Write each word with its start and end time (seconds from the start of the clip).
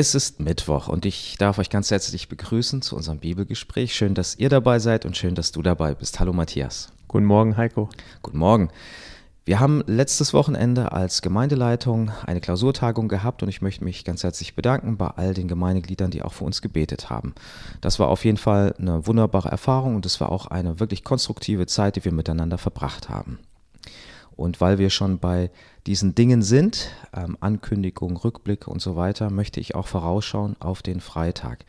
Es 0.00 0.14
ist 0.14 0.38
Mittwoch 0.38 0.86
und 0.86 1.06
ich 1.06 1.34
darf 1.38 1.58
euch 1.58 1.70
ganz 1.70 1.90
herzlich 1.90 2.28
begrüßen 2.28 2.82
zu 2.82 2.94
unserem 2.94 3.18
Bibelgespräch. 3.18 3.96
Schön, 3.96 4.14
dass 4.14 4.36
ihr 4.36 4.48
dabei 4.48 4.78
seid 4.78 5.04
und 5.04 5.16
schön, 5.16 5.34
dass 5.34 5.50
du 5.50 5.60
dabei 5.60 5.92
bist. 5.96 6.20
Hallo 6.20 6.32
Matthias. 6.32 6.92
Guten 7.08 7.24
Morgen, 7.24 7.56
Heiko. 7.56 7.88
Guten 8.22 8.38
Morgen. 8.38 8.68
Wir 9.44 9.58
haben 9.58 9.82
letztes 9.88 10.32
Wochenende 10.32 10.92
als 10.92 11.20
Gemeindeleitung 11.20 12.12
eine 12.24 12.40
Klausurtagung 12.40 13.08
gehabt 13.08 13.42
und 13.42 13.48
ich 13.48 13.60
möchte 13.60 13.82
mich 13.82 14.04
ganz 14.04 14.22
herzlich 14.22 14.54
bedanken 14.54 14.98
bei 14.98 15.08
all 15.08 15.34
den 15.34 15.48
Gemeindegliedern, 15.48 16.12
die 16.12 16.22
auch 16.22 16.34
für 16.34 16.44
uns 16.44 16.62
gebetet 16.62 17.10
haben. 17.10 17.34
Das 17.80 17.98
war 17.98 18.06
auf 18.06 18.24
jeden 18.24 18.38
Fall 18.38 18.76
eine 18.78 19.04
wunderbare 19.04 19.48
Erfahrung 19.48 19.96
und 19.96 20.06
es 20.06 20.20
war 20.20 20.30
auch 20.30 20.46
eine 20.46 20.78
wirklich 20.78 21.02
konstruktive 21.02 21.66
Zeit, 21.66 21.96
die 21.96 22.04
wir 22.04 22.12
miteinander 22.12 22.58
verbracht 22.58 23.08
haben. 23.08 23.40
Und 24.38 24.60
weil 24.60 24.78
wir 24.78 24.88
schon 24.88 25.18
bei 25.18 25.50
diesen 25.88 26.14
Dingen 26.14 26.42
sind, 26.42 26.92
ähm, 27.12 27.36
Ankündigung, 27.40 28.16
Rückblick 28.16 28.68
und 28.68 28.80
so 28.80 28.94
weiter, 28.94 29.30
möchte 29.30 29.58
ich 29.58 29.74
auch 29.74 29.88
vorausschauen 29.88 30.54
auf 30.60 30.80
den 30.80 31.00
Freitag. 31.00 31.64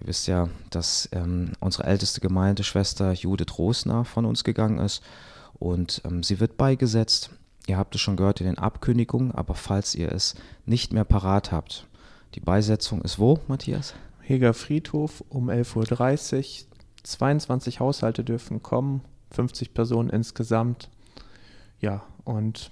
Ihr 0.00 0.06
wisst 0.06 0.28
ja, 0.28 0.48
dass 0.70 1.08
ähm, 1.10 1.54
unsere 1.58 1.88
älteste 1.88 2.20
Gemeindeschwester 2.20 3.10
Judith 3.14 3.58
Rosner 3.58 4.04
von 4.04 4.26
uns 4.26 4.44
gegangen 4.44 4.78
ist 4.78 5.02
und 5.54 6.00
ähm, 6.04 6.22
sie 6.22 6.38
wird 6.38 6.56
beigesetzt. 6.56 7.30
Ihr 7.66 7.76
habt 7.76 7.96
es 7.96 8.00
schon 8.00 8.16
gehört 8.16 8.40
in 8.40 8.46
den 8.46 8.58
Abkündigungen, 8.58 9.32
aber 9.32 9.56
falls 9.56 9.96
ihr 9.96 10.12
es 10.12 10.36
nicht 10.66 10.92
mehr 10.92 11.04
parat 11.04 11.50
habt, 11.50 11.88
die 12.36 12.40
Beisetzung 12.40 13.02
ist 13.02 13.18
wo, 13.18 13.40
Matthias? 13.48 13.94
Heger 14.20 14.54
Friedhof 14.54 15.24
um 15.30 15.50
11.30 15.50 16.62
Uhr. 16.62 16.68
22 17.02 17.80
Haushalte 17.80 18.22
dürfen 18.22 18.62
kommen, 18.62 19.00
50 19.32 19.74
Personen 19.74 20.10
insgesamt. 20.10 20.90
Ja, 21.80 22.02
und 22.24 22.70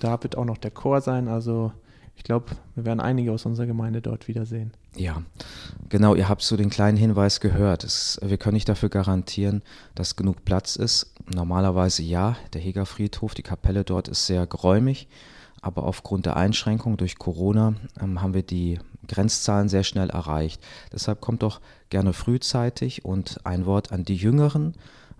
da 0.00 0.22
wird 0.22 0.36
auch 0.36 0.44
noch 0.44 0.58
der 0.58 0.70
Chor 0.70 1.00
sein. 1.00 1.28
Also 1.28 1.72
ich 2.16 2.24
glaube, 2.24 2.46
wir 2.74 2.84
werden 2.84 3.00
einige 3.00 3.32
aus 3.32 3.46
unserer 3.46 3.66
Gemeinde 3.66 4.02
dort 4.02 4.26
wiedersehen. 4.26 4.72
Ja, 4.96 5.22
genau, 5.88 6.16
ihr 6.16 6.28
habt 6.28 6.42
so 6.42 6.56
den 6.56 6.70
kleinen 6.70 6.96
Hinweis 6.96 7.40
gehört. 7.40 7.84
Es, 7.84 8.18
wir 8.22 8.36
können 8.38 8.54
nicht 8.54 8.68
dafür 8.68 8.88
garantieren, 8.88 9.62
dass 9.94 10.16
genug 10.16 10.44
Platz 10.44 10.74
ist. 10.74 11.14
Normalerweise 11.32 12.02
ja, 12.02 12.36
der 12.52 12.60
Heger 12.60 12.86
Friedhof, 12.86 13.34
die 13.34 13.42
Kapelle 13.42 13.84
dort 13.84 14.08
ist 14.08 14.26
sehr 14.26 14.46
geräumig, 14.46 15.06
aber 15.60 15.84
aufgrund 15.84 16.26
der 16.26 16.36
Einschränkung 16.36 16.96
durch 16.96 17.18
Corona 17.18 17.74
ähm, 18.00 18.20
haben 18.20 18.34
wir 18.34 18.42
die 18.42 18.80
Grenzzahlen 19.06 19.68
sehr 19.68 19.84
schnell 19.84 20.10
erreicht. 20.10 20.60
Deshalb 20.92 21.20
kommt 21.20 21.42
doch 21.42 21.60
gerne 21.90 22.12
frühzeitig 22.12 23.04
und 23.04 23.40
ein 23.44 23.64
Wort 23.66 23.92
an 23.92 24.04
die 24.04 24.16
Jüngeren. 24.16 24.74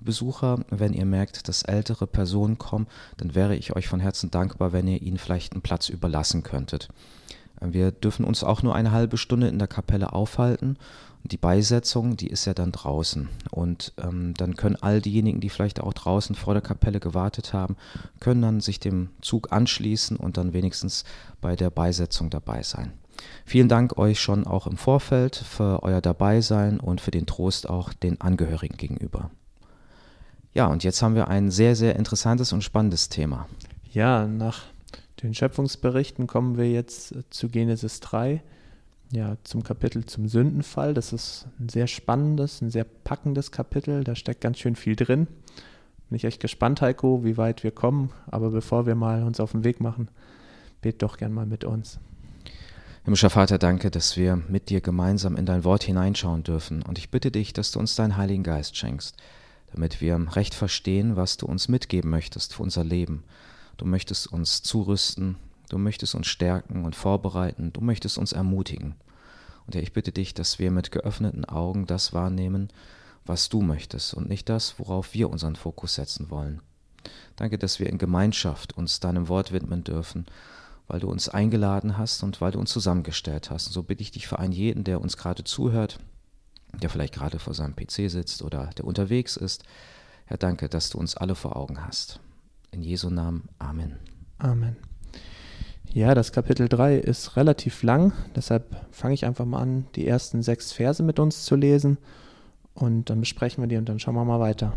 Besucher, 0.04 0.60
wenn 0.70 0.92
ihr 0.92 1.06
merkt, 1.06 1.48
dass 1.48 1.62
ältere 1.62 2.06
Personen 2.06 2.58
kommen, 2.58 2.86
dann 3.16 3.34
wäre 3.34 3.56
ich 3.56 3.74
euch 3.76 3.88
von 3.88 4.00
Herzen 4.00 4.30
dankbar, 4.30 4.72
wenn 4.72 4.88
ihr 4.88 5.02
ihnen 5.02 5.18
vielleicht 5.18 5.52
einen 5.52 5.62
Platz 5.62 5.88
überlassen 5.88 6.42
könntet. 6.42 6.88
Wir 7.60 7.90
dürfen 7.90 8.24
uns 8.24 8.44
auch 8.44 8.62
nur 8.62 8.74
eine 8.74 8.92
halbe 8.92 9.16
Stunde 9.16 9.48
in 9.48 9.58
der 9.58 9.68
Kapelle 9.68 10.12
aufhalten. 10.12 10.76
Die 11.24 11.36
Beisetzung, 11.36 12.16
die 12.16 12.28
ist 12.28 12.44
ja 12.44 12.54
dann 12.54 12.72
draußen. 12.72 13.28
Und 13.50 13.92
ähm, 13.98 14.34
dann 14.36 14.54
können 14.54 14.76
all 14.76 15.00
diejenigen, 15.00 15.40
die 15.40 15.50
vielleicht 15.50 15.80
auch 15.80 15.92
draußen 15.92 16.36
vor 16.36 16.54
der 16.54 16.62
Kapelle 16.62 17.00
gewartet 17.00 17.52
haben, 17.52 17.76
können 18.20 18.42
dann 18.42 18.60
sich 18.60 18.78
dem 18.78 19.10
Zug 19.20 19.52
anschließen 19.52 20.16
und 20.16 20.36
dann 20.36 20.52
wenigstens 20.52 21.04
bei 21.40 21.56
der 21.56 21.70
Beisetzung 21.70 22.30
dabei 22.30 22.62
sein. 22.62 22.92
Vielen 23.44 23.68
Dank 23.68 23.98
euch 23.98 24.20
schon 24.20 24.46
auch 24.46 24.68
im 24.68 24.76
Vorfeld 24.76 25.34
für 25.34 25.82
euer 25.82 26.00
Dabeisein 26.00 26.78
und 26.78 27.00
für 27.00 27.10
den 27.10 27.26
Trost 27.26 27.68
auch 27.68 27.92
den 27.92 28.20
Angehörigen 28.20 28.76
gegenüber. 28.76 29.30
Ja, 30.54 30.66
und 30.66 30.84
jetzt 30.84 31.02
haben 31.02 31.14
wir 31.14 31.28
ein 31.28 31.50
sehr, 31.50 31.76
sehr 31.76 31.96
interessantes 31.96 32.52
und 32.52 32.64
spannendes 32.64 33.08
Thema. 33.08 33.46
Ja, 33.92 34.26
nach 34.26 34.64
den 35.22 35.34
Schöpfungsberichten 35.34 36.26
kommen 36.26 36.56
wir 36.56 36.70
jetzt 36.70 37.12
äh, 37.12 37.22
zu 37.30 37.48
Genesis 37.48 38.00
3, 38.00 38.42
ja, 39.12 39.36
zum 39.44 39.62
Kapitel 39.62 40.04
zum 40.04 40.28
Sündenfall. 40.28 40.94
Das 40.94 41.12
ist 41.12 41.46
ein 41.58 41.68
sehr 41.68 41.86
spannendes, 41.86 42.60
ein 42.60 42.70
sehr 42.70 42.84
packendes 42.84 43.52
Kapitel. 43.52 44.04
Da 44.04 44.14
steckt 44.14 44.40
ganz 44.40 44.58
schön 44.58 44.76
viel 44.76 44.96
drin. 44.96 45.26
Bin 46.08 46.16
ich 46.16 46.24
echt 46.24 46.40
gespannt, 46.40 46.80
Heiko, 46.80 47.24
wie 47.24 47.36
weit 47.36 47.64
wir 47.64 47.70
kommen. 47.70 48.10
Aber 48.30 48.50
bevor 48.50 48.86
wir 48.86 48.94
mal 48.94 49.22
uns 49.22 49.40
auf 49.40 49.52
den 49.52 49.64
Weg 49.64 49.80
machen, 49.80 50.08
bet 50.82 51.02
doch 51.02 51.16
gern 51.16 51.32
mal 51.32 51.46
mit 51.46 51.64
uns. 51.64 51.98
Himmlischer 53.04 53.30
Vater, 53.30 53.58
danke, 53.58 53.90
dass 53.90 54.16
wir 54.16 54.36
mit 54.48 54.68
dir 54.68 54.80
gemeinsam 54.80 55.36
in 55.36 55.46
dein 55.46 55.64
Wort 55.64 55.84
hineinschauen 55.84 56.42
dürfen. 56.42 56.82
Und 56.82 56.98
ich 56.98 57.10
bitte 57.10 57.30
dich, 57.30 57.52
dass 57.54 57.72
du 57.72 57.78
uns 57.78 57.94
deinen 57.94 58.16
Heiligen 58.16 58.42
Geist 58.42 58.76
schenkst 58.76 59.16
damit 59.72 60.00
wir 60.00 60.18
recht 60.34 60.54
verstehen, 60.54 61.16
was 61.16 61.36
du 61.36 61.46
uns 61.46 61.68
mitgeben 61.68 62.10
möchtest 62.10 62.54
für 62.54 62.62
unser 62.62 62.84
Leben. 62.84 63.24
Du 63.76 63.84
möchtest 63.84 64.26
uns 64.26 64.62
zurüsten, 64.62 65.36
du 65.68 65.78
möchtest 65.78 66.14
uns 66.14 66.26
stärken 66.26 66.84
und 66.84 66.96
vorbereiten, 66.96 67.72
du 67.72 67.80
möchtest 67.80 68.18
uns 68.18 68.32
ermutigen. 68.32 68.94
Und 69.66 69.74
ja, 69.74 69.82
ich 69.82 69.92
bitte 69.92 70.12
dich, 70.12 70.34
dass 70.34 70.58
wir 70.58 70.70
mit 70.70 70.90
geöffneten 70.90 71.44
Augen 71.44 71.86
das 71.86 72.12
wahrnehmen, 72.12 72.68
was 73.26 73.50
du 73.50 73.60
möchtest 73.60 74.14
und 74.14 74.28
nicht 74.28 74.48
das, 74.48 74.78
worauf 74.78 75.12
wir 75.12 75.28
unseren 75.28 75.56
Fokus 75.56 75.94
setzen 75.94 76.30
wollen. 76.30 76.62
Danke, 77.36 77.58
dass 77.58 77.78
wir 77.78 77.88
in 77.88 77.98
Gemeinschaft 77.98 78.76
uns 78.76 79.00
deinem 79.00 79.28
Wort 79.28 79.52
widmen 79.52 79.84
dürfen, 79.84 80.26
weil 80.86 81.00
du 81.00 81.08
uns 81.08 81.28
eingeladen 81.28 81.98
hast 81.98 82.22
und 82.22 82.40
weil 82.40 82.52
du 82.52 82.58
uns 82.58 82.72
zusammengestellt 82.72 83.50
hast. 83.50 83.66
Und 83.66 83.74
so 83.74 83.82
bitte 83.82 84.02
ich 84.02 84.10
dich 84.10 84.26
für 84.26 84.38
einen 84.38 84.52
jeden, 84.52 84.84
der 84.84 85.00
uns 85.00 85.16
gerade 85.16 85.44
zuhört, 85.44 86.00
der 86.72 86.90
vielleicht 86.90 87.14
gerade 87.14 87.38
vor 87.38 87.54
seinem 87.54 87.74
PC 87.74 88.10
sitzt 88.10 88.42
oder 88.42 88.70
der 88.76 88.84
unterwegs 88.84 89.36
ist. 89.36 89.64
Herr, 90.26 90.36
danke, 90.36 90.68
dass 90.68 90.90
du 90.90 90.98
uns 90.98 91.16
alle 91.16 91.34
vor 91.34 91.56
Augen 91.56 91.84
hast. 91.84 92.20
In 92.70 92.82
Jesu 92.82 93.10
Namen. 93.10 93.48
Amen. 93.58 93.96
Amen. 94.38 94.76
Ja, 95.90 96.14
das 96.14 96.32
Kapitel 96.32 96.68
3 96.68 96.96
ist 96.96 97.36
relativ 97.36 97.82
lang, 97.82 98.12
deshalb 98.36 98.76
fange 98.90 99.14
ich 99.14 99.24
einfach 99.24 99.46
mal 99.46 99.60
an, 99.60 99.86
die 99.96 100.06
ersten 100.06 100.42
sechs 100.42 100.70
Verse 100.70 101.02
mit 101.02 101.18
uns 101.18 101.44
zu 101.46 101.56
lesen 101.56 101.96
und 102.74 103.08
dann 103.08 103.20
besprechen 103.20 103.62
wir 103.62 103.68
die 103.68 103.78
und 103.78 103.88
dann 103.88 103.98
schauen 103.98 104.14
wir 104.14 104.24
mal 104.24 104.38
weiter. 104.38 104.76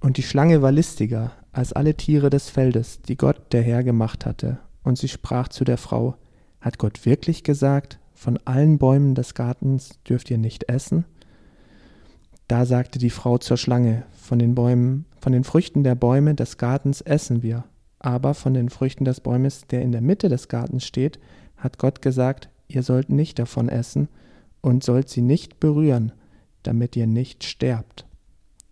Und 0.00 0.16
die 0.16 0.24
Schlange 0.24 0.62
war 0.62 0.72
listiger 0.72 1.32
als 1.52 1.72
alle 1.72 1.96
Tiere 1.96 2.28
des 2.28 2.50
Feldes, 2.50 3.02
die 3.02 3.16
Gott 3.16 3.52
der 3.52 3.62
Herr 3.62 3.84
gemacht 3.84 4.26
hatte, 4.26 4.58
und 4.82 4.98
sie 4.98 5.08
sprach 5.08 5.46
zu 5.46 5.62
der 5.62 5.78
Frau, 5.78 6.16
hat 6.60 6.78
Gott 6.78 7.06
wirklich 7.06 7.44
gesagt, 7.44 7.99
von 8.20 8.38
allen 8.44 8.76
Bäumen 8.76 9.14
des 9.14 9.32
Gartens 9.32 9.98
dürft 10.06 10.30
ihr 10.30 10.36
nicht 10.36 10.68
essen. 10.68 11.06
Da 12.48 12.66
sagte 12.66 12.98
die 12.98 13.08
Frau 13.08 13.38
zur 13.38 13.56
Schlange, 13.56 14.02
von 14.12 14.38
den 14.38 14.54
Bäumen, 14.54 15.06
von 15.22 15.32
den 15.32 15.42
Früchten 15.42 15.84
der 15.84 15.94
Bäume 15.94 16.34
des 16.34 16.58
Gartens 16.58 17.00
essen 17.00 17.42
wir, 17.42 17.64
aber 17.98 18.34
von 18.34 18.52
den 18.52 18.68
Früchten 18.68 19.06
des 19.06 19.22
Bäumes, 19.22 19.66
der 19.68 19.80
in 19.80 19.90
der 19.90 20.02
Mitte 20.02 20.28
des 20.28 20.48
Gartens 20.48 20.84
steht, 20.84 21.18
hat 21.56 21.78
Gott 21.78 22.02
gesagt, 22.02 22.50
ihr 22.68 22.82
sollt 22.82 23.08
nicht 23.08 23.38
davon 23.38 23.70
essen 23.70 24.10
und 24.60 24.84
sollt 24.84 25.08
sie 25.08 25.22
nicht 25.22 25.58
berühren, 25.58 26.12
damit 26.62 26.96
ihr 26.96 27.06
nicht 27.06 27.42
sterbt. 27.44 28.04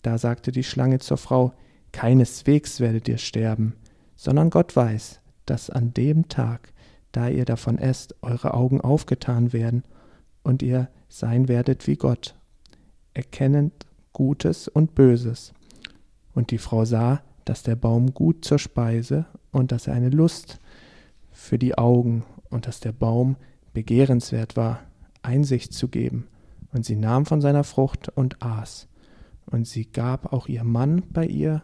Da 0.03 0.19
sagte 0.19 0.53
die 0.53 0.63
Schlange 0.63 0.99
zur 0.99 1.17
Frau, 1.17 1.55
keineswegs 1.93 2.81
werdet 2.81 3.09
ihr 3.09 3.17
sterben, 3.17 3.77
sondern 4.15 4.51
Gott 4.51 4.77
weiß, 4.77 5.21
dass 5.47 5.71
an 5.71 5.95
dem 5.95 6.29
Tag, 6.29 6.75
da 7.19 7.29
ihr 7.29 7.45
davon 7.45 7.79
esst, 7.79 8.15
eure 8.23 8.55
Augen 8.55 8.81
aufgetan 8.81 9.53
werden 9.53 9.83
und 10.45 10.63
ihr 10.63 10.89
sein 11.09 11.49
werdet 11.49 11.89
wie 11.89 11.97
Gott, 11.97 12.37
erkennend 13.13 13.87
Gutes 14.13 14.69
und 14.69 14.95
Böses. 14.95 15.53
Und 16.33 16.53
die 16.53 16.59
Frau 16.59 16.85
sah, 16.85 17.21
dass 17.45 17.65
der 17.65 17.75
Baum 17.75 18.15
gut 18.15 18.45
zur 18.45 18.61
Speise 18.61 19.27
und 19.51 19.73
dass 19.73 19.89
er 19.89 19.95
eine 19.95 20.11
Lust 20.11 20.61
für 21.33 21.59
die 21.59 21.77
Augen 21.77 22.23
und 22.51 22.69
dass 22.69 22.79
der 22.79 22.93
Baum 22.93 23.35
begehrenswert 23.73 24.57
war, 24.57 24.79
Einsicht 25.21 25.73
zu 25.73 25.89
geben. 25.89 26.29
Und 26.73 26.85
sie 26.85 26.95
nahm 26.95 27.27
von 27.27 27.41
seiner 27.41 27.65
Frucht 27.65 28.11
und 28.11 28.41
aß. 28.41 28.87
Und 29.47 29.67
sie 29.67 29.87
gab 29.87 30.33
auch 30.33 30.47
ihr 30.47 30.63
Mann 30.63 31.03
bei 31.11 31.27
ihr 31.27 31.63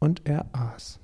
und 0.00 0.26
er 0.26 0.46
aß. 0.52 0.98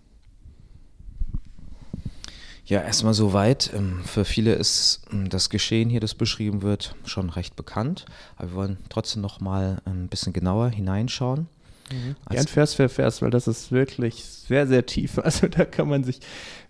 Ja, 2.67 2.81
erstmal 2.81 3.15
soweit. 3.15 3.71
Ähm, 3.75 4.01
für 4.05 4.25
viele 4.25 4.55
ist 4.55 5.03
ähm, 5.13 5.29
das 5.29 5.51
Geschehen 5.51 5.89
hier, 5.89 6.01
das 6.01 6.15
beschrieben 6.15 6.63
wird, 6.63 6.97
schon 7.05 7.31
recht 7.31 7.55
bekannt. 7.55 8.07
Aber 8.37 8.51
wir 8.51 8.57
wollen 8.57 8.77
trotzdem 8.89 9.23
noch 9.23 9.41
mal 9.41 9.81
ein 9.85 10.09
bisschen 10.09 10.33
genauer 10.33 10.71
hineinschauen. 10.71 11.49
Mhm. 11.93 12.17
Gern 12.29 12.47
Vers 12.49 12.75
für 12.75 12.89
Vers, 12.89 13.23
weil 13.23 13.31
das 13.31 13.47
ist 13.47 13.71
wirklich 13.71 14.25
sehr, 14.25 14.67
sehr 14.67 14.85
tief. 14.85 15.19
Also 15.23 15.47
da 15.47 15.65
kann 15.65 15.89
man 15.89 16.03
sich 16.03 16.21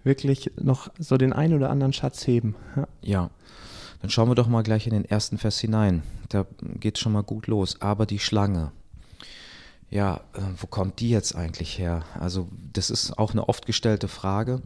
wirklich 0.04 0.50
noch 0.60 0.90
so 0.98 1.16
den 1.16 1.32
einen 1.32 1.54
oder 1.54 1.70
anderen 1.70 1.94
Schatz 1.94 2.26
heben. 2.26 2.54
Ja. 2.76 2.88
ja. 3.00 3.30
Dann 4.02 4.10
schauen 4.10 4.28
wir 4.28 4.34
doch 4.34 4.48
mal 4.48 4.62
gleich 4.62 4.86
in 4.86 4.92
den 4.92 5.06
ersten 5.06 5.38
Vers 5.38 5.58
hinein. 5.58 6.02
Da 6.28 6.46
geht 6.78 6.96
es 6.96 7.00
schon 7.00 7.12
mal 7.12 7.22
gut 7.22 7.46
los. 7.46 7.80
Aber 7.80 8.04
die 8.04 8.18
Schlange. 8.18 8.70
Ja, 9.90 10.16
äh, 10.34 10.40
wo 10.58 10.66
kommt 10.66 11.00
die 11.00 11.10
jetzt 11.10 11.36
eigentlich 11.36 11.78
her? 11.78 12.04
Also 12.18 12.48
das 12.72 12.90
ist 12.90 13.18
auch 13.18 13.32
eine 13.32 13.48
oft 13.48 13.66
gestellte 13.66 14.08
Frage. 14.08 14.62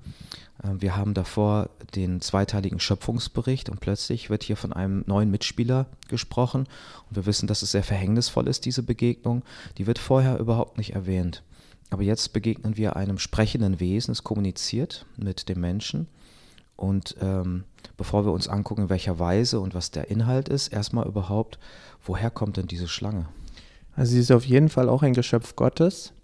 Ähm, 0.65 0.81
wir 0.81 0.97
haben 0.97 1.15
davor 1.15 1.69
den 1.95 2.21
zweiteiligen 2.21 2.81
Schöpfungsbericht 2.81 3.69
und 3.69 3.81
plötzlich 3.81 4.31
wird 4.31 4.43
hier 4.43 4.57
von 4.57 4.73
einem 4.73 5.05
neuen 5.07 5.31
Mitspieler 5.31 5.87
gesprochen. 6.09 6.67
Und 7.09 7.17
wir 7.17 7.27
wissen, 7.27 7.47
dass 7.47 7.63
es 7.63 7.73
sehr 7.73 7.83
verhängnisvoll 7.83 8.49
ist, 8.49 8.65
diese 8.65 8.83
Begegnung. 8.83 9.43
Die 9.79 9.87
wird 9.87 9.99
vorher 9.99 10.39
überhaupt 10.39 10.79
nicht 10.79 10.95
erwähnt. 10.95 11.43
Aber 11.91 12.03
jetzt 12.03 12.33
begegnen 12.33 12.77
wir 12.77 12.97
einem 12.97 13.19
sprechenden 13.19 13.81
Wesen, 13.81 14.13
es 14.13 14.25
kommuniziert 14.25 15.07
mit 15.17 15.49
dem 15.49 15.61
Menschen. 15.61 16.07
Und 16.77 17.17
ähm, 17.21 17.65
bevor 17.97 18.25
wir 18.25 18.33
uns 18.33 18.49
angucken, 18.49 18.83
in 18.83 18.89
welcher 18.89 19.19
Weise 19.19 19.61
und 19.61 19.75
was 19.75 19.91
der 19.91 20.09
Inhalt 20.09 20.49
ist, 20.49 20.69
erstmal 20.69 21.07
überhaupt, 21.07 21.59
woher 22.07 22.31
kommt 22.31 22.57
denn 22.57 22.69
diese 22.69 22.89
Schlange? 22.89 23.27
Also 24.01 24.13
sie 24.13 24.21
ist 24.21 24.33
auf 24.33 24.47
jeden 24.47 24.71
Fall 24.71 24.89
auch 24.89 25.03
ein 25.03 25.13
Geschöpf 25.13 25.57
Gottes, 25.57 26.15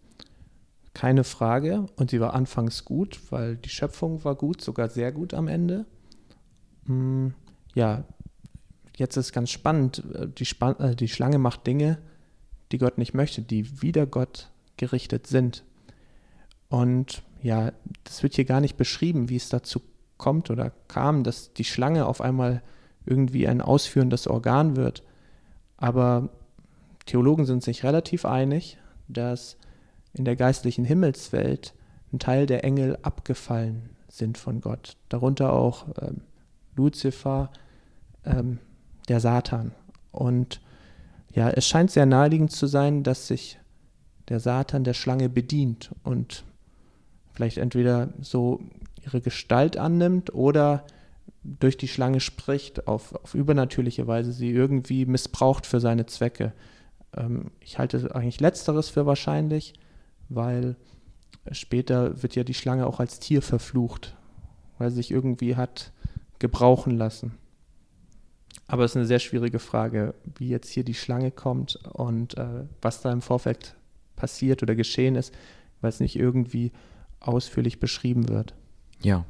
keine 0.94 1.25
Frage. 1.25 1.84
Und 1.96 2.11
sie 2.11 2.20
war 2.20 2.32
anfangs 2.32 2.87
gut, 2.87 3.20
weil 3.28 3.58
die 3.58 3.69
Schöpfung 3.69 4.25
war 4.25 4.34
gut, 4.34 4.62
sogar 4.62 4.88
sehr 4.88 5.12
gut 5.12 5.34
am 5.34 5.46
Ende. 5.46 5.84
Hm, 6.87 7.34
ja, 7.75 8.05
jetzt 8.96 9.19
ist 9.19 9.34
ganz 9.34 9.50
spannend, 9.50 10.02
die, 10.38 10.46
Span 10.46 10.81
äh, 10.81 10.96
die 10.96 11.06
Schlange 11.06 11.37
macht 11.37 11.67
Dinge, 11.67 11.99
die 12.73 12.78
Gott 12.78 12.96
nicht 12.96 13.12
möchte, 13.12 13.43
die 13.43 13.82
wider 13.82 14.06
Gott 14.06 14.50
gerichtet 14.79 15.26
sind. 15.26 15.62
Und 16.70 17.25
ja, 17.43 17.75
das 18.05 18.22
wird 18.22 18.37
hier 18.37 18.46
gar 18.46 18.62
nicht 18.62 18.79
beschrieben, 18.79 19.29
wie 19.29 19.37
es 19.37 19.50
dazu 19.50 19.82
kommt 20.17 20.49
oder 20.49 20.72
kam, 20.88 21.25
dass 21.25 21.52
die 21.52 21.64
Schlange 21.64 22.06
auf 22.06 22.22
einmal 22.22 22.62
irgendwie 23.05 23.46
ein 23.46 23.61
ausführendes 23.61 24.29
Organ 24.29 24.76
wird. 24.76 25.02
Aber 25.76 26.31
Theologen 27.06 27.44
sind 27.47 27.62
sich 27.62 27.85
relativ 27.85 28.25
einig, 28.25 28.79
dass 29.08 29.56
in 30.12 30.25
der 30.25 30.37
geistlichen 30.37 30.85
Himmelswelt 30.85 31.75
ein 32.12 32.19
Teil 32.19 32.47
der 32.47 32.64
Engel 32.64 32.99
abgefallen 33.03 33.91
sind 34.08 34.38
von 34.38 34.61
Gott. 34.61 34.97
Darunter 35.08 35.53
auch 35.53 35.87
ähm, 36.00 36.23
Luzifer, 36.75 37.50
ähm, 38.25 38.58
der 39.08 39.20
Satan. 39.20 39.73
Und 40.12 40.61
ja, 41.32 41.50
es 41.50 41.67
scheint 41.67 41.91
sehr 41.91 42.06
naheliegend 42.06 42.53
zu 42.53 42.67
sein, 42.67 43.03
dass 43.03 43.26
sich 43.29 43.58
der 44.29 44.41
Satan 44.41 44.85
der 44.85 44.94
Schlange 44.94 45.29
bedient 45.29 45.91
und 46.03 46.44
vielleicht 47.32 47.58
entweder 47.58 48.08
so 48.20 48.61
ihre 49.05 49.20
Gestalt 49.20 49.76
annimmt 49.76 50.35
oder 50.35 50.85
durch 51.44 51.76
die 51.76 51.88
Schlange 51.88 52.20
spricht, 52.20 52.88
auf, 52.88 53.14
auf 53.14 53.35
übernatürliche 53.35 54.06
Weise 54.06 54.32
sie 54.32 54.50
irgendwie 54.50 55.06
missbraucht 55.06 55.67
für 55.67 55.79
seine 55.79 56.06
Zwecke. 56.06 56.53
Ähm, 57.14 57.50
ich 57.61 57.79
halte 57.79 58.14
eigentlich 58.14 58.41
letzteres 58.41 58.88
für 58.88 59.06
wahrscheinlich, 59.06 59.75
weil 60.29 60.76
später 61.53 62.23
wird 62.23 62.35
ja 62.35 62.44
die 62.44 62.55
Schlange 62.55 62.87
auch 62.87 63.00
als 63.00 63.19
Tier 63.19 63.43
verflucht, 63.43 64.17
weil 64.79 64.91
sie 64.91 64.97
sich 64.97 65.11
irgendwie 65.11 65.56
hat 65.56 65.93
gebrauchen 66.38 66.97
lassen. 66.97 67.32
Aber 68.69 68.85
es 68.85 68.93
ist 68.93 68.97
eine 68.97 69.06
sehr 69.06 69.20
schwierige 69.20 69.58
Frage, 69.58 70.14
wie 70.37 70.49
jetzt 70.49 70.70
hier 70.70 70.85
die 70.85 70.94
Schlange 70.94 71.31
kommt 71.31 71.76
und 71.93 72.37
äh, 72.37 72.64
was 72.82 73.00
da 73.00 73.12
im 73.12 73.23
Vorfeld 73.23 73.76
passiert 74.17 74.62
oder 74.62 74.75
geschehen 74.75 75.14
ist, 75.14 75.32
weil 75.81 75.91
es 75.91 76.00
nicht 76.00 76.17
irgendwie 76.17 76.73
ausführlich 77.20 77.79
beschrieben 77.79 78.29
wird. 78.29 78.55
Ja, 79.03 79.25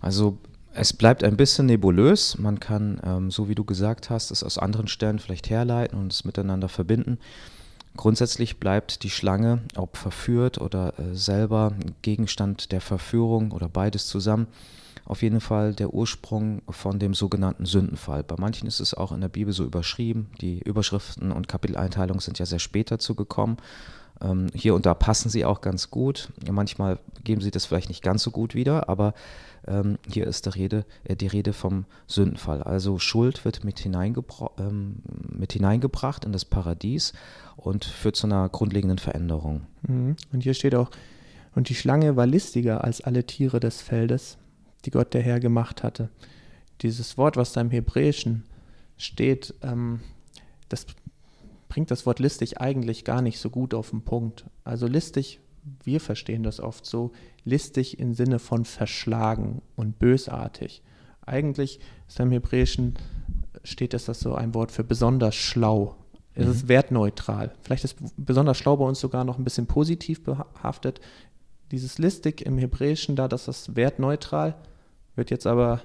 also 0.00 0.38
es 0.72 0.92
bleibt 0.92 1.24
ein 1.24 1.36
bisschen 1.36 1.66
nebulös. 1.66 2.38
Man 2.38 2.60
kann, 2.60 3.00
ähm, 3.04 3.30
so 3.30 3.48
wie 3.48 3.54
du 3.54 3.64
gesagt 3.64 4.10
hast, 4.10 4.30
es 4.30 4.44
aus 4.44 4.58
anderen 4.58 4.88
Stellen 4.88 5.18
vielleicht 5.18 5.50
herleiten 5.50 5.98
und 5.98 6.12
es 6.12 6.24
miteinander 6.24 6.68
verbinden. 6.68 7.18
Grundsätzlich 7.96 8.58
bleibt 8.58 9.02
die 9.02 9.10
Schlange, 9.10 9.62
ob 9.76 9.96
verführt 9.96 10.60
oder 10.60 10.94
äh, 10.98 11.14
selber 11.14 11.72
Gegenstand 12.02 12.72
der 12.72 12.80
Verführung 12.80 13.50
oder 13.50 13.68
beides 13.68 14.06
zusammen, 14.06 14.46
auf 15.04 15.22
jeden 15.22 15.40
Fall 15.40 15.74
der 15.74 15.92
Ursprung 15.92 16.62
von 16.68 17.00
dem 17.00 17.14
sogenannten 17.14 17.66
Sündenfall. 17.66 18.22
Bei 18.22 18.36
manchen 18.38 18.68
ist 18.68 18.78
es 18.78 18.94
auch 18.94 19.10
in 19.10 19.20
der 19.20 19.28
Bibel 19.28 19.52
so 19.52 19.64
überschrieben. 19.64 20.30
Die 20.40 20.60
Überschriften 20.60 21.32
und 21.32 21.48
Kapiteleinteilungen 21.48 22.20
sind 22.20 22.38
ja 22.38 22.46
sehr 22.46 22.60
spät 22.60 22.92
dazu 22.92 23.16
gekommen. 23.16 23.56
Ähm, 24.22 24.48
hier 24.54 24.74
und 24.74 24.86
da 24.86 24.94
passen 24.94 25.30
sie 25.30 25.44
auch 25.44 25.60
ganz 25.60 25.90
gut. 25.90 26.30
Manchmal 26.50 26.98
geben 27.24 27.40
sie 27.40 27.50
das 27.50 27.66
vielleicht 27.66 27.88
nicht 27.88 28.02
ganz 28.02 28.22
so 28.22 28.30
gut 28.30 28.54
wieder, 28.54 28.88
aber 28.88 29.14
ähm, 29.66 29.98
hier 30.10 30.26
ist 30.26 30.46
die 30.46 30.50
Rede, 30.50 30.84
äh, 31.04 31.16
die 31.16 31.26
Rede 31.26 31.52
vom 31.52 31.84
Sündenfall. 32.06 32.62
Also 32.62 32.98
Schuld 32.98 33.44
wird 33.44 33.64
mit, 33.64 33.84
ähm, 33.84 34.96
mit 35.28 35.52
hineingebracht 35.52 36.24
in 36.24 36.32
das 36.32 36.44
Paradies 36.44 37.12
und 37.56 37.84
führt 37.84 38.16
zu 38.16 38.26
einer 38.26 38.48
grundlegenden 38.48 38.98
Veränderung. 38.98 39.62
Mhm. 39.86 40.16
Und 40.32 40.42
hier 40.42 40.54
steht 40.54 40.74
auch, 40.74 40.90
und 41.54 41.68
die 41.68 41.74
Schlange 41.74 42.16
war 42.16 42.26
listiger 42.26 42.84
als 42.84 43.00
alle 43.00 43.24
Tiere 43.26 43.60
des 43.60 43.82
Feldes, 43.82 44.38
die 44.84 44.90
Gott 44.90 45.14
der 45.14 45.22
Herr 45.22 45.40
gemacht 45.40 45.82
hatte. 45.82 46.08
Dieses 46.82 47.18
Wort, 47.18 47.36
was 47.36 47.52
da 47.52 47.60
im 47.60 47.70
Hebräischen 47.70 48.44
steht, 48.96 49.54
ähm, 49.62 50.00
das 50.68 50.86
bringt 51.70 51.90
das 51.90 52.04
Wort 52.04 52.18
listig 52.18 52.60
eigentlich 52.60 53.04
gar 53.04 53.22
nicht 53.22 53.38
so 53.38 53.48
gut 53.48 53.72
auf 53.72 53.90
den 53.90 54.02
Punkt. 54.02 54.44
Also 54.64 54.86
listig, 54.86 55.40
wir 55.82 56.00
verstehen 56.00 56.42
das 56.42 56.60
oft 56.60 56.84
so, 56.84 57.12
listig 57.44 57.98
im 57.98 58.12
Sinne 58.12 58.38
von 58.38 58.66
verschlagen 58.66 59.62
und 59.76 59.98
bösartig. 59.98 60.82
Eigentlich 61.24 61.80
ist 62.08 62.20
im 62.20 62.32
Hebräischen 62.32 62.98
steht 63.62 63.94
es 63.94 64.04
das 64.04 64.20
so 64.20 64.34
ein 64.34 64.52
Wort 64.52 64.72
für 64.72 64.84
besonders 64.84 65.36
schlau. 65.36 65.96
Es 66.34 66.46
mhm. 66.46 66.52
ist 66.52 66.68
wertneutral. 66.68 67.52
Vielleicht 67.62 67.84
ist 67.84 67.96
besonders 68.16 68.58
schlau 68.58 68.76
bei 68.76 68.84
uns 68.84 69.00
sogar 69.00 69.24
noch 69.24 69.38
ein 69.38 69.44
bisschen 69.44 69.66
positiv 69.66 70.24
behaftet. 70.24 71.00
Dieses 71.70 71.98
listig 71.98 72.44
im 72.44 72.58
Hebräischen, 72.58 73.14
da 73.14 73.28
das 73.28 73.46
ist 73.46 73.76
wertneutral, 73.76 74.56
wird 75.14 75.30
jetzt 75.30 75.46
aber, 75.46 75.82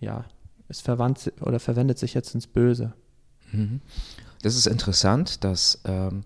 ja, 0.00 0.26
es 0.68 0.80
verwandt 0.80 1.32
oder 1.40 1.58
verwendet 1.58 1.98
sich 1.98 2.14
jetzt 2.14 2.34
ins 2.34 2.46
Böse. 2.46 2.94
Mhm. 3.52 3.80
Das 4.42 4.56
ist 4.56 4.66
interessant, 4.66 5.44
dass, 5.44 5.80
ähm, 5.84 6.24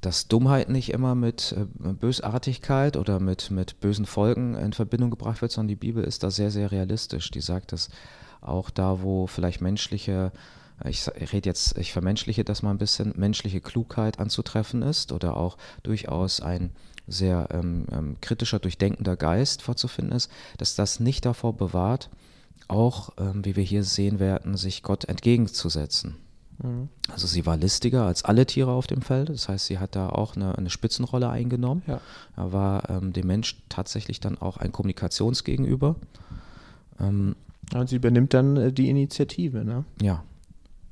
dass 0.00 0.28
Dummheit 0.28 0.68
nicht 0.68 0.92
immer 0.92 1.14
mit 1.14 1.54
äh, 1.56 1.92
Bösartigkeit 1.92 2.96
oder 2.96 3.20
mit, 3.20 3.50
mit 3.50 3.80
bösen 3.80 4.06
Folgen 4.06 4.54
in 4.54 4.72
Verbindung 4.72 5.10
gebracht 5.10 5.42
wird, 5.42 5.52
sondern 5.52 5.68
die 5.68 5.76
Bibel 5.76 6.04
ist 6.04 6.22
da 6.22 6.30
sehr, 6.30 6.50
sehr 6.50 6.72
realistisch. 6.72 7.30
Die 7.30 7.40
sagt, 7.40 7.72
dass 7.72 7.88
auch 8.40 8.70
da, 8.70 9.02
wo 9.02 9.26
vielleicht 9.26 9.60
menschliche 9.60 10.32
ich 10.84 11.08
rede 11.32 11.48
jetzt, 11.48 11.78
ich 11.78 11.92
vermenschliche 11.92 12.44
das 12.44 12.62
mal 12.62 12.70
ein 12.70 12.78
bisschen, 12.78 13.14
menschliche 13.16 13.60
Klugheit 13.60 14.18
anzutreffen 14.18 14.82
ist 14.82 15.10
oder 15.10 15.36
auch 15.36 15.56
durchaus 15.82 16.40
ein 16.40 16.70
sehr 17.06 17.48
ähm, 17.52 17.86
ähm, 17.92 18.16
kritischer, 18.20 18.58
durchdenkender 18.58 19.16
Geist 19.16 19.62
vorzufinden 19.62 20.14
ist, 20.14 20.30
dass 20.58 20.74
das 20.74 21.00
nicht 21.00 21.24
davor 21.24 21.56
bewahrt, 21.56 22.10
auch, 22.68 23.10
ähm, 23.18 23.44
wie 23.44 23.56
wir 23.56 23.62
hier 23.62 23.84
sehen 23.84 24.18
werden, 24.18 24.56
sich 24.56 24.82
Gott 24.82 25.04
entgegenzusetzen. 25.04 26.16
Mhm. 26.62 26.88
Also 27.10 27.26
sie 27.26 27.46
war 27.46 27.56
listiger 27.56 28.04
als 28.04 28.24
alle 28.24 28.46
Tiere 28.46 28.72
auf 28.72 28.86
dem 28.86 29.02
Feld. 29.02 29.28
Das 29.28 29.48
heißt, 29.48 29.66
sie 29.66 29.78
hat 29.78 29.96
da 29.96 30.08
auch 30.08 30.36
eine, 30.36 30.56
eine 30.56 30.70
Spitzenrolle 30.70 31.28
eingenommen. 31.28 31.82
Ja. 31.86 32.00
Da 32.34 32.52
war 32.52 32.90
ähm, 32.90 33.12
dem 33.12 33.26
Mensch 33.26 33.56
tatsächlich 33.68 34.20
dann 34.20 34.38
auch 34.38 34.56
ein 34.56 34.72
Kommunikationsgegenüber. 34.72 35.96
Ähm, 37.00 37.36
und 37.74 37.88
sie 37.88 37.96
übernimmt 37.96 38.32
dann 38.34 38.56
äh, 38.56 38.72
die 38.72 38.88
Initiative, 38.88 39.64
ne? 39.64 39.84
Ja. 40.00 40.22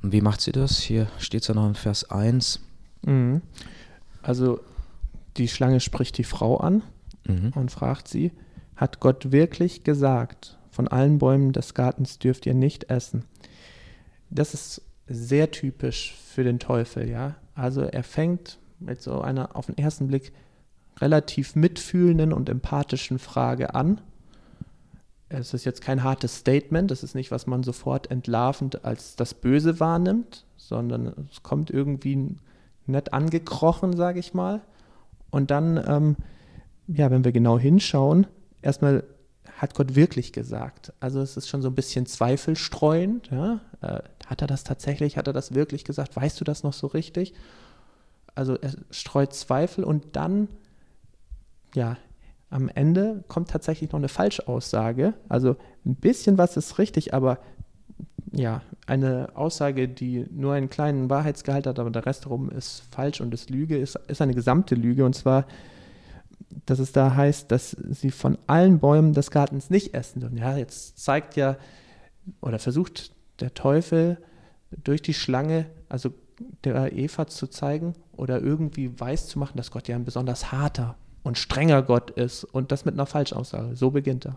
Und 0.03 0.13
wie 0.13 0.21
macht 0.21 0.41
sie 0.41 0.53
das? 0.53 0.79
Hier 0.79 1.09
steht 1.19 1.43
es 1.43 1.49
ja 1.49 1.55
noch 1.55 1.67
in 1.67 1.75
Vers 1.75 2.11
1. 2.11 2.61
Mhm. 3.03 3.43
Also 4.23 4.61
die 5.37 5.49
Schlange 5.49 5.81
spricht 5.81 6.19
die 6.19 6.25
Frau 6.25 6.59
an 6.59 6.83
mhm. 7.27 7.53
und 7.55 7.71
fragt 7.71 8.09
sie, 8.09 8.33
hat 8.77 9.01
Gott 9.01 9.33
wirklich 9.33 9.85
gesagt, 9.85 10.59
von 10.71 10.89
allen 10.89 11.19
Bäumen 11.19 11.53
des 11.53 11.75
Gartens 11.75 12.19
dürft 12.19 12.47
ihr 12.47 12.55
nicht 12.55 12.91
essen? 12.91 13.25
Das 14.31 14.55
ist 14.55 14.83
sehr 15.07 15.51
typisch 15.51 16.15
für 16.15 16.45
den 16.45 16.59
Teufel, 16.59 17.09
ja. 17.09 17.37
Also 17.55 17.83
er 17.83 18.03
fängt 18.03 18.59
mit 18.81 19.01
so 19.03 19.21
einer 19.21 19.57
auf 19.57 19.67
den 19.67 19.79
ersten 19.79 20.09
Blick 20.09 20.33
relativ 21.01 21.57
mitfühlenden 21.57 22.33
und 22.33 22.49
empathischen 22.49 23.19
Frage 23.19 23.75
an. 23.75 24.01
Es 25.29 25.55
ist 25.55 25.65
jetzt 25.65 25.81
kein 25.81 26.05
hartes 26.05 26.37
Statement, 26.37 26.91
es 26.91 27.03
ist 27.03 27.15
nicht, 27.15 27.31
was 27.31 27.47
man 27.47 27.63
sofort 27.63 28.11
entlarvend 28.11 28.85
als 28.85 29.17
das 29.17 29.35
Böse 29.35 29.81
wahrnimmt, 29.81 30.45
sondern 30.57 31.29
es 31.31 31.43
kommt 31.43 31.71
irgendwie 31.71 32.37
nett 32.87 33.13
angekrochen, 33.13 33.97
sage 33.97 34.21
ich 34.21 34.35
mal. 34.35 34.61
Und 35.31 35.51
dann, 35.51 35.83
ähm, 35.87 36.17
ja, 36.87 37.11
wenn 37.11 37.25
wir 37.25 37.33
genau 37.33 37.59
hinschauen, 37.59 38.27
erstmal 38.63 39.05
hat 39.57 39.75
Gott 39.75 39.95
wirklich 39.95 40.33
gesagt. 40.33 40.93
Also 41.01 41.21
es 41.21 41.37
ist 41.37 41.49
schon 41.49 41.63
so 41.63 41.69
ein 41.69 41.75
bisschen 41.75 42.07
zweifelstreuend. 42.07 43.31
Ja? 43.31 43.61
Hat 44.27 44.41
er 44.41 44.47
das 44.47 44.65
tatsächlich? 44.65 45.17
Hat 45.17 45.27
er 45.27 45.33
das 45.33 45.55
wirklich 45.55 45.85
gesagt? 45.85 46.17
Weißt 46.17 46.41
du 46.41 46.45
das 46.45 46.63
noch 46.63 46.73
so 46.73 46.87
richtig? 46.87 47.35
Also 48.35 48.57
er 48.57 48.73
streut 48.91 49.33
Zweifel 49.33 49.85
und 49.85 50.17
dann, 50.17 50.49
ja, 51.75 51.97
am 52.51 52.69
Ende 52.69 53.25
kommt 53.29 53.51
tatsächlich 53.51 53.93
noch 53.93 53.99
eine 53.99 54.09
Falschaussage. 54.09 55.15
Also 55.29 55.57
ein 55.85 55.97
bisschen 55.97 56.39
was 56.39 56.57
ist 56.57 56.79
richtig, 56.79 57.15
aber 57.15 57.39
ja, 58.33 58.63
eine 58.87 59.31
Aussage, 59.35 59.89
die 59.89 60.27
nur 60.31 60.55
einen 60.55 60.71
kleinen 60.71 61.09
Wahrheitsgehalt 61.11 61.67
hat, 61.67 61.79
aber 61.79 61.91
der 61.91 62.07
Rest 62.07 62.25
darum 62.25 62.51
ist 62.51 62.83
falsch 62.91 63.21
und 63.21 63.33
ist 63.33 63.51
Lüge, 63.51 63.79
ist, 63.79 63.97
ist 64.09 64.21
eine 64.21 64.35
gesamte 64.35 64.75
Lüge. 64.75 65.05
Und 65.05 65.15
zwar 65.15 65.47
dass 66.67 66.79
es 66.79 66.93
da 66.93 67.15
heißt, 67.15 67.51
dass 67.51 67.71
sie 67.71 68.11
von 68.11 68.39
allen 68.47 68.79
Bäumen 68.79 69.13
des 69.13 69.31
Gartens 69.31 69.71
nicht 69.71 69.95
essen 69.95 70.21
dürfen. 70.21 70.39
Ja, 70.39 70.57
jetzt 70.57 70.99
zeigt 70.99 71.37
ja 71.37 71.57
oder 72.41 72.59
versucht 72.59 73.13
der 73.41 73.55
Teufel 73.55 74.19
durch 74.83 75.03
die 75.03 75.15
Schlange, 75.15 75.67
also 75.89 76.13
der 76.65 76.93
Eva 76.93 77.27
zu 77.27 77.47
zeigen 77.47 77.95
oder 78.13 78.41
irgendwie 78.41 78.99
weiß 78.99 79.29
zu 79.29 79.39
machen, 79.39 79.57
dass 79.57 79.71
Gott 79.71 79.89
ja 79.89 79.97
ein 79.97 80.05
besonders 80.05 80.53
harter 80.53 80.97
und 81.25 81.39
strenger 81.39 81.83
Gott 81.83 82.11
ist 82.11 82.45
und 82.45 82.71
das 82.71 82.85
mit 82.85 82.95
einer 82.95 83.07
Falschaussage. 83.07 83.77
So 83.77 83.91
beginnt 83.91 84.27
er. 84.27 84.37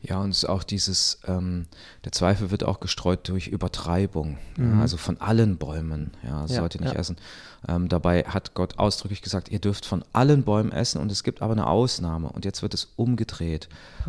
Ja, 0.00 0.20
und 0.20 0.30
es 0.30 0.38
ist 0.38 0.48
auch 0.48 0.62
dieses, 0.62 1.20
ähm, 1.26 1.66
der 2.04 2.12
Zweifel 2.12 2.52
wird 2.52 2.62
auch 2.62 2.78
gestreut 2.78 3.28
durch 3.28 3.48
Übertreibung, 3.48 4.38
mhm. 4.56 4.76
ja, 4.76 4.80
also 4.80 4.96
von 4.96 5.20
allen 5.20 5.56
Bäumen, 5.56 6.12
ja, 6.22 6.42
ja 6.42 6.46
sollt 6.46 6.76
ihr 6.76 6.80
nicht 6.80 6.94
ja. 6.94 7.00
essen. 7.00 7.16
Ähm, 7.66 7.88
dabei 7.88 8.22
hat 8.22 8.54
Gott 8.54 8.78
ausdrücklich 8.78 9.20
gesagt, 9.20 9.48
ihr 9.48 9.58
dürft 9.58 9.84
von 9.84 10.04
allen 10.12 10.44
Bäumen 10.44 10.70
essen 10.70 11.00
und 11.00 11.10
es 11.10 11.24
gibt 11.24 11.42
aber 11.42 11.52
eine 11.52 11.66
Ausnahme 11.66 12.28
und 12.28 12.44
jetzt 12.44 12.62
wird 12.62 12.72
es 12.72 12.92
umgedreht 12.94 13.68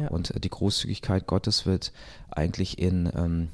und 0.09 0.29
äh, 0.31 0.39
die 0.39 0.49
Großzügigkeit 0.49 1.25
Gottes 1.25 1.65
wird 1.65 1.91
eigentlich 2.29 2.77
in 2.77 3.11
ähm, 3.15 3.49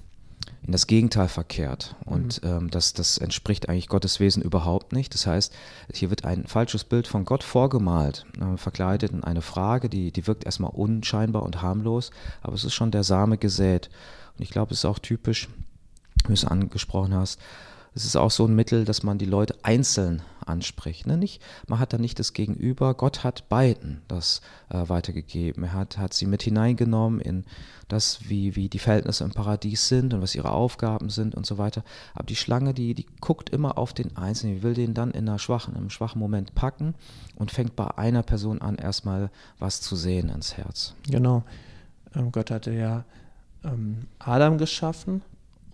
in 0.65 0.71
das 0.71 0.87
Gegenteil 0.87 1.27
verkehrt. 1.27 1.95
Und 2.05 2.43
mhm. 2.43 2.49
ähm, 2.49 2.71
das, 2.71 2.93
das 2.93 3.17
entspricht 3.17 3.69
eigentlich 3.69 3.87
Gottes 3.87 4.19
Wesen 4.19 4.41
überhaupt 4.41 4.93
nicht. 4.93 5.13
Das 5.13 5.27
heißt, 5.27 5.53
hier 5.93 6.09
wird 6.09 6.25
ein 6.25 6.47
falsches 6.47 6.83
Bild 6.83 7.07
von 7.07 7.23
Gott 7.23 7.43
vorgemalt, 7.43 8.25
äh, 8.39 8.57
verkleidet 8.57 9.11
in 9.11 9.23
eine 9.23 9.41
Frage, 9.41 9.89
die, 9.89 10.11
die 10.11 10.25
wirkt 10.25 10.45
erstmal 10.45 10.71
unscheinbar 10.71 11.43
und 11.43 11.61
harmlos, 11.61 12.11
aber 12.41 12.55
es 12.55 12.63
ist 12.63 12.73
schon 12.73 12.91
der 12.91 13.03
Same 13.03 13.37
gesät. 13.37 13.89
Und 14.37 14.43
ich 14.43 14.49
glaube, 14.49 14.73
es 14.73 14.79
ist 14.79 14.85
auch 14.85 14.99
typisch, 14.99 15.49
wie 16.23 16.29
du 16.29 16.33
es 16.33 16.45
angesprochen 16.45 17.13
hast, 17.13 17.39
es 17.95 18.03
ist 18.03 18.17
auch 18.17 18.29
so 18.29 18.45
ein 18.45 18.53
Mittel, 18.53 18.83
dass 18.83 19.03
man 19.03 19.17
die 19.17 19.25
Leute 19.25 19.55
einzeln 19.63 20.21
anspricht. 20.45 21.07
Ne? 21.07 21.17
Nicht, 21.17 21.41
man 21.67 21.79
hat 21.79 21.93
da 21.93 21.97
nicht 21.97 22.19
das 22.19 22.33
Gegenüber. 22.33 22.93
Gott 22.93 23.23
hat 23.23 23.47
beiden 23.47 24.01
das 24.09 24.41
äh, 24.69 24.87
weitergegeben. 24.89 25.63
Er 25.63 25.73
hat, 25.73 25.97
hat 25.97 26.13
sie 26.13 26.25
mit 26.25 26.43
hineingenommen 26.43 27.21
in 27.21 27.45
das, 27.87 28.29
wie, 28.29 28.57
wie 28.57 28.67
die 28.67 28.79
Verhältnisse 28.79 29.23
im 29.23 29.31
Paradies 29.31 29.87
sind 29.87 30.13
und 30.13 30.21
was 30.21 30.35
ihre 30.35 30.51
Aufgaben 30.51 31.09
sind 31.09 31.35
und 31.35 31.45
so 31.45 31.57
weiter. 31.57 31.83
Aber 32.13 32.25
die 32.25 32.35
Schlange, 32.35 32.73
die, 32.73 32.95
die 32.95 33.05
guckt 33.21 33.49
immer 33.49 33.77
auf 33.77 33.93
den 33.93 34.17
Einzelnen, 34.17 34.57
die 34.57 34.63
will 34.63 34.73
den 34.73 34.93
dann 34.93 35.11
in 35.11 35.29
einer 35.29 35.39
schwachen, 35.39 35.75
einem 35.75 35.89
schwachen 35.89 36.19
Moment 36.19 36.53
packen 36.53 36.95
und 37.35 37.49
fängt 37.49 37.77
bei 37.77 37.97
einer 37.97 38.23
Person 38.23 38.61
an, 38.61 38.75
erstmal 38.75 39.31
was 39.57 39.79
zu 39.79 39.95
sehen 39.95 40.29
ans 40.29 40.57
Herz. 40.57 40.95
Genau. 41.09 41.43
Ähm, 42.13 42.33
Gott 42.33 42.51
hatte 42.51 42.71
ja 42.71 43.05
ähm, 43.63 44.07
Adam 44.19 44.57
geschaffen 44.57 45.21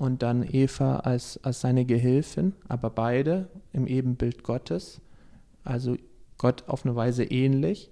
und 0.02 0.24
dann 0.24 0.44
Eva 0.52 0.96
als, 0.96 1.40
als 1.44 1.62
seine 1.62 1.86
Gehilfin, 1.86 2.54
aber 2.68 2.90
beide 2.90 3.50
im 3.72 3.86
Ebenbild 3.86 4.42
Gottes, 4.42 5.00
also 5.64 5.96
Gott 6.40 6.64
auf 6.66 6.84
eine 6.84 6.96
Weise 6.96 7.24
ähnlich 7.24 7.92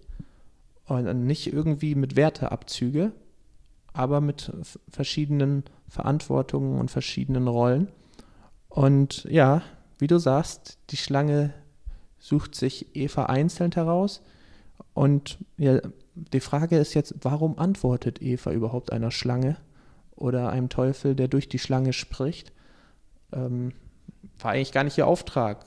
und 0.87 1.27
nicht 1.27 1.53
irgendwie 1.53 1.93
mit 1.93 2.15
Werteabzüge, 2.15 3.11
aber 3.93 4.21
mit 4.21 4.51
verschiedenen 4.89 5.65
Verantwortungen 5.87 6.79
und 6.79 6.89
verschiedenen 6.89 7.47
Rollen. 7.47 7.89
Und 8.69 9.25
ja, 9.25 9.61
wie 9.99 10.07
du 10.07 10.17
sagst, 10.17 10.79
die 10.89 10.97
Schlange 10.97 11.53
sucht 12.17 12.55
sich 12.55 12.87
Eva 12.95 13.27
einzeln 13.27 13.71
heraus. 13.73 14.23
Und 14.95 15.37
ja, 15.57 15.79
die 16.15 16.39
Frage 16.39 16.79
ist 16.79 16.95
jetzt, 16.95 17.13
warum 17.21 17.59
antwortet 17.59 18.19
Eva 18.19 18.51
überhaupt 18.51 18.91
einer 18.91 19.11
Schlange? 19.11 19.57
Oder 20.19 20.49
einem 20.49 20.69
Teufel, 20.69 21.15
der 21.15 21.27
durch 21.27 21.49
die 21.49 21.59
Schlange 21.59 21.93
spricht. 21.93 22.51
Ähm, 23.31 23.73
war 24.39 24.51
eigentlich 24.51 24.71
gar 24.71 24.83
nicht 24.83 24.97
ihr 24.97 25.07
Auftrag. 25.07 25.65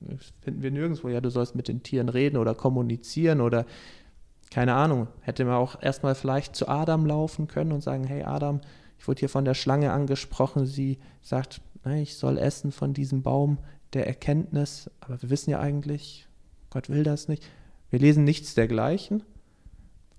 Das 0.00 0.28
äh, 0.28 0.32
finden 0.42 0.62
wir 0.62 0.70
nirgendwo. 0.70 1.08
Ja, 1.08 1.20
du 1.20 1.30
sollst 1.30 1.54
mit 1.54 1.68
den 1.68 1.82
Tieren 1.82 2.08
reden 2.08 2.36
oder 2.36 2.54
kommunizieren 2.54 3.40
oder 3.40 3.66
keine 4.50 4.74
Ahnung. 4.74 5.08
Hätte 5.20 5.44
man 5.44 5.54
auch 5.54 5.80
erstmal 5.80 6.14
vielleicht 6.14 6.56
zu 6.56 6.68
Adam 6.68 7.06
laufen 7.06 7.48
können 7.48 7.72
und 7.72 7.82
sagen: 7.82 8.04
Hey 8.04 8.22
Adam, 8.22 8.60
ich 8.98 9.08
wurde 9.08 9.20
hier 9.20 9.28
von 9.28 9.44
der 9.44 9.54
Schlange 9.54 9.92
angesprochen. 9.92 10.66
Sie 10.66 10.98
sagt, 11.22 11.60
ich 11.96 12.16
soll 12.16 12.38
essen 12.38 12.72
von 12.72 12.92
diesem 12.92 13.22
Baum 13.22 13.58
der 13.92 14.06
Erkenntnis. 14.06 14.90
Aber 15.00 15.20
wir 15.22 15.30
wissen 15.30 15.50
ja 15.50 15.60
eigentlich, 15.60 16.28
Gott 16.68 16.90
will 16.90 17.02
das 17.02 17.28
nicht. 17.28 17.42
Wir 17.90 17.98
lesen 17.98 18.24
nichts 18.24 18.54
dergleichen. 18.54 19.22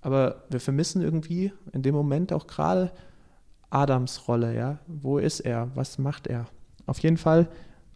Aber 0.02 0.44
wir 0.50 0.60
vermissen 0.60 1.02
irgendwie 1.02 1.54
in 1.74 1.84
dem 1.84 1.94
Moment 1.94 2.34
auch 2.34 2.48
gerade 2.48 2.92
Adams 3.72 4.28
Rolle, 4.28 4.56
ja? 4.56 4.80
Wo 4.86 5.18
ist 5.18 5.40
er? 5.40 5.72
Was 5.74 5.98
macht 5.98 6.28
er? 6.28 6.46
Auf 6.86 7.00
jeden 7.00 7.18
Fall 7.18 7.48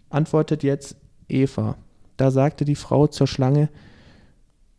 antwortet 0.10 0.64
jetzt 0.64 0.96
Eva. 1.28 1.78
Da 2.18 2.32
sagte 2.32 2.66
die 2.66 2.76
Frau 2.76 3.08
zur 3.08 3.28
Schlange: 3.28 3.70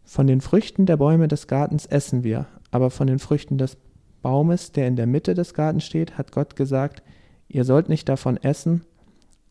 Von 0.05 0.27
den 0.27 0.41
Früchten 0.41 0.87
der 0.87 0.97
Bäume 0.97 1.29
des 1.29 1.47
Gartens 1.47 1.87
essen 1.87 2.25
wir, 2.25 2.47
aber 2.71 2.91
von 2.91 3.07
den 3.07 3.19
Früchten 3.19 3.59
des 3.59 3.77
Baumes, 4.23 4.73
der 4.73 4.89
in 4.89 4.97
der 4.97 5.07
Mitte 5.07 5.35
des 5.35 5.55
Gartens 5.55 5.85
steht, 5.85 6.19
hat 6.19 6.33
Gott 6.33 6.57
gesagt: 6.57 7.03
Ihr 7.49 7.65
sollt 7.65 7.89
nicht 7.89 8.09
davon 8.09 8.39
essen 8.39 8.85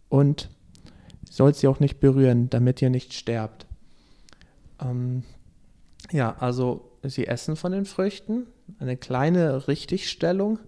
und 0.10 0.50
sollt 1.30 1.56
sie 1.56 1.68
auch 1.68 1.80
nicht 1.80 2.00
berühren, 2.00 2.50
damit 2.50 2.82
ihr 2.82 2.90
nicht 2.90 3.14
sterbt. 3.14 3.68
Ähm, 4.82 5.24
ja, 6.12 6.36
also 6.40 6.92
sie 7.04 7.28
essen 7.28 7.56
von 7.56 7.72
den 7.72 7.86
Früchten, 7.86 8.48
eine 8.80 8.98
kleine 8.98 9.68
Richtigstellung 9.68 10.60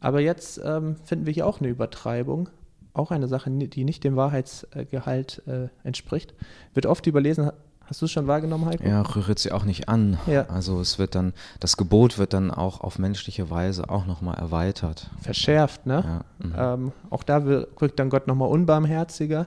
aber 0.00 0.20
jetzt 0.20 0.60
ähm, 0.64 0.96
finden 1.04 1.26
wir 1.26 1.32
hier 1.32 1.46
auch 1.46 1.60
eine 1.60 1.68
Übertreibung, 1.68 2.48
auch 2.94 3.10
eine 3.10 3.28
Sache, 3.28 3.50
die 3.50 3.84
nicht 3.84 4.04
dem 4.04 4.16
Wahrheitsgehalt 4.16 5.42
äh, 5.46 5.68
entspricht. 5.84 6.34
Wird 6.74 6.86
oft 6.86 7.06
überlesen, 7.06 7.50
hast 7.84 8.00
du 8.00 8.06
es 8.06 8.12
schon 8.12 8.26
wahrgenommen, 8.26 8.66
Heiko? 8.66 8.84
Ja, 8.84 9.02
rührt 9.02 9.38
sie 9.38 9.52
auch 9.52 9.64
nicht 9.64 9.88
an. 9.88 10.18
Ja. 10.26 10.46
Also 10.48 10.80
es 10.80 10.98
wird 10.98 11.14
dann, 11.14 11.32
das 11.60 11.76
Gebot 11.76 12.18
wird 12.18 12.32
dann 12.32 12.50
auch 12.50 12.80
auf 12.80 12.98
menschliche 12.98 13.50
Weise 13.50 13.88
auch 13.88 14.06
nochmal 14.06 14.36
erweitert. 14.38 15.10
Verschärft, 15.20 15.86
ne? 15.86 16.24
Ja. 16.40 16.46
Mhm. 16.46 16.84
Ähm, 16.84 16.92
auch 17.10 17.22
da 17.22 17.44
wirkt 17.44 17.98
dann 17.98 18.10
Gott 18.10 18.26
nochmal 18.26 18.48
unbarmherziger. 18.48 19.46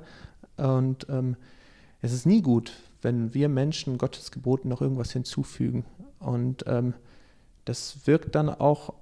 Und 0.58 1.08
ähm, 1.10 1.38
es 2.02 2.14
ist 2.14 2.26
nie 2.26 2.42
gut, 2.42 2.74
wenn 3.02 3.34
wir 3.34 3.50
Menschen 3.50 3.98
Gottes 3.98 4.32
Geboten 4.32 4.70
noch 4.70 4.82
irgendwas 4.82 5.12
hinzufügen. 5.12 5.86
Und 6.20 6.66
ähm, 6.68 6.94
das 7.66 8.06
wirkt 8.06 8.36
dann 8.36 8.50
auch 8.50 8.94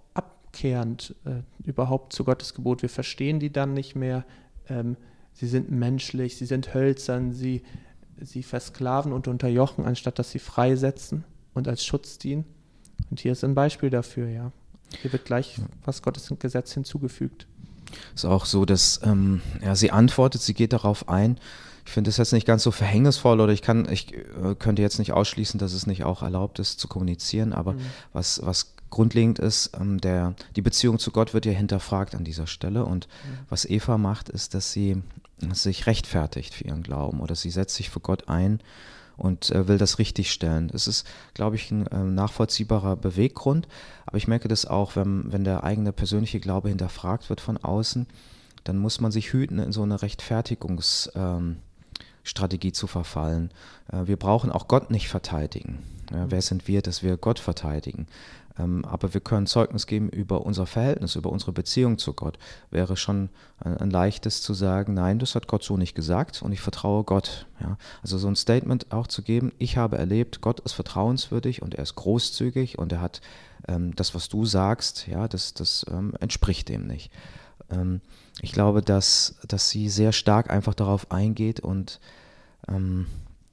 abkehrend 0.50 1.15
äh, 1.25 1.41
überhaupt 1.63 2.13
zu 2.13 2.24
Gottes 2.24 2.53
Gebot. 2.53 2.82
Wir 2.82 2.89
verstehen 2.89 3.39
die 3.39 3.51
dann 3.51 3.74
nicht 3.74 3.96
mehr. 3.96 4.25
Ähm, 4.68 4.98
sie 5.34 5.48
sind 5.48 5.72
menschlich, 5.72 6.38
sie 6.38 6.46
sind 6.46 6.74
hölzern, 6.74 7.34
sie, 7.34 7.62
sie 8.20 8.44
versklaven 8.44 9.13
und 9.13 9.27
unterjochen, 9.27 9.86
anstatt 9.86 10.20
dass 10.20 10.32
sie 10.32 10.39
freisetzen 10.39 11.24
und 11.53 11.68
als 11.68 11.86
Schutz 11.86 12.18
dienen. 12.18 12.46
Und 13.10 13.20
hier 13.20 13.32
ist 13.32 13.44
ein 13.44 13.56
Beispiel 13.56 13.89
dafür, 13.89 14.27
ja. 14.27 14.51
Hier 15.01 15.13
wird 15.13 15.25
gleich 15.25 15.60
was 15.86 16.01
Gottes 16.01 16.34
Gesetz 16.39 16.74
hinzugefügt. 16.74 17.48
Es 18.15 18.24
Ist 18.24 18.25
auch 18.25 18.46
so, 18.46 18.65
dass 18.65 19.00
ähm, 19.03 19.41
ja, 19.63 19.75
sie 19.75 19.91
antwortet, 19.91 20.41
sie 20.41 20.53
geht 20.53 20.74
darauf 20.74 21.08
ein. 21.10 21.39
Ich 21.86 21.91
finde 21.91 22.10
das 22.10 22.18
jetzt 22.18 22.34
nicht 22.34 22.46
ganz 22.46 22.63
so 22.63 22.72
verhängnisvoll 22.72 23.39
oder 23.39 23.53
ich 23.53 23.62
kann, 23.62 23.88
ich 23.89 24.13
äh, 24.13 24.56
könnte 24.58 24.82
jetzt 24.82 25.00
nicht 25.00 25.12
ausschließen, 25.12 25.60
dass 25.60 25.74
es 25.74 25.88
nicht 25.88 26.03
auch 26.03 26.22
erlaubt 26.22 26.60
ist 26.60 26.79
zu 26.79 26.88
kommunizieren, 26.88 27.53
aber 27.53 27.74
mhm. 27.74 27.82
was, 28.13 28.41
was 28.44 28.75
grundlegend 28.89 29.39
ist, 29.39 29.72
ähm, 29.79 30.00
der, 30.00 30.36
die 30.55 30.62
Beziehung 30.62 31.00
zu 31.00 31.12
Gott 31.12 31.34
wird 31.34 31.46
ja 31.46 31.51
hinterfragt 31.51 32.15
an 32.15 32.24
dieser 32.24 32.48
Stelle. 32.48 32.86
Und 32.86 33.08
mhm. 33.08 33.38
was 33.50 33.65
Eva 33.65 33.98
macht, 33.98 34.29
ist, 34.29 34.53
dass 34.53 34.72
sie 34.72 35.01
sich 35.53 35.88
rechtfertigt 35.88 36.53
für 36.53 36.65
ihren 36.65 36.84
Glauben 36.84 37.22
oder 37.22 37.36
sie 37.36 37.50
setzt 37.50 37.75
sich 37.75 37.89
für 37.89 38.01
Gott 38.01 38.27
ein 38.27 38.60
und 39.15 39.51
äh, 39.51 39.67
will 39.67 39.77
das 39.77 40.00
richtigstellen. 40.00 40.72
Es 40.74 40.88
ist, 40.88 41.05
glaube 41.34 41.55
ich, 41.55 41.72
ein 41.72 41.88
äh, 41.88 42.03
nachvollziehbarer 42.03 42.96
Beweggrund, 42.96 43.67
aber 44.05 44.17
ich 44.17 44.27
merke 44.27 44.48
das 44.48 44.65
auch, 44.65 44.96
wenn, 44.96 45.31
wenn 45.31 45.43
der 45.43 45.63
eigene 45.63 45.91
persönliche 45.91 46.39
Glaube 46.39 46.69
hinterfragt 46.69 47.29
wird 47.29 47.41
von 47.41 47.58
außen, 47.58 48.08
dann 48.63 48.77
muss 48.77 49.00
man 49.01 49.12
sich 49.12 49.34
hüten, 49.34 49.60
in 49.60 49.72
so 49.72 49.84
eine 49.84 50.01
Rechtfertigungsstrategie 50.01 51.19
ähm, 51.19 51.58
zu 52.24 52.88
verfallen. 52.88 53.52
Äh, 53.92 54.08
wir 54.08 54.18
brauchen 54.18 54.52
auch 54.52 54.68
Gott 54.68 54.92
nicht 54.92 55.10
verteidigen. 55.10 55.80
Ja, 56.12 56.30
wer 56.30 56.42
sind 56.42 56.68
wir, 56.68 56.82
dass 56.82 57.04
wir 57.04 57.18
Gott 57.18 57.40
verteidigen? 57.40 58.08
Ähm, 58.60 58.84
aber 58.86 59.14
wir 59.14 59.22
können 59.22 59.48
Zeugnis 59.48 59.88
geben 59.88 60.10
über 60.10 60.46
unser 60.46 60.66
Verhältnis, 60.66 61.16
über 61.16 61.32
unsere 61.32 61.52
Beziehung 61.52 61.98
zu 61.98 62.14
Gott. 62.14 62.38
Wäre 62.72 62.98
schon 62.98 63.30
ein, 63.60 63.90
leichtes 63.90 64.42
zu 64.42 64.54
sagen, 64.54 64.94
nein, 64.94 65.20
das 65.20 65.36
hat 65.36 65.48
Gott 65.48 65.64
so 65.64 65.78
nicht 65.78 65.96
gesagt 65.96 66.42
und 66.42 66.52
ich 66.52 66.62
vertraue 66.62 67.04
Gott. 67.04 67.48
Also 68.02 68.18
so 68.18 68.28
ein 68.28 68.36
Statement 68.36 68.92
auch 68.92 69.08
zu 69.08 69.22
geben, 69.22 69.52
ich 69.58 69.78
habe 69.78 69.98
erlebt, 69.98 70.42
Gott 70.42 70.60
ist 70.62 70.74
vertrauenswürdig 70.74 71.62
und 71.62 71.76
er 71.76 71.84
ist 71.84 71.96
großzügig 71.96 72.78
und 72.78 72.92
er 72.92 73.02
hat 73.02 73.22
ähm, 73.68 73.96
das, 73.96 74.16
was 74.16 74.30
du 74.30 74.46
sagst, 74.46 75.08
ja, 75.08 75.28
das, 75.28 75.54
das 75.54 75.86
ähm, 75.90 76.14
entspricht 76.20 76.70
dem 76.70 76.88
nicht. 76.88 77.12
Ähm, 77.72 78.02
ich 78.42 78.52
glaube, 78.52 78.82
dass, 78.82 79.36
dass 79.48 79.70
sie 79.70 79.90
sehr 79.90 80.12
stark 80.12 80.50
einfach 80.50 80.74
darauf 80.74 81.12
eingeht 81.12 81.60
und 81.60 82.00
ähm, 82.68 83.08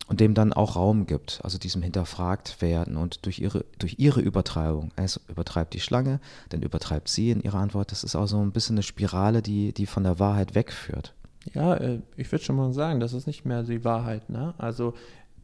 und 0.09 0.21
dem 0.21 0.35
dann 0.35 0.53
auch 0.53 0.77
Raum 0.77 1.07
gibt, 1.07 1.41
also 1.43 1.59
diesem 1.59 1.83
hinterfragt 1.83 2.63
werden 2.63 2.97
und 2.97 3.27
durch 3.27 3.41
ihre, 3.41 3.65
durch 3.79 3.99
ihre 3.99 4.21
Übertreibung, 4.21 4.93
es 4.97 5.21
übertreibt 5.29 5.75
die 5.75 5.81
Schlange, 5.81 6.21
dann 6.49 6.63
übertreibt 6.63 7.09
sie 7.09 7.31
in 7.31 7.41
ihrer 7.41 7.59
Antwort, 7.59 7.91
das 7.91 8.05
ist 8.05 8.15
auch 8.15 8.27
so 8.27 8.41
ein 8.41 8.53
bisschen 8.53 8.77
eine 8.77 8.85
Spirale, 8.85 9.43
die, 9.43 9.73
die 9.73 9.87
von 9.87 10.05
der 10.05 10.19
Wahrheit 10.19 10.55
wegführt. 10.55 11.13
Ja, 11.55 11.75
äh, 11.75 12.01
ich 12.17 12.31
würde 12.31 12.45
schon 12.45 12.57
mal 12.57 12.73
sagen, 12.73 13.01
das 13.01 13.13
ist 13.13 13.27
nicht 13.27 13.45
mehr 13.45 13.63
die 13.63 13.85
Wahrheit. 13.85 14.31
Ne? 14.31 14.55
Also 14.59 14.95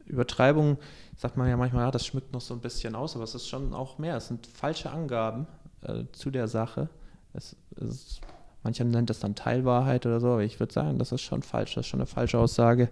Übertreibung, 0.05 0.77
sagt 1.17 1.37
man 1.37 1.49
ja 1.49 1.57
manchmal, 1.57 1.85
ja, 1.85 1.91
das 1.91 2.05
schmückt 2.05 2.33
noch 2.33 2.41
so 2.41 2.53
ein 2.53 2.61
bisschen 2.61 2.95
aus, 2.95 3.15
aber 3.15 3.23
es 3.23 3.35
ist 3.35 3.47
schon 3.47 3.73
auch 3.73 3.97
mehr. 3.97 4.17
Es 4.17 4.27
sind 4.27 4.47
falsche 4.47 4.91
Angaben 4.91 5.45
äh, 5.81 6.03
zu 6.13 6.31
der 6.31 6.47
Sache. 6.47 6.89
Es, 7.33 7.55
es, 7.79 8.19
mancher 8.63 8.83
nennt 8.83 9.09
das 9.09 9.19
dann 9.19 9.35
Teilwahrheit 9.35 10.05
oder 10.05 10.19
so, 10.19 10.27
aber 10.29 10.43
ich 10.43 10.59
würde 10.59 10.73
sagen, 10.73 10.97
das 10.97 11.11
ist 11.11 11.21
schon 11.21 11.43
falsch, 11.43 11.75
das 11.75 11.85
ist 11.85 11.89
schon 11.89 11.99
eine 11.99 12.07
falsche 12.07 12.39
Aussage. 12.39 12.89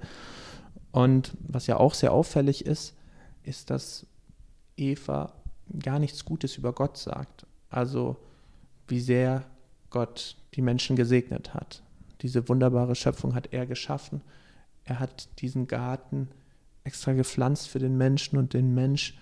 Und 0.92 1.34
was 1.40 1.68
ja 1.68 1.78
auch 1.78 1.94
sehr 1.94 2.12
auffällig 2.12 2.66
ist, 2.66 2.96
ist, 3.44 3.70
dass 3.70 4.06
Eva 4.78 5.34
gar 5.82 6.00
nichts 6.00 6.26
Gutes 6.26 6.58
über 6.58 6.74
Gott 6.74 6.98
sagt. 6.98 7.46
Also 7.70 8.18
wie 8.88 9.00
sehr 9.00 9.46
Gott 9.90 10.36
die 10.56 10.62
Menschen 10.62 10.96
gesegnet 10.96 11.54
hat. 11.54 11.82
Diese 12.22 12.48
wunderbare 12.50 12.96
Schöpfung 12.96 13.34
hat 13.36 13.54
er 13.54 13.66
geschaffen. 13.66 14.22
Er 14.84 15.00
hat 15.00 15.30
diesen 15.40 15.68
Garten 15.68 16.30
extra 16.84 17.14
gepflanzt 17.14 17.70
für 17.70 17.80
den 17.80 17.98
Menschen 17.98 18.38
und 18.38 18.54
den 18.54 18.74
Mensch 18.74 19.18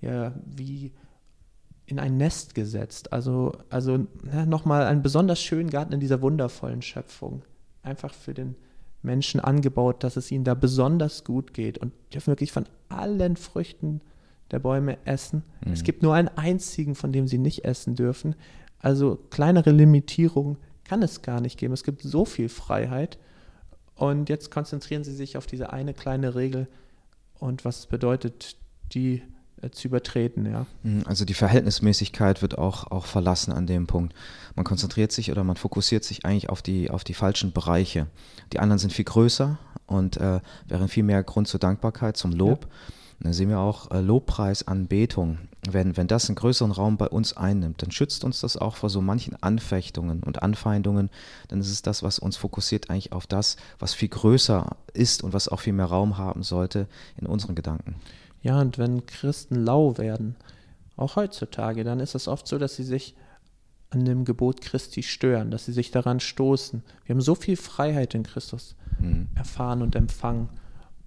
ja 0.00 0.32
wie 0.44 0.92
in 1.86 1.98
ein 1.98 2.16
Nest 2.16 2.54
gesetzt. 2.54 3.12
Also, 3.12 3.52
also 3.70 4.06
ja, 4.32 4.46
nochmal 4.46 4.86
einen 4.86 5.02
besonders 5.02 5.40
schönen 5.40 5.70
Garten 5.70 5.92
in 5.92 6.00
dieser 6.00 6.22
wundervollen 6.22 6.82
Schöpfung. 6.82 7.42
Einfach 7.82 8.14
für 8.14 8.34
den 8.34 8.54
Menschen 9.02 9.40
angebaut, 9.40 10.04
dass 10.04 10.16
es 10.16 10.30
ihnen 10.30 10.44
da 10.44 10.54
besonders 10.54 11.24
gut 11.24 11.52
geht 11.54 11.78
und 11.78 11.92
dürfen 12.14 12.28
wirklich 12.28 12.52
von 12.52 12.66
allen 12.88 13.36
Früchten 13.36 14.00
der 14.50 14.60
Bäume 14.60 14.98
essen. 15.04 15.42
Mhm. 15.64 15.72
Es 15.72 15.82
gibt 15.82 16.02
nur 16.02 16.14
einen 16.14 16.28
einzigen, 16.28 16.94
von 16.94 17.12
dem 17.12 17.26
sie 17.26 17.38
nicht 17.38 17.64
essen 17.64 17.96
dürfen. 17.96 18.36
Also 18.78 19.18
kleinere 19.30 19.70
Limitierungen 19.70 20.58
kann 20.84 21.02
es 21.02 21.22
gar 21.22 21.40
nicht 21.40 21.58
geben. 21.58 21.72
Es 21.72 21.84
gibt 21.84 22.02
so 22.02 22.24
viel 22.24 22.48
Freiheit. 22.48 23.18
Und 23.94 24.28
jetzt 24.28 24.50
konzentrieren 24.50 25.04
sie 25.04 25.14
sich 25.14 25.36
auf 25.36 25.46
diese 25.46 25.72
eine 25.72 25.94
kleine 25.94 26.34
Regel 26.34 26.68
und 27.38 27.64
was 27.64 27.80
es 27.80 27.86
bedeutet, 27.86 28.56
die 28.92 29.22
zu 29.70 29.88
übertreten, 29.88 30.46
ja. 30.46 30.66
Mhm, 30.82 31.04
also 31.06 31.24
die 31.24 31.34
Verhältnismäßigkeit 31.34 32.42
wird 32.42 32.58
auch, 32.58 32.90
auch 32.90 33.06
verlassen 33.06 33.52
an 33.52 33.66
dem 33.66 33.86
Punkt. 33.86 34.14
Man 34.56 34.64
konzentriert 34.64 35.12
sich 35.12 35.30
oder 35.30 35.44
man 35.44 35.56
fokussiert 35.56 36.04
sich 36.04 36.24
eigentlich 36.24 36.50
auf 36.50 36.62
die, 36.62 36.90
auf 36.90 37.04
die 37.04 37.14
falschen 37.14 37.52
Bereiche. 37.52 38.06
Die 38.52 38.58
anderen 38.58 38.78
sind 38.78 38.92
viel 38.92 39.04
größer 39.04 39.58
und 39.86 40.16
äh, 40.16 40.40
wären 40.66 40.88
viel 40.88 41.04
mehr 41.04 41.22
Grund 41.22 41.48
zur 41.48 41.60
Dankbarkeit, 41.60 42.16
zum 42.16 42.32
Lob. 42.32 42.64
Ja. 42.64 42.94
Da 43.20 43.32
sehen 43.32 43.50
wir 43.50 43.60
auch 43.60 43.90
äh, 43.92 44.00
Lobpreis, 44.00 44.66
Anbetung. 44.66 45.38
Wenn, 45.70 45.96
wenn 45.96 46.08
das 46.08 46.28
einen 46.28 46.34
größeren 46.34 46.72
Raum 46.72 46.96
bei 46.96 47.06
uns 47.06 47.36
einnimmt, 47.36 47.82
dann 47.82 47.92
schützt 47.92 48.24
uns 48.24 48.40
das 48.40 48.56
auch 48.56 48.74
vor 48.74 48.90
so 48.90 49.00
manchen 49.00 49.40
Anfechtungen 49.40 50.24
und 50.24 50.42
Anfeindungen. 50.42 51.08
Dann 51.46 51.60
ist 51.60 51.70
es 51.70 51.82
das, 51.82 52.02
was 52.02 52.18
uns 52.18 52.36
fokussiert 52.36 52.90
eigentlich 52.90 53.12
auf 53.12 53.28
das, 53.28 53.56
was 53.78 53.94
viel 53.94 54.08
größer 54.08 54.76
ist 54.92 55.22
und 55.22 55.32
was 55.32 55.46
auch 55.46 55.60
viel 55.60 55.72
mehr 55.72 55.86
Raum 55.86 56.18
haben 56.18 56.42
sollte 56.42 56.88
in 57.16 57.26
unseren 57.28 57.54
Gedanken. 57.54 57.94
Ja, 58.42 58.60
und 58.60 58.78
wenn 58.78 59.06
Christen 59.06 59.54
lau 59.54 59.96
werden, 59.98 60.36
auch 60.96 61.16
heutzutage, 61.16 61.84
dann 61.84 62.00
ist 62.00 62.14
es 62.14 62.28
oft 62.28 62.46
so, 62.46 62.58
dass 62.58 62.76
sie 62.76 62.84
sich 62.84 63.14
an 63.90 64.04
dem 64.04 64.24
Gebot 64.24 64.60
Christi 64.60 65.02
stören, 65.02 65.50
dass 65.50 65.66
sie 65.66 65.72
sich 65.72 65.90
daran 65.90 66.20
stoßen. 66.20 66.82
Wir 67.04 67.14
haben 67.14 67.20
so 67.20 67.34
viel 67.34 67.56
Freiheit 67.56 68.14
in 68.14 68.22
Christus 68.22 68.74
mhm. 68.98 69.28
erfahren 69.34 69.82
und 69.82 69.94
empfangen. 69.94 70.48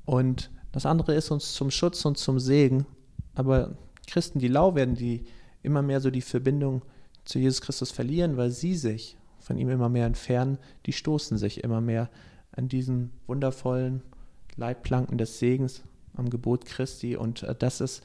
Und 0.05 0.51
das 0.71 0.85
andere 0.85 1.15
ist 1.15 1.31
uns 1.31 1.53
zum 1.53 1.71
Schutz 1.71 2.05
und 2.05 2.17
zum 2.17 2.39
Segen. 2.39 2.85
Aber 3.33 3.75
Christen, 4.07 4.39
die 4.39 4.47
lau 4.47 4.75
werden, 4.75 4.95
die 4.95 5.25
immer 5.63 5.81
mehr 5.81 5.99
so 5.99 6.11
die 6.11 6.21
Verbindung 6.21 6.83
zu 7.25 7.39
Jesus 7.39 7.61
Christus 7.61 7.91
verlieren, 7.91 8.37
weil 8.37 8.51
sie 8.51 8.75
sich 8.75 9.17
von 9.39 9.57
ihm 9.57 9.69
immer 9.69 9.89
mehr 9.89 10.05
entfernen, 10.05 10.59
die 10.85 10.93
stoßen 10.93 11.37
sich 11.37 11.63
immer 11.63 11.81
mehr 11.81 12.09
an 12.51 12.69
diesen 12.69 13.11
wundervollen 13.27 14.01
Leitplanken 14.57 15.17
des 15.17 15.39
Segens 15.39 15.83
am 16.17 16.29
Gebot 16.29 16.65
Christi. 16.65 17.15
Und 17.15 17.43
äh, 17.43 17.55
das 17.57 17.81
ist 17.81 18.03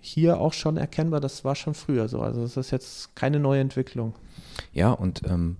hier 0.00 0.40
auch 0.40 0.52
schon 0.52 0.76
erkennbar, 0.76 1.20
das 1.20 1.44
war 1.44 1.54
schon 1.54 1.74
früher 1.74 2.08
so. 2.08 2.20
Also 2.20 2.42
es 2.42 2.56
ist 2.56 2.72
jetzt 2.72 3.14
keine 3.14 3.38
neue 3.38 3.60
Entwicklung. 3.60 4.14
Ja, 4.72 4.90
und 4.90 5.22
ähm, 5.24 5.56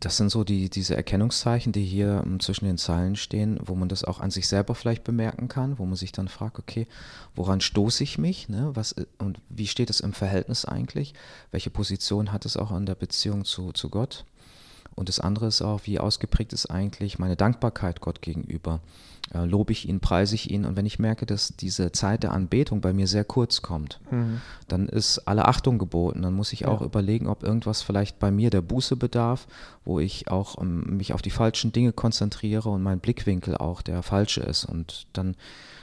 das 0.00 0.16
sind 0.16 0.30
so 0.30 0.44
die, 0.44 0.68
diese 0.68 0.96
Erkennungszeichen, 0.96 1.72
die 1.72 1.84
hier 1.84 2.22
ähm, 2.24 2.40
zwischen 2.40 2.66
den 2.66 2.78
Zeilen 2.78 3.16
stehen, 3.16 3.58
wo 3.64 3.74
man 3.74 3.88
das 3.88 4.04
auch 4.04 4.20
an 4.20 4.30
sich 4.30 4.46
selber 4.48 4.74
vielleicht 4.74 5.04
bemerken 5.04 5.48
kann, 5.48 5.78
wo 5.78 5.86
man 5.86 5.96
sich 5.96 6.12
dann 6.12 6.28
fragt, 6.28 6.58
okay, 6.58 6.86
woran 7.34 7.60
stoße 7.60 8.02
ich 8.04 8.18
mich? 8.18 8.48
Ne? 8.48 8.70
Was, 8.74 8.92
äh, 8.92 9.06
und 9.18 9.40
wie 9.48 9.66
steht 9.66 9.90
es 9.90 10.00
im 10.00 10.12
Verhältnis 10.12 10.64
eigentlich? 10.64 11.14
Welche 11.50 11.70
Position 11.70 12.32
hat 12.32 12.44
es 12.44 12.56
auch 12.56 12.70
an 12.70 12.86
der 12.86 12.94
Beziehung 12.94 13.44
zu, 13.44 13.72
zu 13.72 13.88
Gott? 13.88 14.24
Und 14.96 15.10
das 15.10 15.20
andere 15.20 15.46
ist 15.46 15.62
auch, 15.62 15.82
wie 15.84 16.00
ausgeprägt 16.00 16.52
ist 16.52 16.66
eigentlich 16.66 17.18
meine 17.18 17.36
Dankbarkeit 17.36 18.00
Gott 18.00 18.22
gegenüber? 18.22 18.80
Äh, 19.34 19.44
lobe 19.44 19.72
ich 19.72 19.88
ihn, 19.88 20.00
preise 20.00 20.34
ich 20.34 20.50
ihn. 20.50 20.64
Und 20.64 20.76
wenn 20.76 20.86
ich 20.86 20.98
merke, 20.98 21.26
dass 21.26 21.54
diese 21.54 21.92
Zeit 21.92 22.22
der 22.22 22.32
Anbetung 22.32 22.80
bei 22.80 22.94
mir 22.94 23.06
sehr 23.06 23.24
kurz 23.24 23.60
kommt, 23.60 24.00
mhm. 24.10 24.40
dann 24.68 24.88
ist 24.88 25.18
alle 25.26 25.46
Achtung 25.46 25.78
geboten. 25.78 26.22
Dann 26.22 26.32
muss 26.32 26.52
ich 26.52 26.60
ja. 26.60 26.68
auch 26.68 26.80
überlegen, 26.80 27.26
ob 27.26 27.42
irgendwas 27.42 27.82
vielleicht 27.82 28.18
bei 28.18 28.30
mir 28.30 28.48
der 28.48 28.62
Buße 28.62 28.96
bedarf, 28.96 29.46
wo 29.84 30.00
ich 30.00 30.28
auch 30.28 30.60
ähm, 30.60 30.96
mich 30.96 31.12
auf 31.12 31.22
die 31.22 31.30
falschen 31.30 31.72
Dinge 31.72 31.92
konzentriere 31.92 32.70
und 32.70 32.82
mein 32.82 33.00
Blickwinkel 33.00 33.56
auch 33.56 33.82
der 33.82 34.02
falsche 34.02 34.40
ist. 34.40 34.64
Und 34.64 35.06
dann 35.12 35.36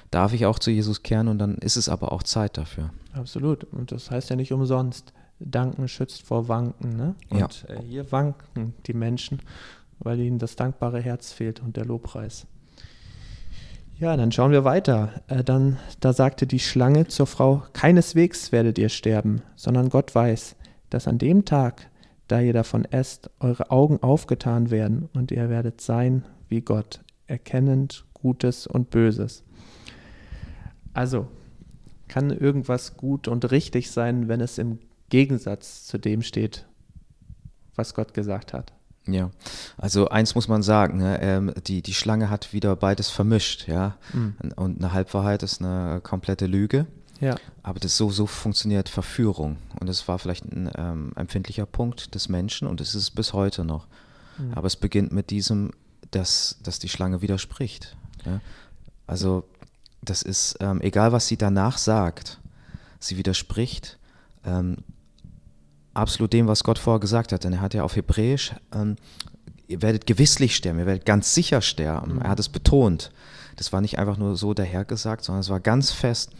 darf 0.09 0.33
ich 0.33 0.47
auch 0.47 0.57
zu 0.57 0.71
Jesus 0.71 1.03
kehren 1.03 1.27
und 1.27 1.37
dann 1.37 1.55
ist 1.55 1.75
es 1.75 1.87
aber 1.87 2.11
auch 2.11 2.23
Zeit 2.23 2.57
dafür. 2.57 2.89
Absolut. 3.13 3.65
Und 3.65 3.91
das 3.91 4.09
heißt 4.09 4.31
ja 4.31 4.35
nicht 4.35 4.53
umsonst 4.53 5.13
Danken 5.45 5.87
schützt 5.87 6.23
vor 6.23 6.47
Wanken. 6.47 6.95
Ne? 6.95 7.15
Und 7.29 7.65
ja. 7.67 7.75
äh, 7.75 7.81
hier 7.81 8.11
wanken 8.11 8.73
die 8.85 8.93
Menschen, 8.93 9.39
weil 9.99 10.19
ihnen 10.19 10.39
das 10.39 10.55
dankbare 10.55 10.99
Herz 10.99 11.31
fehlt 11.31 11.61
und 11.61 11.77
der 11.77 11.85
Lobpreis. 11.85 12.45
Ja, 13.99 14.17
dann 14.17 14.31
schauen 14.31 14.51
wir 14.51 14.65
weiter. 14.65 15.21
Äh, 15.27 15.43
dann, 15.43 15.77
da 15.99 16.13
sagte 16.13 16.47
die 16.47 16.59
Schlange 16.59 17.07
zur 17.07 17.27
Frau: 17.27 17.63
Keineswegs 17.73 18.51
werdet 18.51 18.77
ihr 18.77 18.89
sterben, 18.89 19.41
sondern 19.55 19.89
Gott 19.89 20.13
weiß, 20.13 20.55
dass 20.89 21.07
an 21.07 21.19
dem 21.19 21.45
Tag, 21.45 21.89
da 22.27 22.39
ihr 22.41 22.53
davon 22.53 22.85
esst, 22.85 23.29
eure 23.39 23.71
Augen 23.71 24.01
aufgetan 24.01 24.71
werden 24.71 25.09
und 25.13 25.31
ihr 25.31 25.49
werdet 25.49 25.81
sein 25.81 26.25
wie 26.49 26.61
Gott, 26.61 27.01
erkennend 27.27 28.05
Gutes 28.13 28.67
und 28.67 28.89
Böses. 28.89 29.43
Also, 30.93 31.27
kann 32.07 32.29
irgendwas 32.29 32.97
gut 32.97 33.27
und 33.27 33.51
richtig 33.51 33.89
sein, 33.91 34.27
wenn 34.27 34.41
es 34.41 34.57
im 34.57 34.79
Gegensatz 35.13 35.85
zu 35.85 35.99
dem 35.99 36.23
steht, 36.23 36.65
was 37.75 37.93
Gott 37.93 38.15
gesagt 38.15 38.51
hat. 38.51 38.73
Ja, 39.05 39.29
also 39.77 40.09
eins 40.09 40.33
muss 40.33 40.47
man 40.47 40.63
sagen, 40.63 40.97
ne, 40.97 41.21
ähm, 41.21 41.53
die, 41.67 41.83
die 41.83 41.93
Schlange 41.93 42.31
hat 42.31 42.51
wieder 42.51 42.75
beides 42.75 43.11
vermischt, 43.11 43.67
ja. 43.67 43.95
Mhm. 44.11 44.53
Und 44.55 44.79
eine 44.79 44.91
Halbwahrheit 44.91 45.43
ist 45.43 45.61
eine 45.61 46.01
komplette 46.01 46.47
Lüge. 46.47 46.87
Ja. 47.19 47.35
Aber 47.61 47.79
das 47.79 47.95
so, 47.95 48.09
so 48.09 48.25
funktioniert 48.25 48.89
Verführung. 48.89 49.57
Und 49.79 49.87
das 49.87 50.07
war 50.07 50.17
vielleicht 50.17 50.45
ein 50.45 50.71
ähm, 50.75 51.11
empfindlicher 51.15 51.67
Punkt 51.67 52.15
des 52.15 52.27
Menschen 52.27 52.67
und 52.67 52.81
es 52.81 52.95
ist 52.95 53.11
bis 53.11 53.33
heute 53.33 53.63
noch. 53.63 53.85
Mhm. 54.39 54.55
Aber 54.55 54.65
es 54.65 54.77
beginnt 54.77 55.11
mit 55.11 55.29
diesem, 55.29 55.73
dass, 56.09 56.57
dass 56.63 56.79
die 56.79 56.89
Schlange 56.89 57.21
widerspricht. 57.21 57.95
Ja? 58.25 58.41
Also 59.05 59.43
das 60.01 60.23
ist, 60.23 60.57
ähm, 60.59 60.81
egal 60.81 61.11
was 61.11 61.27
sie 61.27 61.37
danach 61.37 61.77
sagt, 61.77 62.39
sie 62.99 63.15
widerspricht 63.15 63.99
ähm, 64.43 64.77
absolut 65.93 66.33
dem, 66.33 66.47
was 66.47 66.63
Gott 66.63 66.79
vorher 66.79 66.99
gesagt 66.99 67.31
hat. 67.31 67.43
Denn 67.43 67.53
er 67.53 67.61
hat 67.61 67.73
ja 67.73 67.83
auf 67.83 67.95
Hebräisch, 67.95 68.53
ähm, 68.73 68.95
ihr 69.67 69.81
werdet 69.81 70.05
gewisslich 70.05 70.55
sterben, 70.55 70.79
ihr 70.79 70.85
werdet 70.85 71.05
ganz 71.05 71.33
sicher 71.33 71.61
sterben. 71.61 72.15
Mhm. 72.15 72.21
Er 72.21 72.29
hat 72.29 72.39
es 72.39 72.49
betont. 72.49 73.11
Das 73.55 73.71
war 73.71 73.81
nicht 73.81 73.99
einfach 73.99 74.17
nur 74.17 74.35
so 74.35 74.53
dahergesagt, 74.53 75.23
sondern 75.23 75.41
es 75.41 75.49
war 75.49 75.59
ganz 75.59 75.91
fest. 75.91 76.31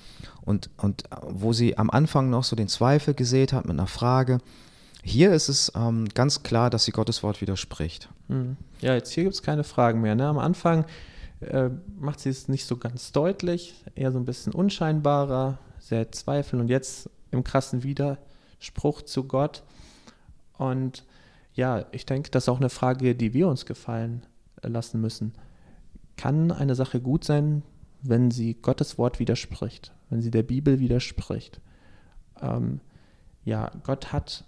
Und, 0.42 0.70
und 0.78 1.04
wo 1.22 1.54
sie 1.54 1.78
am 1.78 1.90
Anfang 1.90 2.30
noch 2.30 2.44
so 2.44 2.56
den 2.56 2.68
Zweifel 2.68 3.14
gesät 3.14 3.54
hat 3.54 3.66
mit 3.66 3.74
einer 3.74 3.88
Frage, 3.88 4.40
hier 5.04 5.34
ist 5.34 5.50
es 5.50 5.72
ähm, 5.76 6.08
ganz 6.14 6.44
klar, 6.44 6.70
dass 6.70 6.86
sie 6.86 6.92
Gottes 6.92 7.24
Wort 7.24 7.42
widerspricht. 7.42 8.10
Mhm. 8.30 8.58
Ja, 8.80 8.94
jetzt 8.94 9.12
hier 9.12 9.24
gibt 9.24 9.36
es 9.36 9.44
keine 9.44 9.64
Fragen 9.64 10.02
mehr. 10.02 10.16
Ne? 10.16 10.26
Am 10.26 10.40
Anfang 10.40 10.86
äh, 11.42 11.70
macht 12.00 12.20
sie 12.20 12.30
es 12.30 12.48
nicht 12.48 12.66
so 12.66 12.78
ganz 12.78 13.12
deutlich, 13.12 13.76
eher 13.96 14.12
so 14.12 14.18
ein 14.18 14.26
bisschen 14.26 14.54
unscheinbarer, 14.54 15.58
sehr 15.80 16.12
zweifeln 16.12 16.62
und 16.62 16.70
jetzt 16.70 17.10
im 17.32 17.44
krassen 17.44 17.84
Wider 17.84 18.18
Spruch 18.64 19.02
zu 19.02 19.26
Gott. 19.26 19.64
Und 20.58 21.06
ja, 21.54 21.86
ich 21.92 22.06
denke, 22.06 22.32
das 22.32 22.46
ist 22.46 22.50
auch 22.50 22.60
eine 22.60 22.70
Frage, 22.70 23.16
die 23.16 23.34
wir 23.34 23.48
uns 23.48 23.66
gefallen 23.66 24.26
lassen 24.62 25.02
müssen. 25.02 25.34
Kann 26.16 26.52
eine 26.52 26.76
Sache 26.76 27.02
gut 27.02 27.24
sein, 27.24 27.64
wenn 28.02 28.32
sie 28.32 28.56
Gottes 28.56 28.98
Wort 28.98 29.20
widerspricht, 29.20 29.94
wenn 30.10 30.22
sie 30.22 30.32
der 30.32 30.44
Bibel 30.44 30.80
widerspricht? 30.80 31.60
Ähm, 32.42 32.80
ja, 33.46 33.72
Gott 33.84 34.14
hat 34.14 34.46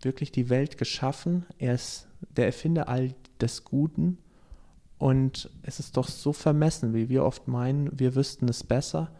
wirklich 0.00 0.32
die 0.32 0.48
Welt 0.48 0.78
geschaffen. 0.78 1.46
Er 1.58 1.74
ist 1.74 2.08
der 2.36 2.46
Erfinder 2.46 2.88
all 2.88 3.14
des 3.40 3.64
Guten. 3.64 4.18
Und 4.98 5.50
es 5.62 5.78
ist 5.78 5.96
doch 5.96 6.08
so 6.08 6.32
vermessen, 6.32 6.94
wie 6.94 7.08
wir 7.08 7.24
oft 7.24 7.46
meinen, 7.46 7.96
wir 7.98 8.16
wüssten 8.16 8.48
es 8.48 8.64
besser 8.64 9.12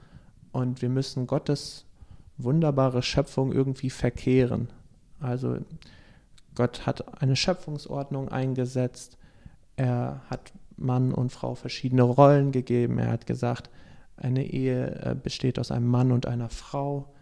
und 0.50 0.82
wir 0.82 0.88
müssen 0.88 1.28
Gottes 1.28 1.84
wunderbare 2.38 3.02
Schöpfung 3.02 3.52
irgendwie 3.52 3.90
verkehren. 3.90 4.68
Also 5.20 5.58
Gott 6.54 6.86
hat 6.86 7.22
eine 7.22 7.36
Schöpfungsordnung 7.36 8.28
eingesetzt, 8.28 9.18
er 9.76 10.22
hat 10.28 10.52
Mann 10.76 11.12
und 11.12 11.30
Frau 11.30 11.54
verschiedene 11.54 12.02
Rollen 12.02 12.52
gegeben, 12.52 12.98
er 12.98 13.10
hat 13.10 13.26
gesagt, 13.26 13.70
eine 14.16 14.44
Ehe 14.44 15.00
äh, 15.02 15.14
besteht 15.14 15.58
aus 15.58 15.70
einem 15.70 15.86
Mann 15.86 16.12
und 16.12 16.26
einer 16.26 16.48
Frau 16.48 17.12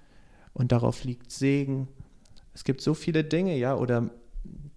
und 0.54 0.72
darauf 0.72 1.04
liegt 1.04 1.30
Segen. 1.30 1.88
Es 2.54 2.64
gibt 2.64 2.80
so 2.80 2.94
viele 2.94 3.24
Dinge, 3.24 3.56
ja, 3.56 3.76
oder 3.76 4.10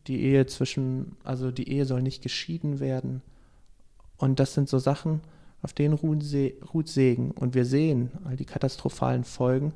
die 0.07 0.21
Ehe 0.21 0.45
zwischen, 0.45 1.15
also 1.23 1.51
die 1.51 1.69
Ehe 1.69 1.85
soll 1.85 2.01
nicht 2.01 2.21
geschieden 2.21 2.79
werden. 2.79 3.21
Und 4.17 4.39
das 4.39 4.53
sind 4.53 4.67
so 4.67 4.79
Sachen, 4.79 5.21
auf 5.61 5.71
denen 5.71 5.93
ruht 5.93 6.89
Segen. 6.89 7.31
Und 7.31 7.55
wir 7.55 7.65
sehen 7.65 8.11
all 8.25 8.35
die 8.35 8.45
katastrophalen 8.45 9.23
Folgen, 9.23 9.73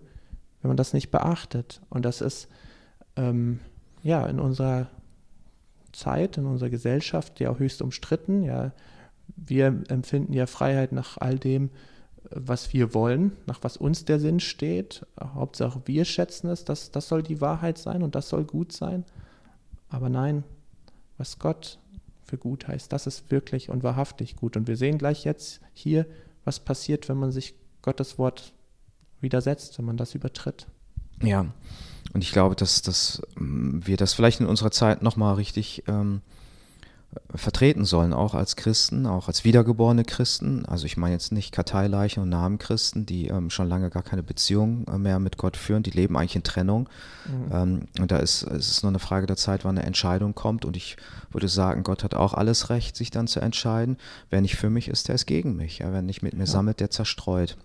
wenn 0.63 0.69
man 0.69 0.77
das 0.77 0.93
nicht 0.93 1.11
beachtet. 1.11 1.81
Und 1.89 2.05
das 2.05 2.21
ist 2.21 2.47
ähm, 3.17 3.59
ja 4.01 4.25
in 4.25 4.39
unserer 4.39 4.87
Zeit, 5.91 6.37
in 6.37 6.45
unserer 6.45 6.69
Gesellschaft 6.69 7.39
ja 7.39 7.51
auch 7.51 7.59
höchst 7.59 7.81
umstritten. 7.81 8.43
Ja, 8.43 8.71
wir 9.35 9.83
empfinden 9.89 10.33
ja 10.33 10.47
Freiheit 10.47 10.93
nach 10.93 11.17
all 11.17 11.37
dem, 11.37 11.69
was 12.29 12.73
wir 12.73 12.93
wollen, 12.93 13.33
nach 13.45 13.59
was 13.61 13.75
uns 13.75 14.05
der 14.05 14.19
Sinn 14.21 14.39
steht. 14.39 15.05
Hauptsache 15.21 15.81
wir 15.85 16.05
schätzen 16.05 16.49
es, 16.49 16.63
das, 16.63 16.91
das 16.91 17.09
soll 17.09 17.21
die 17.21 17.41
Wahrheit 17.41 17.77
sein 17.77 18.01
und 18.01 18.15
das 18.15 18.29
soll 18.29 18.45
gut 18.45 18.71
sein. 18.71 19.03
Aber 19.89 20.09
nein, 20.09 20.45
was 21.17 21.39
Gott 21.39 21.77
für 22.23 22.37
gut 22.37 22.69
heißt, 22.69 22.91
das 22.91 23.05
ist 23.05 23.29
wirklich 23.31 23.69
und 23.69 23.83
wahrhaftig 23.83 24.37
gut. 24.37 24.55
Und 24.55 24.67
wir 24.67 24.77
sehen 24.77 24.97
gleich 24.97 25.25
jetzt 25.25 25.59
hier, 25.73 26.05
was 26.45 26.61
passiert, 26.61 27.09
wenn 27.09 27.17
man 27.17 27.33
sich 27.33 27.53
Gottes 27.81 28.17
Wort 28.17 28.53
widersetzt, 29.23 29.77
wenn 29.77 29.85
man 29.85 29.97
das 29.97 30.15
übertritt. 30.15 30.67
Ja, 31.21 31.45
und 32.13 32.23
ich 32.23 32.31
glaube, 32.31 32.55
dass, 32.55 32.81
dass 32.81 33.21
wir 33.35 33.97
das 33.97 34.13
vielleicht 34.13 34.39
in 34.39 34.45
unserer 34.45 34.71
Zeit 34.71 35.01
nochmal 35.01 35.35
richtig 35.35 35.83
ähm, 35.87 36.21
vertreten 37.35 37.85
sollen, 37.85 38.13
auch 38.13 38.33
als 38.33 38.55
Christen, 38.55 39.05
auch 39.05 39.27
als 39.27 39.43
wiedergeborene 39.43 40.03
Christen. 40.03 40.65
Also 40.65 40.85
ich 40.85 40.97
meine 40.97 41.13
jetzt 41.13 41.31
nicht 41.31 41.51
Karteileichen 41.51 42.23
und 42.23 42.29
Namenchristen, 42.29 43.05
die 43.05 43.27
ähm, 43.27 43.49
schon 43.49 43.67
lange 43.67 43.89
gar 43.89 44.03
keine 44.03 44.23
Beziehung 44.23 44.85
äh, 44.87 44.97
mehr 44.97 45.19
mit 45.19 45.37
Gott 45.37 45.57
führen, 45.57 45.83
die 45.83 45.91
leben 45.91 46.17
eigentlich 46.17 46.35
in 46.35 46.43
Trennung. 46.43 46.89
Mhm. 47.25 47.51
Ähm, 47.51 47.87
und 47.99 48.11
da 48.11 48.17
ist 48.17 48.43
es 48.43 48.69
ist 48.69 48.83
nur 48.83 48.91
eine 48.91 48.99
Frage 48.99 49.27
der 49.27 49.37
Zeit, 49.37 49.63
wann 49.63 49.77
eine 49.77 49.85
Entscheidung 49.85 50.35
kommt. 50.35 50.65
Und 50.65 50.77
ich 50.77 50.97
würde 51.31 51.47
sagen, 51.47 51.83
Gott 51.83 52.03
hat 52.03 52.15
auch 52.15 52.33
alles 52.33 52.69
Recht, 52.69 52.95
sich 52.95 53.11
dann 53.11 53.27
zu 53.27 53.39
entscheiden. 53.39 53.97
Wer 54.29 54.41
nicht 54.41 54.55
für 54.55 54.69
mich 54.69 54.87
ist, 54.87 55.07
der 55.07 55.15
ist 55.15 55.25
gegen 55.25 55.55
mich. 55.55 55.79
Wer 55.79 56.01
nicht 56.01 56.21
mit 56.21 56.33
mir 56.33 56.41
ja. 56.41 56.47
sammelt, 56.47 56.79
der 56.79 56.89
zerstreut. 56.89 57.57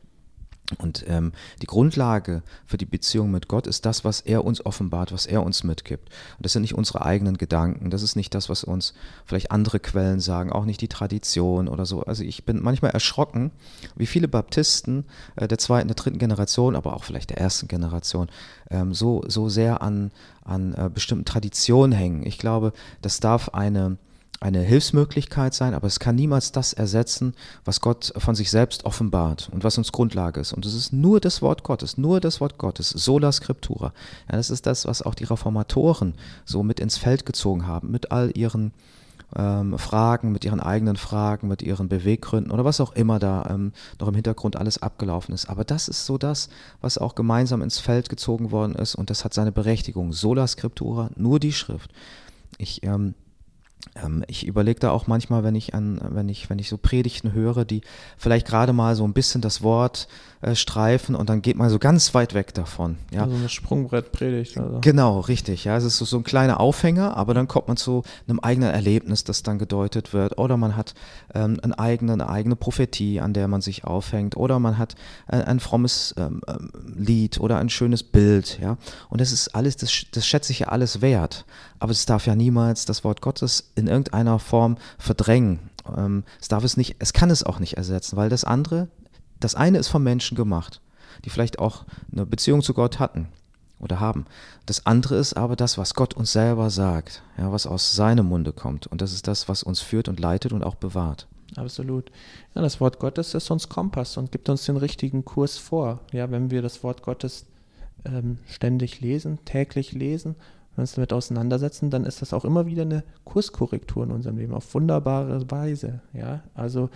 Und 0.77 1.05
ähm, 1.09 1.33
die 1.63 1.67
Grundlage 1.67 2.43
für 2.67 2.77
die 2.77 2.85
Beziehung 2.85 3.31
mit 3.31 3.49
Gott 3.49 3.67
ist 3.67 3.87
das, 3.87 4.05
was 4.05 4.21
er 4.21 4.45
uns 4.45 4.65
offenbart, 4.65 5.13
was 5.13 5.25
er 5.25 5.43
uns 5.43 5.65
mitgibt. 5.65 6.11
Und 6.37 6.45
das 6.45 6.53
sind 6.53 6.63
nicht 6.63 6.75
unsere 6.75 7.07
eigenen 7.07 7.39
Gedanken, 7.39 7.89
das 7.89 8.03
ist 8.03 8.17
nicht 8.17 8.35
das, 8.35 8.51
was 8.51 8.65
uns 8.65 8.93
vielleicht 9.25 9.51
andere 9.51 9.81
Quellen 9.81 10.21
sagen, 10.21 10.53
auch 10.53 10.67
nicht 10.67 10.83
die 10.83 10.89
Tradition 10.89 11.69
oder 11.69 11.87
so. 11.87 12.03
Also 12.03 12.23
ich 12.23 12.45
bin 12.45 12.63
manchmal 12.63 12.91
erschrocken, 12.91 13.51
wie 13.97 14.07
viele 14.07 14.29
Baptisten 14.29 15.07
äh, 15.37 15.49
der 15.49 15.59
zweiten, 15.59 15.89
der 15.89 15.95
dritten 15.95 16.19
Generation, 16.19 16.77
aber 16.77 16.95
auch 16.95 17.05
vielleicht 17.05 17.31
der 17.31 17.39
ersten 17.39 17.67
Generation, 17.67 18.29
ähm, 18.71 18.93
so, 18.93 19.25
so 19.27 19.49
sehr 19.49 19.81
an, 19.81 20.11
an 20.45 20.75
äh, 20.75 20.91
bestimmten 20.93 21.25
Traditionen 21.25 21.97
hängen. 21.97 22.27
Ich 22.27 22.37
glaube, 22.37 22.75
das 23.01 23.21
darf 23.21 23.51
eine 23.51 23.97
eine 24.41 24.61
Hilfsmöglichkeit 24.61 25.53
sein, 25.53 25.75
aber 25.75 25.87
es 25.87 25.99
kann 25.99 26.15
niemals 26.15 26.53
das 26.53 26.73
ersetzen, 26.73 27.35
was 27.65 27.81
Gott 27.81 28.13
von 28.17 28.35
sich 28.35 28.51
selbst 28.51 28.85
offenbart 28.85 29.49
und 29.53 29.65
was 29.65 29.79
uns 29.79 29.91
Grundlage 29.91 30.41
ist. 30.41 30.53
Und 30.53 30.65
es 30.65 30.75
ist 30.75 30.93
nur 30.93 31.21
das 31.21 31.43
Wort 31.43 31.65
Gottes, 31.65 31.99
nur 31.99 32.21
das 32.21 32.41
Wort 32.41 32.57
Gottes, 32.57 32.91
sola 32.91 33.33
scriptura. 33.33 33.93
Ja, 34.31 34.37
das 34.37 34.51
ist 34.51 34.67
das, 34.67 34.87
was 34.87 35.03
auch 35.03 35.15
die 35.15 35.25
Reformatoren 35.25 36.15
so 36.45 36.63
mit 36.63 36.79
ins 36.79 36.99
Feld 36.99 37.27
gezogen 37.27 37.67
haben, 37.67 37.91
mit 37.91 38.13
all 38.13 38.31
ihren 38.37 38.73
ähm, 39.37 39.77
Fragen, 39.79 40.33
mit 40.33 40.45
ihren 40.45 40.61
eigenen 40.61 40.97
Fragen, 40.97 41.49
mit 41.49 41.63
ihren 41.63 41.89
Beweggründen 41.89 42.53
oder 42.53 42.65
was 42.65 42.81
auch 42.81 42.93
immer 42.93 43.19
da 43.19 43.47
ähm, 43.51 43.73
noch 44.01 44.09
im 44.09 44.15
Hintergrund 44.15 44.57
alles 44.57 44.81
abgelaufen 44.81 45.35
ist. 45.35 45.51
Aber 45.51 45.65
das 45.65 45.89
ist 45.89 46.07
so 46.07 46.17
das, 46.17 46.49
was 46.81 46.97
auch 46.97 47.15
gemeinsam 47.15 47.61
ins 47.61 47.79
Feld 47.79 48.09
gezogen 48.09 48.53
worden 48.53 48.75
ist 48.75 48.95
und 48.95 49.11
das 49.11 49.25
hat 49.25 49.35
seine 49.35 49.53
Berechtigung. 49.53 50.13
Sola 50.13 50.47
scriptura, 50.47 51.11
nur 51.17 51.41
die 51.41 51.53
Schrift. 51.53 51.93
Ich 52.57 52.83
ähm, 52.85 53.15
ich 54.27 54.47
überlege 54.47 54.81
da 54.81 54.91
auch 54.91 55.07
manchmal, 55.07 55.45
wenn 55.45 55.55
ich 55.55 55.75
an, 55.75 56.01
wenn 56.03 56.29
ich, 56.29 56.51
wenn 56.51 56.59
ich 56.59 56.69
so 56.69 56.77
Predigten 56.77 57.33
höre, 57.33 57.65
die 57.65 57.83
vielleicht 58.17 58.47
gerade 58.47 58.73
mal 58.73 58.97
so 58.97 59.05
ein 59.05 59.13
bisschen 59.13 59.41
das 59.41 59.63
Wort 59.63 60.09
äh, 60.41 60.55
streifen 60.55 61.15
und 61.15 61.29
dann 61.29 61.43
geht 61.43 61.57
man 61.57 61.69
so 61.69 61.79
ganz 61.79 62.15
weit 62.15 62.35
weg 62.35 62.55
davon. 62.55 62.97
Ja? 63.11 63.23
Also 63.23 63.35
eine 63.35 63.49
Sprungbrettpredigt. 63.49 64.57
Also. 64.57 64.79
Genau, 64.81 65.21
richtig. 65.21 65.65
Ja, 65.65 65.77
es 65.77 65.85
ist 65.85 65.99
so, 65.99 66.05
so 66.05 66.17
ein 66.19 66.25
kleiner 66.25 66.61
Aufhänger, 66.61 67.17
aber 67.17 67.35
dann 67.35 67.49
kommt 67.49 67.69
man 67.69 67.77
zu 67.77 68.03
einem 68.29 68.39
eigenen 68.41 68.71
Erlebnis, 68.71 69.25
das 69.25 69.43
dann 69.43 69.59
gedeutet 69.59 70.13
wird. 70.13 70.39
Oder 70.39 70.57
man 70.57 70.77
hat 70.77 70.95
ähm, 71.35 71.59
eine, 71.63 71.79
eigene, 71.79 72.13
eine 72.13 72.29
eigene 72.29 72.57
Prophetie, 72.57 73.21
an 73.21 73.33
der 73.33 73.49
man 73.49 73.61
sich 73.61 73.85
aufhängt. 73.85 74.37
Oder 74.37 74.59
man 74.59 74.79
hat 74.79 74.95
äh, 75.27 75.43
ein 75.43 75.61
frommes 75.61 76.15
ähm, 76.17 76.41
ähm, 76.47 76.71
Lied 76.97 77.41
oder 77.41 77.59
ein 77.59 77.69
schönes 77.69 78.03
Bild. 78.03 78.59
Ja, 78.61 78.77
und 79.11 79.21
das 79.21 79.33
ist 79.33 79.55
alles, 79.55 79.77
das, 79.77 80.05
das 80.13 80.27
schätze 80.27 80.53
ich 80.53 80.61
ja 80.61 80.69
alles 80.69 81.01
wert. 81.01 81.47
Aber 81.81 81.93
es 81.93 82.07
darf 82.07 82.27
ja 82.27 82.35
niemals 82.35 82.85
das 82.85 83.05
Wort 83.05 83.23
Gottes 83.23 83.73
in 83.75 83.87
irgendeiner 83.87 84.39
Form 84.39 84.77
verdrängen. 84.99 85.59
Ähm, 85.97 86.25
es 86.41 86.49
darf 86.49 86.65
es 86.65 86.77
nicht, 86.77 86.97
es 86.99 87.13
kann 87.13 87.31
es 87.31 87.43
auch 87.43 87.59
nicht 87.59 87.77
ersetzen, 87.77 88.17
weil 88.17 88.29
das 88.29 88.45
andere 88.45 88.89
das 89.41 89.55
eine 89.55 89.79
ist 89.79 89.89
vom 89.89 90.03
Menschen 90.03 90.37
gemacht, 90.37 90.81
die 91.25 91.31
vielleicht 91.31 91.59
auch 91.59 91.85
eine 92.13 92.27
Beziehung 92.27 92.63
zu 92.63 92.75
Gott 92.75 92.99
hatten 92.99 93.29
oder 93.81 94.01
haben. 94.01 94.27
Das 94.67 94.87
andere 94.87 95.17
ist 95.17 95.35
aber 95.35 95.57
das, 95.57 95.79
was 95.79 95.95
Gott 95.95 96.15
uns 96.15 96.33
selber 96.33 96.71
sagt, 96.71 97.23
ja, 97.37 97.53
was 97.53 97.67
aus 97.67 97.95
seinem 97.95 98.27
Munde 98.27 98.53
kommt. 98.53 98.87
Und 98.87 99.01
das 99.01 99.13
ist 99.13 99.29
das, 99.29 99.49
was 99.49 99.63
uns 99.63 99.81
führt 99.81 100.09
und 100.09 100.21
leitet 100.21 100.53
und 100.53 100.65
auch 100.65 100.75
bewahrt. 100.75 101.27
Absolut. 101.57 102.11
Ja, 102.55 102.63
das 102.63 102.81
Wort 102.81 102.99
Gottes 102.99 103.35
ist 103.35 103.51
uns 103.51 103.69
Kompass 103.69 104.17
und 104.17 104.33
gibt 104.33 104.49
uns 104.49 104.65
den 104.67 104.77
richtigen 104.77 105.25
Kurs 105.25 105.59
vor. 105.59 106.01
Ja, 106.13 106.31
wenn 106.31 106.51
wir 106.51 106.63
das 106.63 106.83
Wort 106.83 107.03
Gottes 107.03 107.47
ähm, 108.05 108.39
ständig 108.47 109.01
lesen, 109.01 109.39
täglich 109.45 109.93
lesen, 109.93 110.35
wenn 110.71 110.79
wir 110.79 110.83
uns 110.83 110.93
damit 110.93 111.13
auseinandersetzen, 111.13 111.91
dann 111.91 112.05
ist 112.05 112.23
das 112.23 112.33
auch 112.33 112.45
immer 112.45 112.67
wieder 112.67 112.83
eine 112.83 113.03
Kurskorrektur 113.25 114.05
in 114.05 114.11
unserem 114.11 114.37
Leben 114.37 114.55
auf 114.55 114.75
wunderbare 114.75 115.51
Weise. 115.51 116.01
Ja, 116.13 116.43
also 116.55 116.91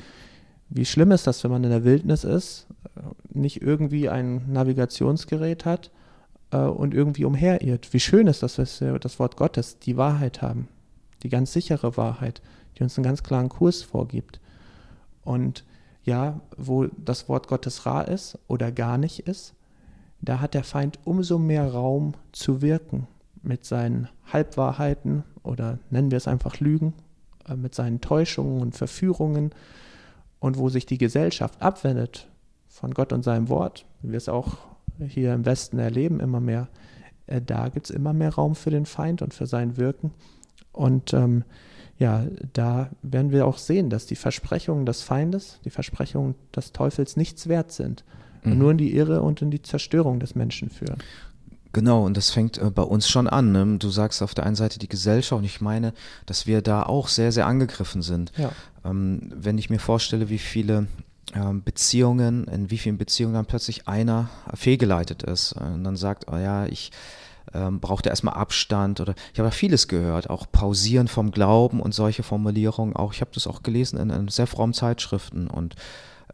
wie 0.75 0.85
schlimm 0.85 1.13
ist 1.13 1.27
das, 1.27 1.45
wenn 1.45 1.51
man 1.51 1.65
in 1.65 1.71
der 1.71 1.85
Wildnis 1.85 2.25
ist, 2.25 2.67
nicht 3.31 3.61
irgendwie 3.61 4.09
ein 4.09 4.51
Navigationsgerät 4.53 5.65
hat 5.65 5.91
äh, 6.51 6.59
und 6.59 6.95
irgendwie 6.95 7.25
umherirrt? 7.25 7.93
Wie 7.93 8.01
schön 8.01 8.27
ist 8.27 8.43
das, 8.43 8.57
dass 8.57 8.81
wir 8.81 8.99
das 8.99 9.19
Wort 9.19 9.37
Gottes, 9.37 9.79
die 9.79 9.97
Wahrheit 9.97 10.41
haben, 10.41 10.69
die 11.23 11.29
ganz 11.29 11.53
sichere 11.53 11.97
Wahrheit, 11.97 12.41
die 12.77 12.83
uns 12.83 12.97
einen 12.97 13.05
ganz 13.05 13.23
klaren 13.23 13.51
Kurs 13.51 13.83
vorgibt. 13.83 14.41
Und 15.25 15.65
ja, 16.05 16.41
wo 16.57 16.87
das 16.87 17.29
Wort 17.29 17.49
Gottes 17.49 17.87
rar 17.87 18.09
ist 18.09 18.39
oder 18.49 18.73
gar 18.73 18.99
nicht 18.99 19.21
ist, 19.21 19.55
da 20.21 20.41
hat 20.41 20.55
der 20.55 20.65
Feind 20.65 20.99
umso 21.05 21.39
mehr 21.39 21.71
Raum 21.71 22.15
zu 22.33 22.63
wirken 22.63 23.09
mit 23.43 23.65
seinen 23.65 24.09
Halbwahrheiten 24.33 25.25
oder 25.43 25.79
nennen 25.91 26.11
wir 26.11 26.17
es 26.17 26.29
einfach 26.29 26.61
Lügen, 26.61 26.95
äh, 27.49 27.57
mit 27.57 27.75
seinen 27.75 28.01
Täuschungen 28.01 28.63
und 28.63 28.75
Verführungen 28.75 29.51
und 30.43 30.59
wo 30.59 30.69
sich 30.69 30.87
die 30.87 30.99
Gesellschaft 30.99 31.63
abwendet 31.63 32.27
von 32.67 32.93
Gott 32.93 33.13
und 33.13 33.23
seinem 33.23 33.49
Wort, 33.49 33.87
wie 34.03 34.11
wir 34.11 34.17
es 34.17 34.29
auch 34.29 34.59
hier 34.99 35.33
im 35.35 35.47
Westen 35.47 35.79
erleben, 35.79 36.19
immer 36.19 36.41
mehr, 36.41 36.67
äh, 37.29 37.41
da 37.41 37.69
gibt 37.69 37.89
es 37.89 37.95
immer 37.95 38.13
mehr 38.13 38.35
Raum 38.35 38.57
für 38.57 38.71
den 38.71 38.85
Feind 38.85 39.23
und 39.23 39.33
für 39.33 39.47
sein 39.47 39.77
Wirken. 39.77 40.11
Und 40.73 41.15
ähm, 41.15 41.45
ja, 41.97 42.27
da 42.55 42.91
werden 43.03 43.31
wir 43.31 43.47
auch 43.47 43.57
sehen, 43.57 43.89
dass 43.89 44.07
die 44.07 44.17
Versprechungen 44.17 44.85
des 44.85 45.03
Feindes, 45.03 45.61
die 45.65 45.71
Versprechungen 45.71 46.35
des 46.55 46.73
Teufels 46.73 47.17
nichts 47.17 47.47
wert 47.47 47.71
sind 47.71 48.05
mhm. 48.43 48.53
und 48.53 48.59
nur 48.59 48.71
in 48.73 48.79
die 48.79 48.97
Irre 48.97 49.23
und 49.23 49.43
in 49.43 49.53
die 49.53 49.63
Zerstörung 49.63 50.19
des 50.19 50.35
Menschen 50.35 50.71
führen. 50.71 50.99
Genau, 51.73 52.05
und 52.05 52.17
das 52.17 52.31
fängt 52.31 52.59
äh, 52.59 52.71
bei 52.71 52.83
uns 52.83 53.09
schon 53.09 53.29
an. 53.29 53.53
Ne? 53.53 53.79
Du 53.79 53.89
sagst 53.89 54.23
auf 54.23 54.35
der 54.35 54.45
einen 54.45 54.57
Seite 54.57 54.79
die 54.79 54.89
Gesellschaft 54.89 55.39
und 55.39 55.45
ich 55.45 55.61
meine, 55.61 55.93
dass 56.27 56.47
wir 56.47 56.63
da 56.63 56.83
auch 56.83 57.09
sehr, 57.09 57.33
sehr 57.33 57.47
angegriffen 57.47 58.03
sind. 58.03 58.33
Ja. 58.37 58.53
Ähm, 58.85 59.33
wenn 59.35 59.59
ich 59.59 59.71
mir 59.71 59.79
vorstelle, 59.79 60.29
wie 60.29 60.39
viele 60.39 60.87
ähm, 61.35 61.63
Beziehungen, 61.63 62.45
in 62.45 62.71
wie 62.71 62.79
vielen 62.79 62.99
Beziehungen 62.99 63.35
dann 63.35 63.47
plötzlich 63.47 63.89
einer 63.89 64.29
fehlgeleitet 64.55 65.23
ist 65.23 65.53
äh, 65.53 65.65
und 65.65 65.85
dann 65.85 65.97
sagt, 65.97 66.31
oh 66.31 66.37
ja, 66.37 66.67
ich 66.67 66.91
ähm, 67.55 67.81
brauchte 67.81 68.09
erstmal 68.09 68.35
Abstand 68.35 69.01
oder 69.01 69.15
ich 69.33 69.39
habe 69.39 69.49
da 69.49 69.51
vieles 69.51 69.89
gehört, 69.89 70.31
auch 70.31 70.47
Pausieren 70.51 71.09
vom 71.09 71.31
Glauben 71.31 71.81
und 71.81 71.95
solche 71.95 72.23
Formulierungen 72.23 72.97
auch. 72.97 73.13
Ich 73.15 73.21
habe 73.21 73.31
das 73.35 73.47
auch 73.47 73.63
gelesen 73.63 73.99
in, 73.99 74.11
in 74.11 74.29
sehr 74.29 74.47
frommen 74.47 74.75
Zeitschriften 74.75 75.49
und 75.49 75.75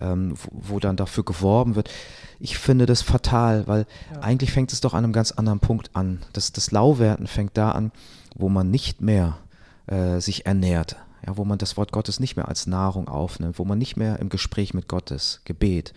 ähm, 0.00 0.34
wo, 0.36 0.74
wo, 0.74 0.80
dann 0.80 0.96
dafür 0.96 1.24
geworben 1.24 1.74
wird. 1.74 1.90
Ich 2.38 2.58
finde 2.58 2.86
das 2.86 3.02
fatal, 3.02 3.66
weil 3.66 3.86
ja. 4.12 4.20
eigentlich 4.20 4.52
fängt 4.52 4.72
es 4.72 4.80
doch 4.80 4.94
an 4.94 5.04
einem 5.04 5.12
ganz 5.12 5.32
anderen 5.32 5.60
Punkt 5.60 5.90
an. 5.94 6.20
Das, 6.32 6.52
das 6.52 6.70
Lauwerden 6.70 7.26
fängt 7.26 7.56
da 7.56 7.72
an, 7.72 7.92
wo 8.36 8.48
man 8.48 8.70
nicht 8.70 9.00
mehr 9.00 9.38
äh, 9.86 10.20
sich 10.20 10.46
ernährt, 10.46 10.96
ja, 11.26 11.36
wo 11.36 11.44
man 11.44 11.58
das 11.58 11.76
Wort 11.76 11.92
Gottes 11.92 12.20
nicht 12.20 12.36
mehr 12.36 12.48
als 12.48 12.66
Nahrung 12.66 13.08
aufnimmt, 13.08 13.58
wo 13.58 13.64
man 13.64 13.78
nicht 13.78 13.96
mehr 13.96 14.18
im 14.18 14.28
Gespräch 14.28 14.74
mit 14.74 14.88
Gottes, 14.88 15.40
Gebet. 15.44 15.92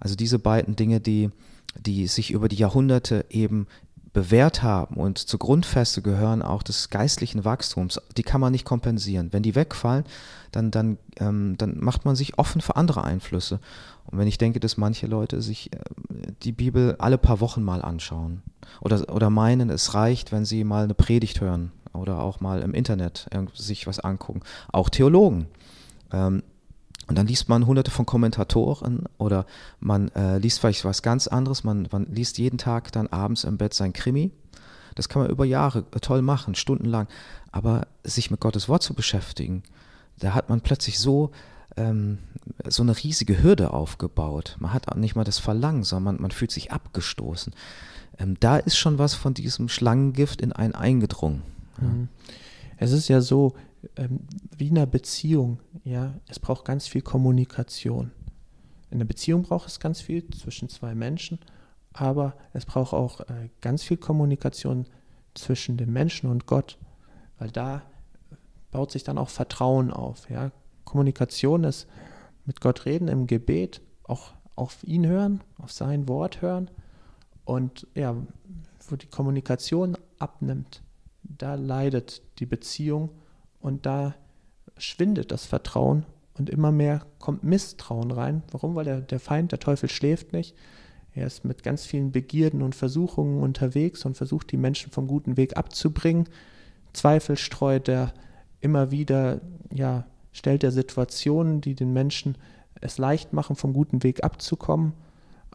Also 0.00 0.14
diese 0.14 0.38
beiden 0.38 0.76
Dinge, 0.76 1.00
die, 1.00 1.30
die 1.78 2.06
sich 2.06 2.30
über 2.30 2.48
die 2.48 2.56
Jahrhunderte 2.56 3.24
eben 3.30 3.66
bewährt 4.12 4.62
haben 4.62 4.96
und 4.96 5.18
zur 5.18 5.38
Grundfeste 5.38 6.02
gehören 6.02 6.42
auch 6.42 6.62
des 6.62 6.90
geistlichen 6.90 7.44
Wachstums, 7.44 8.00
die 8.16 8.22
kann 8.22 8.40
man 8.40 8.52
nicht 8.52 8.64
kompensieren. 8.64 9.32
Wenn 9.32 9.42
die 9.42 9.54
wegfallen, 9.54 10.04
dann, 10.52 10.70
dann, 10.70 10.98
ähm, 11.18 11.56
dann 11.58 11.78
macht 11.78 12.04
man 12.04 12.16
sich 12.16 12.38
offen 12.38 12.60
für 12.60 12.76
andere 12.76 13.04
Einflüsse. 13.04 13.60
Und 14.06 14.18
wenn 14.18 14.28
ich 14.28 14.38
denke, 14.38 14.60
dass 14.60 14.76
manche 14.76 15.06
Leute 15.06 15.42
sich 15.42 15.72
äh, 15.72 15.78
die 16.42 16.52
Bibel 16.52 16.96
alle 16.98 17.18
paar 17.18 17.40
Wochen 17.40 17.62
mal 17.62 17.82
anschauen 17.82 18.42
oder, 18.80 19.12
oder 19.14 19.30
meinen, 19.30 19.68
es 19.70 19.94
reicht, 19.94 20.32
wenn 20.32 20.44
sie 20.44 20.64
mal 20.64 20.84
eine 20.84 20.94
Predigt 20.94 21.40
hören 21.40 21.72
oder 21.92 22.20
auch 22.20 22.40
mal 22.40 22.62
im 22.62 22.74
Internet 22.74 23.28
sich 23.54 23.86
was 23.86 24.00
angucken, 24.00 24.40
auch 24.72 24.88
Theologen. 24.88 25.48
Ähm, 26.12 26.42
Und 27.08 27.16
dann 27.16 27.26
liest 27.26 27.48
man 27.48 27.66
hunderte 27.66 27.90
von 27.90 28.06
Kommentatoren 28.06 29.04
oder 29.16 29.46
man 29.80 30.08
äh, 30.10 30.38
liest 30.38 30.60
vielleicht 30.60 30.84
was 30.84 31.02
ganz 31.02 31.26
anderes. 31.26 31.64
Man, 31.64 31.88
man 31.90 32.06
liest 32.06 32.36
jeden 32.36 32.58
Tag 32.58 32.92
dann 32.92 33.08
abends 33.08 33.44
im 33.44 33.56
Bett 33.56 33.72
sein 33.72 33.94
Krimi. 33.94 34.30
Das 34.94 35.08
kann 35.08 35.22
man 35.22 35.30
über 35.30 35.46
Jahre 35.46 35.90
toll 36.02 36.20
machen, 36.20 36.54
stundenlang. 36.54 37.08
Aber 37.50 37.86
sich 38.04 38.30
mit 38.30 38.40
Gottes 38.40 38.68
Wort 38.68 38.82
zu 38.82 38.92
beschäftigen, 38.92 39.62
da 40.18 40.34
hat 40.34 40.50
man 40.50 40.60
plötzlich 40.60 40.98
so, 40.98 41.30
ähm, 41.76 42.18
so 42.66 42.82
eine 42.82 42.96
riesige 42.96 43.42
Hürde 43.42 43.72
aufgebaut. 43.72 44.56
Man 44.58 44.74
hat 44.74 44.94
nicht 44.96 45.16
mal 45.16 45.24
das 45.24 45.38
Verlangen, 45.38 45.84
sondern 45.84 46.16
man, 46.16 46.22
man 46.22 46.30
fühlt 46.30 46.50
sich 46.50 46.72
abgestoßen. 46.72 47.54
Ähm, 48.18 48.36
da 48.40 48.58
ist 48.58 48.76
schon 48.76 48.98
was 48.98 49.14
von 49.14 49.32
diesem 49.32 49.70
Schlangengift 49.70 50.42
in 50.42 50.52
einen 50.52 50.74
eingedrungen. 50.74 51.42
Ja. 51.80 51.88
Mhm. 51.88 52.08
Es 52.76 52.92
ist 52.92 53.08
ja 53.08 53.20
so, 53.20 53.54
ähm, 53.96 54.20
wie 54.56 54.68
in 54.68 54.76
einer 54.76 54.86
Beziehung, 54.86 55.60
ja, 55.84 56.14
es 56.28 56.38
braucht 56.38 56.64
ganz 56.64 56.86
viel 56.86 57.02
Kommunikation. 57.02 58.10
In 58.90 58.98
einer 58.98 59.04
Beziehung 59.04 59.42
braucht 59.42 59.68
es 59.68 59.80
ganz 59.80 60.00
viel 60.00 60.28
zwischen 60.30 60.68
zwei 60.68 60.94
Menschen, 60.94 61.38
aber 61.92 62.36
es 62.52 62.64
braucht 62.64 62.92
auch 62.92 63.20
äh, 63.20 63.50
ganz 63.60 63.82
viel 63.82 63.96
Kommunikation 63.96 64.86
zwischen 65.34 65.76
dem 65.76 65.92
Menschen 65.92 66.30
und 66.30 66.46
Gott, 66.46 66.78
weil 67.38 67.50
da 67.50 67.82
baut 68.70 68.90
sich 68.90 69.04
dann 69.04 69.18
auch 69.18 69.28
Vertrauen 69.28 69.92
auf. 69.92 70.28
Ja. 70.30 70.50
Kommunikation 70.84 71.64
ist 71.64 71.86
mit 72.44 72.60
Gott 72.60 72.86
reden 72.86 73.08
im 73.08 73.26
Gebet, 73.26 73.82
auch 74.04 74.32
auf 74.56 74.82
ihn 74.84 75.06
hören, 75.06 75.42
auf 75.58 75.70
sein 75.70 76.08
Wort 76.08 76.42
hören 76.42 76.70
und 77.44 77.86
ja, 77.94 78.16
wo 78.88 78.96
die 78.96 79.06
Kommunikation 79.06 79.96
abnimmt, 80.18 80.82
da 81.22 81.54
leidet 81.54 82.22
die 82.40 82.46
Beziehung 82.46 83.10
und 83.60 83.86
da 83.86 84.14
schwindet 84.76 85.32
das 85.32 85.44
Vertrauen 85.46 86.06
und 86.38 86.50
immer 86.50 86.72
mehr 86.72 87.02
kommt 87.18 87.44
Misstrauen 87.44 88.10
rein. 88.10 88.42
Warum? 88.52 88.74
Weil 88.74 88.84
der, 88.84 89.00
der 89.00 89.20
Feind, 89.20 89.52
der 89.52 89.58
Teufel 89.58 89.88
schläft 89.88 90.32
nicht. 90.32 90.54
Er 91.14 91.26
ist 91.26 91.44
mit 91.44 91.62
ganz 91.62 91.84
vielen 91.84 92.12
Begierden 92.12 92.62
und 92.62 92.74
Versuchungen 92.74 93.42
unterwegs 93.42 94.04
und 94.04 94.16
versucht 94.16 94.52
die 94.52 94.56
Menschen 94.56 94.92
vom 94.92 95.08
guten 95.08 95.36
Weg 95.36 95.56
abzubringen. 95.56 96.28
Zweifel 96.92 97.36
streut 97.36 97.88
er 97.88 98.14
immer 98.60 98.90
wieder, 98.90 99.40
ja, 99.74 100.06
stellt 100.32 100.62
er 100.62 100.70
Situationen, 100.70 101.60
die 101.60 101.74
den 101.74 101.92
Menschen 101.92 102.38
es 102.80 102.98
leicht 102.98 103.32
machen, 103.32 103.56
vom 103.56 103.72
guten 103.72 104.04
Weg 104.04 104.22
abzukommen. 104.22 104.92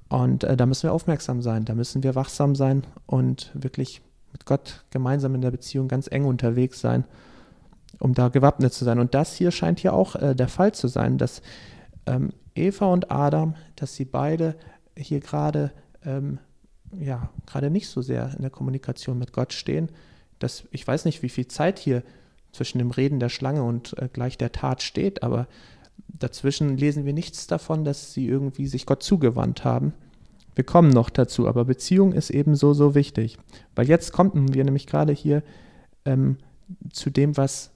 Und 0.10 0.44
äh, 0.44 0.58
da 0.58 0.66
müssen 0.66 0.84
wir 0.84 0.94
aufmerksam 0.94 1.42
sein, 1.42 1.64
da 1.64 1.76
müssen 1.76 2.04
wir 2.04 2.16
wachsam 2.16 2.56
sein 2.56 2.86
und 3.06 3.52
wirklich 3.54 4.02
mit 4.34 4.46
Gott 4.46 4.84
gemeinsam 4.90 5.34
in 5.36 5.42
der 5.42 5.52
Beziehung 5.52 5.88
ganz 5.88 6.08
eng 6.12 6.26
unterwegs 6.26 6.82
sein 6.82 7.06
um 8.00 8.14
da 8.14 8.30
gewappnet 8.30 8.74
zu 8.74 8.86
sein. 8.86 9.00
Und 9.00 9.14
das 9.14 9.36
hier 9.36 9.52
scheint 9.52 9.80
hier 9.80 9.94
auch 9.94 10.16
äh, 10.16 10.36
der 10.36 10.48
Fall 10.48 10.74
zu 10.74 10.88
sein, 10.88 11.18
dass 11.18 11.42
ähm, 12.06 12.32
Eva 12.56 12.86
und 12.88 13.12
Adam, 13.12 13.56
dass 13.76 13.96
sie 13.96 14.06
beide 14.06 14.56
hier 14.96 15.20
gerade 15.20 15.72
ähm, 16.06 16.40
ja 17.00 17.30
gerade 17.46 17.70
nicht 17.70 17.88
so 17.88 18.02
sehr 18.02 18.34
in 18.36 18.42
der 18.42 18.52
Kommunikation 18.52 19.18
mit 19.18 19.34
Gott 19.34 19.54
stehen. 19.54 19.90
Dass, 20.40 20.64
ich 20.72 20.86
weiß 20.86 21.06
nicht, 21.06 21.24
wie 21.24 21.30
viel 21.30 21.48
Zeit 21.48 21.80
hier 21.80 22.04
zwischen 22.52 22.78
dem 22.78 22.92
Reden 22.92 23.20
der 23.20 23.30
Schlange 23.30 23.64
und 23.64 23.98
äh, 23.98 24.10
gleich 24.12 24.38
der 24.38 24.52
Tat 24.52 24.82
steht, 24.82 25.24
aber 25.24 25.48
dazwischen 26.08 26.78
lesen 26.78 27.06
wir 27.06 27.14
nichts 27.14 27.48
davon, 27.48 27.84
dass 27.84 28.14
sie 28.14 28.28
irgendwie 28.28 28.68
sich 28.68 28.86
Gott 28.86 29.04
zugewandt 29.04 29.64
haben. 29.64 29.94
Wir 30.56 30.64
kommen 30.64 30.90
noch 30.90 31.10
dazu, 31.10 31.48
aber 31.48 31.66
Beziehung 31.66 32.14
ist 32.14 32.30
eben 32.30 32.56
so, 32.56 32.74
so 32.74 32.94
wichtig. 32.94 33.40
Weil 33.76 33.88
jetzt 33.88 34.14
kommen 34.14 34.54
wir 34.54 34.64
nämlich 34.64 34.86
gerade 34.86 35.14
hier 35.14 35.42
ähm, 36.06 36.38
zu 36.92 37.10
dem, 37.10 37.38
was 37.38 37.73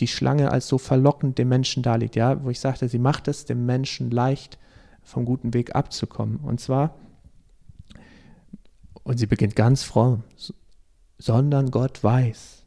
die 0.00 0.08
Schlange 0.08 0.50
als 0.50 0.66
so 0.66 0.78
verlockend 0.78 1.38
dem 1.38 1.48
Menschen 1.48 1.82
darlegt, 1.82 2.16
ja, 2.16 2.42
wo 2.42 2.50
ich 2.50 2.60
sagte, 2.60 2.88
sie 2.88 2.98
macht 2.98 3.28
es 3.28 3.44
dem 3.44 3.66
Menschen 3.66 4.10
leicht, 4.10 4.58
vom 5.02 5.24
guten 5.24 5.54
Weg 5.54 5.74
abzukommen. 5.74 6.36
Und 6.36 6.60
zwar, 6.60 6.94
und 9.02 9.18
sie 9.18 9.26
beginnt 9.26 9.56
ganz 9.56 9.82
fromm, 9.82 10.22
sondern 11.18 11.70
Gott 11.70 12.02
weiß, 12.02 12.64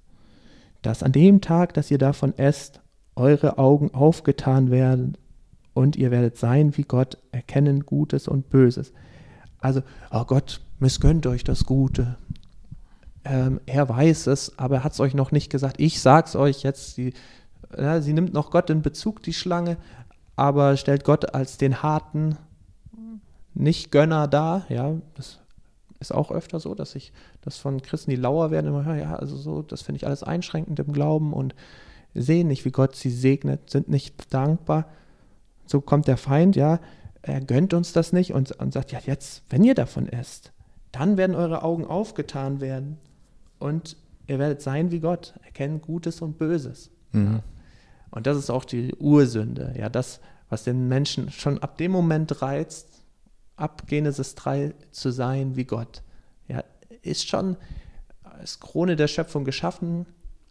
dass 0.82 1.04
an 1.04 1.12
dem 1.12 1.42
Tag, 1.42 1.74
dass 1.74 1.92
ihr 1.92 1.98
davon 1.98 2.38
esst, 2.38 2.82
eure 3.16 3.58
Augen 3.58 3.94
aufgetan 3.94 4.72
werden 4.72 5.18
und 5.74 5.96
ihr 5.96 6.12
werdet 6.12 6.38
sein 6.38 6.76
wie 6.78 6.84
Gott, 6.84 7.18
erkennen 7.32 7.86
Gutes 7.86 8.28
und 8.28 8.50
Böses. 8.50 8.94
Also, 9.60 9.82
oh 10.12 10.26
Gott, 10.26 10.62
missgönnt 10.80 11.26
euch 11.26 11.44
das 11.44 11.66
Gute, 11.66 12.18
ähm, 13.26 13.62
er 13.66 13.88
weiß 13.88 14.28
es, 14.28 14.58
aber 14.58 14.78
er 14.78 14.84
hat 14.84 14.94
es 14.94 15.00
euch 15.00 15.14
noch 15.14 15.32
nicht 15.32 15.50
gesagt. 15.50 15.80
Ich 15.80 16.02
sag's 16.02 16.36
euch 16.36 16.64
jetzt. 16.64 16.96
Sie, 16.96 17.14
ja, 17.78 18.02
sie 18.02 18.14
nimmt 18.14 18.34
noch 18.34 18.52
Gott 18.52 18.70
in 18.70 18.82
Bezug, 18.82 19.24
die 19.24 19.34
Schlange, 19.34 19.78
aber 20.36 20.78
stellt 20.78 21.04
Gott 21.04 21.34
als 21.34 21.58
den 21.58 21.82
harten 21.82 22.38
Nicht-Gönner 23.54 24.28
dar. 24.28 24.66
Ja, 24.70 24.94
das 25.16 25.40
ist 26.00 26.14
auch 26.14 26.32
öfter 26.32 26.60
so, 26.60 26.76
dass 26.76 26.96
ich 26.96 27.14
das 27.42 27.58
von 27.58 27.82
Christen, 27.82 28.12
die 28.12 28.18
lauer 28.18 28.52
werden, 28.52 28.68
immer 28.68 28.84
höre, 28.84 28.96
ja, 28.96 29.16
also 29.16 29.38
so, 29.38 29.62
das 29.62 29.82
finde 29.82 29.98
ich 29.98 30.06
alles 30.06 30.24
einschränkend 30.24 30.80
im 30.80 30.92
Glauben 30.92 31.32
und 31.32 31.56
sehen 32.14 32.50
nicht, 32.50 32.66
wie 32.66 32.72
Gott 32.72 32.96
sie 32.96 33.10
segnet, 33.10 33.70
sind 33.70 33.88
nicht 33.88 34.34
dankbar. 34.34 34.88
So 35.66 35.80
kommt 35.80 36.08
der 36.08 36.18
Feind, 36.18 36.58
ja, 36.58 36.80
er 37.22 37.40
gönnt 37.40 37.74
uns 37.74 37.94
das 37.94 38.12
nicht 38.12 38.34
und, 38.34 38.52
und 38.52 38.74
sagt, 38.74 38.92
ja, 38.92 39.00
jetzt, 39.06 39.44
wenn 39.50 39.64
ihr 39.64 39.76
davon 39.76 40.10
esst, 40.10 40.52
dann 40.92 41.16
werden 41.16 41.38
eure 41.38 41.64
Augen 41.64 41.86
aufgetan 41.86 42.60
werden 42.60 43.00
und 43.64 43.96
ihr 44.28 44.40
werdet 44.40 44.62
sein 44.62 44.92
wie 44.92 45.00
Gott, 45.00 45.34
erkennen 45.44 45.82
Gutes 45.82 46.22
und 46.22 46.38
Böses. 46.38 46.92
Mhm. 47.14 47.40
Und 48.12 48.28
das 48.28 48.38
ist 48.38 48.50
auch 48.50 48.66
die 48.66 48.94
Ursünde, 48.96 49.74
ja, 49.78 49.90
das, 49.90 50.20
was 50.50 50.66
den 50.66 50.88
Menschen 50.88 51.32
schon 51.32 51.60
ab 51.60 51.78
dem 51.78 51.92
Moment 51.92 52.42
reizt, 52.42 53.06
ab 53.56 53.88
Genesis 53.88 54.36
3 54.36 54.76
zu 54.92 55.12
sein 55.12 55.56
wie 55.56 55.64
Gott. 55.64 56.04
Ja, 56.48 56.64
ist 57.02 57.28
schon 57.28 57.56
als 58.22 58.60
Krone 58.60 58.98
der 58.98 59.08
Schöpfung 59.08 59.46
geschaffen, 59.46 60.06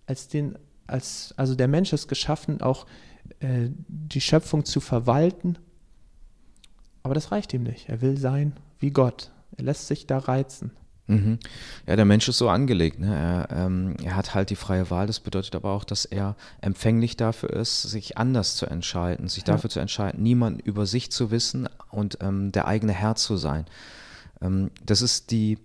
als 0.07 0.29
den, 0.29 0.59
als, 0.87 1.35
also 1.37 1.55
der 1.55 1.68
Mensch 1.68 1.92
ist 1.92 2.09
geschaffen, 2.09 2.62
auch 2.62 2.87
äh, 3.40 3.68
die 3.88 4.20
Schöpfung 4.22 4.64
zu 4.64 4.81
verwalten. 4.81 5.59
Aber 7.03 7.14
das 7.14 7.31
reicht 7.31 7.53
ihm 7.53 7.62
nicht. 7.62 7.88
Er 7.88 8.01
will 8.01 8.16
sein 8.16 8.55
wie 8.79 8.90
Gott. 8.90 9.31
Er 9.57 9.64
lässt 9.64 9.87
sich 9.87 10.07
da 10.07 10.18
reizen. 10.18 10.70
Mhm. 11.08 11.38
Ja, 11.86 11.96
der 11.96 12.04
Mensch 12.04 12.28
ist 12.28 12.38
so 12.38 12.48
angelegt. 12.48 13.00
Ne? 13.00 13.14
Er, 13.14 13.56
ähm, 13.56 13.96
er, 14.02 14.14
hat 14.14 14.34
halt 14.34 14.50
die 14.50 14.56
freie 14.56 14.88
Wahl. 14.90 15.06
Das 15.06 15.20
bedeutet 15.20 15.54
aber 15.54 15.70
auch, 15.70 15.84
dass 15.84 16.04
er 16.04 16.36
empfänglich 16.60 17.16
dafür 17.16 17.50
ist, 17.50 17.82
sich 17.82 18.18
anders 18.18 18.56
zu 18.56 18.66
entscheiden, 18.66 19.28
sich 19.28 19.46
ja. 19.46 19.54
dafür 19.54 19.68
zu 19.68 19.80
entscheiden, 19.80 20.22
niemand 20.22 20.62
über 20.62 20.86
sich 20.86 21.10
zu 21.10 21.30
wissen 21.30 21.68
und 21.90 22.18
ähm, 22.20 22.52
der 22.52 22.66
eigene 22.68 22.92
Herr 22.92 23.16
zu 23.16 23.36
sein. 23.36 23.66
Ähm, 24.40 24.70
das 24.84 25.02
ist 25.02 25.32
die, 25.32 25.58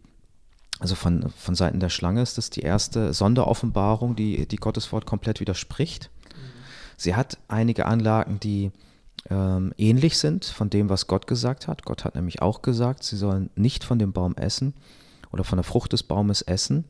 also 0.79 0.95
von, 0.95 1.29
von 1.37 1.55
Seiten 1.55 1.79
der 1.79 1.89
Schlange 1.89 2.21
ist 2.21 2.37
das 2.37 2.49
die 2.49 2.61
erste 2.61 3.13
Sonderoffenbarung, 3.13 4.15
die, 4.15 4.47
die 4.47 4.57
Gottes 4.57 4.91
Wort 4.91 5.05
komplett 5.05 5.39
widerspricht. 5.39 6.09
Mhm. 6.33 6.39
Sie 6.97 7.15
hat 7.15 7.37
einige 7.47 7.85
Anlagen, 7.85 8.39
die 8.39 8.71
ähm, 9.29 9.71
ähnlich 9.77 10.17
sind 10.17 10.45
von 10.45 10.71
dem, 10.71 10.89
was 10.89 11.05
Gott 11.05 11.27
gesagt 11.27 11.67
hat. 11.67 11.85
Gott 11.85 12.05
hat 12.05 12.15
nämlich 12.15 12.41
auch 12.41 12.63
gesagt, 12.63 13.03
sie 13.03 13.17
sollen 13.17 13.51
nicht 13.55 13.83
von 13.83 13.99
dem 13.99 14.13
Baum 14.13 14.35
essen 14.35 14.73
oder 15.37 15.43
von 15.43 15.57
der 15.57 15.63
Frucht 15.63 15.93
des 15.93 16.03
Baumes 16.03 16.41
essen, 16.41 16.85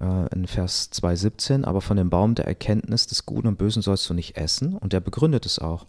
äh, 0.00 0.34
in 0.34 0.46
Vers 0.46 0.90
2,17, 0.92 1.64
aber 1.64 1.80
von 1.80 1.96
dem 1.96 2.10
Baum 2.10 2.34
der 2.34 2.46
Erkenntnis 2.46 3.06
des 3.06 3.26
Guten 3.26 3.48
und 3.48 3.58
Bösen 3.58 3.82
sollst 3.82 4.08
du 4.08 4.14
nicht 4.14 4.36
essen. 4.36 4.74
Und 4.76 4.94
er 4.94 5.00
begründet 5.00 5.46
es 5.46 5.58
auch. 5.58 5.86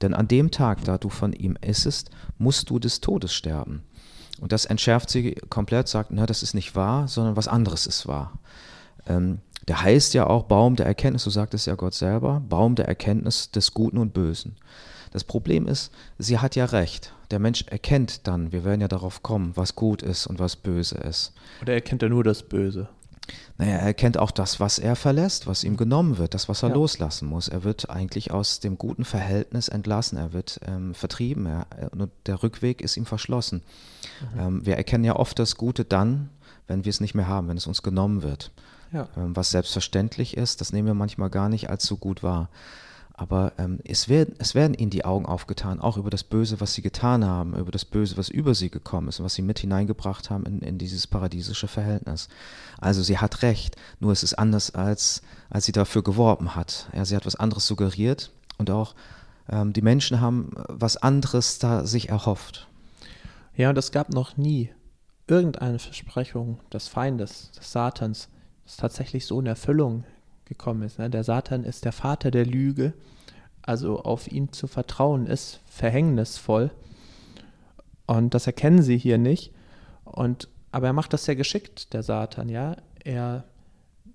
Denn 0.00 0.14
an 0.14 0.26
dem 0.26 0.50
Tag, 0.50 0.84
da 0.84 0.98
du 0.98 1.08
von 1.08 1.32
ihm 1.32 1.56
essest, 1.60 2.10
musst 2.38 2.70
du 2.70 2.78
des 2.78 3.00
Todes 3.00 3.32
sterben. 3.32 3.82
Und 4.40 4.52
das 4.52 4.64
entschärft 4.64 5.10
sie 5.10 5.34
komplett, 5.50 5.86
sagt, 5.86 6.10
na, 6.10 6.26
das 6.26 6.42
ist 6.42 6.54
nicht 6.54 6.74
wahr, 6.74 7.06
sondern 7.06 7.36
was 7.36 7.46
anderes 7.46 7.86
ist 7.86 8.08
wahr. 8.08 8.38
Ähm, 9.06 9.38
der 9.68 9.82
heißt 9.82 10.14
ja 10.14 10.26
auch 10.26 10.44
Baum 10.44 10.76
der 10.76 10.86
Erkenntnis, 10.86 11.22
so 11.22 11.30
sagt 11.30 11.54
es 11.54 11.66
ja 11.66 11.74
Gott 11.74 11.94
selber, 11.94 12.40
Baum 12.40 12.74
der 12.74 12.88
Erkenntnis 12.88 13.50
des 13.50 13.72
Guten 13.72 13.98
und 13.98 14.12
Bösen. 14.12 14.56
Das 15.12 15.24
Problem 15.24 15.66
ist, 15.66 15.92
sie 16.18 16.38
hat 16.38 16.56
ja 16.56 16.64
recht. 16.64 17.13
Der 17.30 17.38
Mensch 17.38 17.64
erkennt 17.68 18.26
dann, 18.26 18.52
wir 18.52 18.64
werden 18.64 18.80
ja 18.80 18.88
darauf 18.88 19.22
kommen, 19.22 19.52
was 19.54 19.74
gut 19.74 20.02
ist 20.02 20.26
und 20.26 20.38
was 20.38 20.56
böse 20.56 20.96
ist. 20.96 21.32
Oder 21.62 21.74
erkennt 21.74 22.02
er 22.02 22.08
nur 22.08 22.24
das 22.24 22.42
Böse? 22.42 22.88
Naja, 23.56 23.76
er 23.76 23.86
erkennt 23.86 24.18
auch 24.18 24.30
das, 24.30 24.60
was 24.60 24.78
er 24.78 24.96
verlässt, 24.96 25.46
was 25.46 25.64
ihm 25.64 25.76
genommen 25.76 26.18
wird, 26.18 26.34
das, 26.34 26.48
was 26.48 26.62
er 26.62 26.70
ja. 26.70 26.74
loslassen 26.74 27.28
muss. 27.28 27.48
Er 27.48 27.64
wird 27.64 27.88
eigentlich 27.88 28.32
aus 28.32 28.60
dem 28.60 28.76
guten 28.76 29.04
Verhältnis 29.04 29.68
entlassen, 29.68 30.18
er 30.18 30.32
wird 30.32 30.60
ähm, 30.66 30.94
vertrieben, 30.94 31.46
er, 31.46 31.66
der 32.26 32.42
Rückweg 32.42 32.82
ist 32.82 32.96
ihm 32.96 33.06
verschlossen. 33.06 33.62
Mhm. 34.34 34.40
Ähm, 34.40 34.66
wir 34.66 34.76
erkennen 34.76 35.04
ja 35.04 35.16
oft 35.16 35.38
das 35.38 35.56
Gute 35.56 35.84
dann, 35.84 36.30
wenn 36.66 36.84
wir 36.84 36.90
es 36.90 37.00
nicht 37.00 37.14
mehr 37.14 37.28
haben, 37.28 37.48
wenn 37.48 37.56
es 37.56 37.66
uns 37.66 37.82
genommen 37.82 38.22
wird. 38.22 38.50
Ja. 38.92 39.08
Ähm, 39.16 39.34
was 39.36 39.50
selbstverständlich 39.50 40.36
ist, 40.36 40.60
das 40.60 40.72
nehmen 40.72 40.86
wir 40.86 40.94
manchmal 40.94 41.30
gar 41.30 41.48
nicht 41.48 41.70
als 41.70 41.84
so 41.84 41.96
gut 41.96 42.22
wahr. 42.22 42.48
Aber 43.16 43.52
ähm, 43.58 43.78
es, 43.84 44.08
werden, 44.08 44.34
es 44.38 44.56
werden 44.56 44.74
ihnen 44.74 44.90
die 44.90 45.04
Augen 45.04 45.24
aufgetan, 45.24 45.80
auch 45.80 45.96
über 45.96 46.10
das 46.10 46.24
Böse, 46.24 46.60
was 46.60 46.74
sie 46.74 46.82
getan 46.82 47.24
haben, 47.24 47.54
über 47.54 47.70
das 47.70 47.84
Böse, 47.84 48.16
was 48.16 48.28
über 48.28 48.56
sie 48.56 48.70
gekommen 48.70 49.06
ist 49.06 49.20
und 49.20 49.24
was 49.24 49.34
sie 49.34 49.42
mit 49.42 49.60
hineingebracht 49.60 50.30
haben 50.30 50.44
in, 50.46 50.58
in 50.60 50.78
dieses 50.78 51.06
paradiesische 51.06 51.68
Verhältnis. 51.68 52.28
Also 52.80 53.04
sie 53.04 53.18
hat 53.18 53.42
recht, 53.42 53.76
nur 54.00 54.10
es 54.10 54.24
ist 54.24 54.34
anders, 54.34 54.74
als, 54.74 55.22
als 55.48 55.64
sie 55.64 55.72
dafür 55.72 56.02
geworben 56.02 56.56
hat. 56.56 56.88
Ja, 56.92 57.04
sie 57.04 57.14
hat 57.14 57.24
was 57.24 57.36
anderes 57.36 57.68
suggeriert 57.68 58.32
und 58.58 58.70
auch 58.70 58.96
ähm, 59.48 59.72
die 59.72 59.82
Menschen 59.82 60.20
haben 60.20 60.50
was 60.68 60.96
anderes 60.96 61.60
da 61.60 61.86
sich 61.86 62.08
erhofft. 62.08 62.66
Ja, 63.54 63.70
und 63.70 63.78
es 63.78 63.92
gab 63.92 64.12
noch 64.12 64.36
nie 64.36 64.70
irgendeine 65.28 65.78
Versprechung 65.78 66.58
des 66.72 66.88
Feindes, 66.88 67.52
des 67.52 67.70
Satans, 67.70 68.28
das 68.64 68.76
tatsächlich 68.76 69.26
so 69.26 69.38
in 69.38 69.46
Erfüllung 69.46 70.02
gekommen 70.44 70.82
ist. 70.82 70.98
Ne? 70.98 71.10
Der 71.10 71.24
Satan 71.24 71.64
ist 71.64 71.84
der 71.84 71.92
Vater 71.92 72.30
der 72.30 72.46
Lüge, 72.46 72.92
also 73.62 74.00
auf 74.00 74.30
ihn 74.30 74.52
zu 74.52 74.66
vertrauen 74.66 75.26
ist 75.26 75.60
verhängnisvoll. 75.66 76.70
Und 78.06 78.34
das 78.34 78.46
erkennen 78.46 78.82
sie 78.82 78.98
hier 78.98 79.18
nicht. 79.18 79.52
Und, 80.04 80.48
aber 80.70 80.88
er 80.88 80.92
macht 80.92 81.12
das 81.12 81.24
sehr 81.24 81.36
geschickt, 81.36 81.94
der 81.94 82.02
Satan, 82.02 82.48
ja. 82.48 82.76
Er 83.02 83.44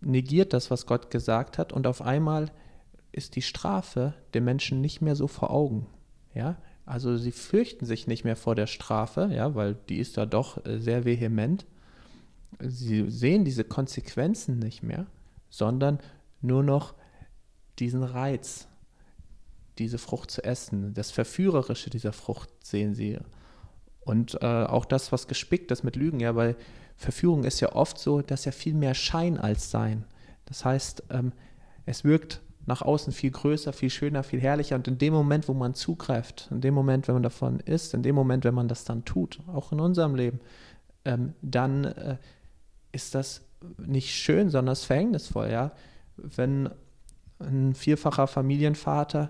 negiert 0.02 0.54
das, 0.54 0.72
was 0.72 0.86
Gott 0.86 1.12
gesagt 1.12 1.58
hat, 1.58 1.74
und 1.74 1.88
auf 1.88 2.02
einmal 2.02 2.52
ist 3.12 3.36
die 3.36 3.42
Strafe 3.42 4.14
den 4.34 4.46
Menschen 4.46 4.82
nicht 4.82 5.02
mehr 5.02 5.16
so 5.16 5.28
vor 5.28 5.52
Augen. 5.52 5.88
Ja, 6.34 6.58
also 6.86 7.18
sie 7.18 7.32
fürchten 7.32 7.86
sich 7.86 8.08
nicht 8.08 8.24
mehr 8.24 8.36
vor 8.36 8.56
der 8.56 8.68
Strafe, 8.68 9.30
ja, 9.34 9.56
weil 9.56 9.76
die 9.90 9.98
ist 9.98 10.18
da 10.18 10.26
doch 10.26 10.64
äh, 10.66 10.80
sehr 10.80 11.06
vehement. 11.06 11.66
Sie 12.60 13.10
sehen 13.10 13.46
diese 13.46 13.64
Konsequenzen 13.64 14.60
nicht 14.60 14.84
mehr, 14.84 15.06
sondern 15.50 16.00
nur 16.42 16.64
noch 16.64 16.94
diesen 17.80 18.04
Reiz, 18.04 18.68
diese 19.78 19.98
Frucht 19.98 20.32
zu 20.32 20.44
essen, 20.44 20.94
das 20.94 21.12
Verführerische 21.12 21.90
dieser 21.90 22.14
Frucht 22.14 22.50
sehen 22.64 22.94
sie. 22.94 23.18
Und 24.02 24.42
äh, 24.42 24.46
auch 24.46 24.86
das, 24.86 25.12
was 25.12 25.28
gespickt 25.28 25.72
ist 25.72 25.84
mit 25.84 25.96
Lügen, 25.96 26.20
ja, 26.20 26.36
weil 26.36 26.56
Verführung 26.96 27.44
ist 27.44 27.60
ja 27.62 27.74
oft 27.74 27.98
so, 27.98 28.22
dass 28.22 28.46
ja 28.46 28.52
viel 28.52 28.74
mehr 28.74 28.94
Schein 28.94 29.38
als 29.38 29.72
Sein. 29.72 30.06
Das 30.46 30.66
heißt, 30.66 31.04
ähm, 31.12 31.32
es 31.86 32.04
wirkt 32.04 32.42
nach 32.66 32.82
außen 32.82 33.14
viel 33.14 33.32
größer, 33.32 33.74
viel 33.74 33.90
schöner, 33.90 34.24
viel 34.24 34.42
herrlicher. 34.42 34.76
Und 34.76 34.88
in 34.88 34.98
dem 34.98 35.14
Moment, 35.14 35.48
wo 35.48 35.54
man 35.54 35.74
zugreift, 35.74 36.48
in 36.52 36.62
dem 36.62 36.74
Moment, 36.74 37.08
wenn 37.08 37.16
man 37.16 37.24
davon 37.24 37.60
isst, 37.62 37.94
in 37.94 38.04
dem 38.04 38.16
Moment, 38.16 38.44
wenn 38.44 38.54
man 38.54 38.68
das 38.68 38.84
dann 38.84 39.06
tut, 39.06 39.40
auch 39.48 39.72
in 39.72 39.80
unserem 39.80 40.16
Leben, 40.16 40.40
ähm, 41.06 41.34
dann 41.42 41.86
äh, 41.86 42.18
ist 42.92 43.16
das 43.16 43.42
nicht 43.78 44.14
schön, 44.14 44.50
sondern 44.50 44.74
es 44.74 44.84
verhängnisvoll. 44.84 45.50
Ja? 45.50 45.72
Wenn 46.24 46.70
ein 47.40 47.74
vierfacher 47.74 48.28
Familienvater 48.28 49.30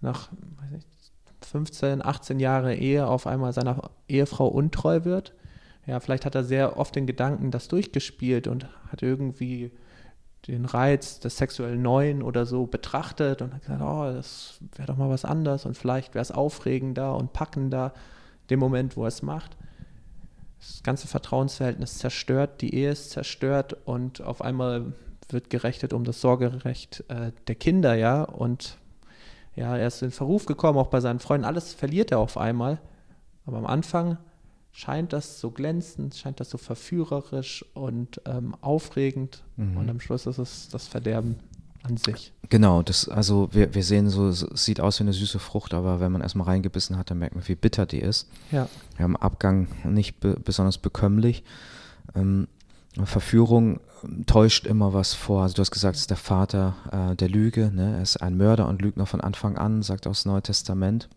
nach 0.00 0.30
nicht, 0.72 0.88
15, 1.44 2.04
18 2.04 2.40
Jahre 2.40 2.74
Ehe 2.74 3.06
auf 3.06 3.26
einmal 3.26 3.52
seiner 3.52 3.90
Ehefrau 4.08 4.48
untreu 4.48 5.04
wird, 5.04 5.34
ja, 5.86 6.00
vielleicht 6.00 6.24
hat 6.24 6.34
er 6.34 6.44
sehr 6.44 6.78
oft 6.78 6.96
den 6.96 7.06
Gedanken 7.06 7.50
das 7.50 7.68
durchgespielt 7.68 8.48
und 8.48 8.66
hat 8.90 9.02
irgendwie 9.02 9.70
den 10.48 10.64
Reiz 10.64 11.20
des 11.20 11.36
sexuellen 11.36 11.82
Neuen 11.82 12.22
oder 12.22 12.46
so 12.46 12.66
betrachtet 12.66 13.42
und 13.42 13.54
hat 13.54 13.62
gesagt, 13.62 13.82
oh, 13.82 14.12
das 14.12 14.58
wäre 14.76 14.86
doch 14.86 14.96
mal 14.96 15.10
was 15.10 15.24
anderes 15.24 15.64
und 15.64 15.76
vielleicht 15.76 16.14
wäre 16.14 16.22
es 16.22 16.30
aufregender 16.30 17.16
und 17.16 17.32
packender, 17.32 17.92
dem 18.50 18.60
Moment, 18.60 18.96
wo 18.96 19.04
er 19.04 19.08
es 19.08 19.22
macht. 19.22 19.56
Das 20.58 20.82
ganze 20.82 21.08
Vertrauensverhältnis 21.08 21.98
zerstört, 21.98 22.60
die 22.60 22.74
Ehe 22.74 22.90
ist 22.90 23.10
zerstört 23.10 23.76
und 23.86 24.20
auf 24.20 24.42
einmal 24.42 24.92
wird 25.32 25.50
gerechnet 25.50 25.92
um 25.92 26.04
das 26.04 26.20
Sorgerecht 26.20 27.04
äh, 27.08 27.32
der 27.46 27.54
Kinder, 27.54 27.94
ja, 27.94 28.22
und 28.22 28.78
ja, 29.56 29.76
er 29.76 29.86
ist 29.86 30.02
in 30.02 30.10
Verruf 30.10 30.46
gekommen, 30.46 30.78
auch 30.78 30.88
bei 30.88 31.00
seinen 31.00 31.20
Freunden, 31.20 31.44
alles 31.44 31.72
verliert 31.72 32.10
er 32.10 32.18
auf 32.18 32.36
einmal, 32.36 32.80
aber 33.46 33.58
am 33.58 33.66
Anfang 33.66 34.18
scheint 34.72 35.12
das 35.12 35.40
so 35.40 35.50
glänzend, 35.50 36.16
scheint 36.16 36.40
das 36.40 36.50
so 36.50 36.58
verführerisch 36.58 37.64
und 37.74 38.20
ähm, 38.24 38.56
aufregend 38.60 39.44
mhm. 39.56 39.76
und 39.76 39.88
am 39.88 40.00
Schluss 40.00 40.26
ist 40.26 40.38
es 40.38 40.68
das 40.68 40.88
Verderben 40.88 41.36
an 41.84 41.96
sich. 41.96 42.32
Genau, 42.48 42.82
das, 42.82 43.08
also 43.08 43.48
wir, 43.52 43.74
wir 43.74 43.84
sehen 43.84 44.08
so, 44.08 44.28
es 44.28 44.40
sieht 44.54 44.80
aus 44.80 44.98
wie 44.98 45.04
eine 45.04 45.12
süße 45.12 45.38
Frucht, 45.38 45.74
aber 45.74 46.00
wenn 46.00 46.12
man 46.12 46.22
erstmal 46.22 46.46
reingebissen 46.46 46.96
hat, 46.96 47.10
dann 47.10 47.18
merkt 47.18 47.34
man, 47.34 47.46
wie 47.46 47.54
bitter 47.54 47.86
die 47.86 48.00
ist. 48.00 48.28
Ja. 48.50 48.68
Wir 48.96 49.04
haben 49.04 49.16
Abgang 49.16 49.68
nicht 49.84 50.18
be 50.20 50.36
besonders 50.42 50.78
bekömmlich. 50.78 51.44
Ähm, 52.14 52.48
Verführung 53.02 53.80
ähm, 54.02 54.26
täuscht 54.26 54.66
immer 54.66 54.92
was 54.92 55.14
vor. 55.14 55.42
Also 55.42 55.54
du 55.54 55.60
hast 55.60 55.70
gesagt, 55.70 55.96
es 55.96 56.02
ist 56.02 56.10
der 56.10 56.16
Vater 56.16 56.76
äh, 56.92 57.16
der 57.16 57.28
Lüge, 57.28 57.70
ne? 57.74 57.96
er 57.96 58.02
ist 58.02 58.18
ein 58.18 58.36
Mörder 58.36 58.68
und 58.68 58.82
lügt 58.82 58.96
noch 58.96 59.08
von 59.08 59.20
Anfang 59.20 59.56
an, 59.56 59.82
sagt 59.82 60.06
auch 60.06 60.12
das 60.12 60.24
Neue 60.24 60.42
Testament. 60.42 61.08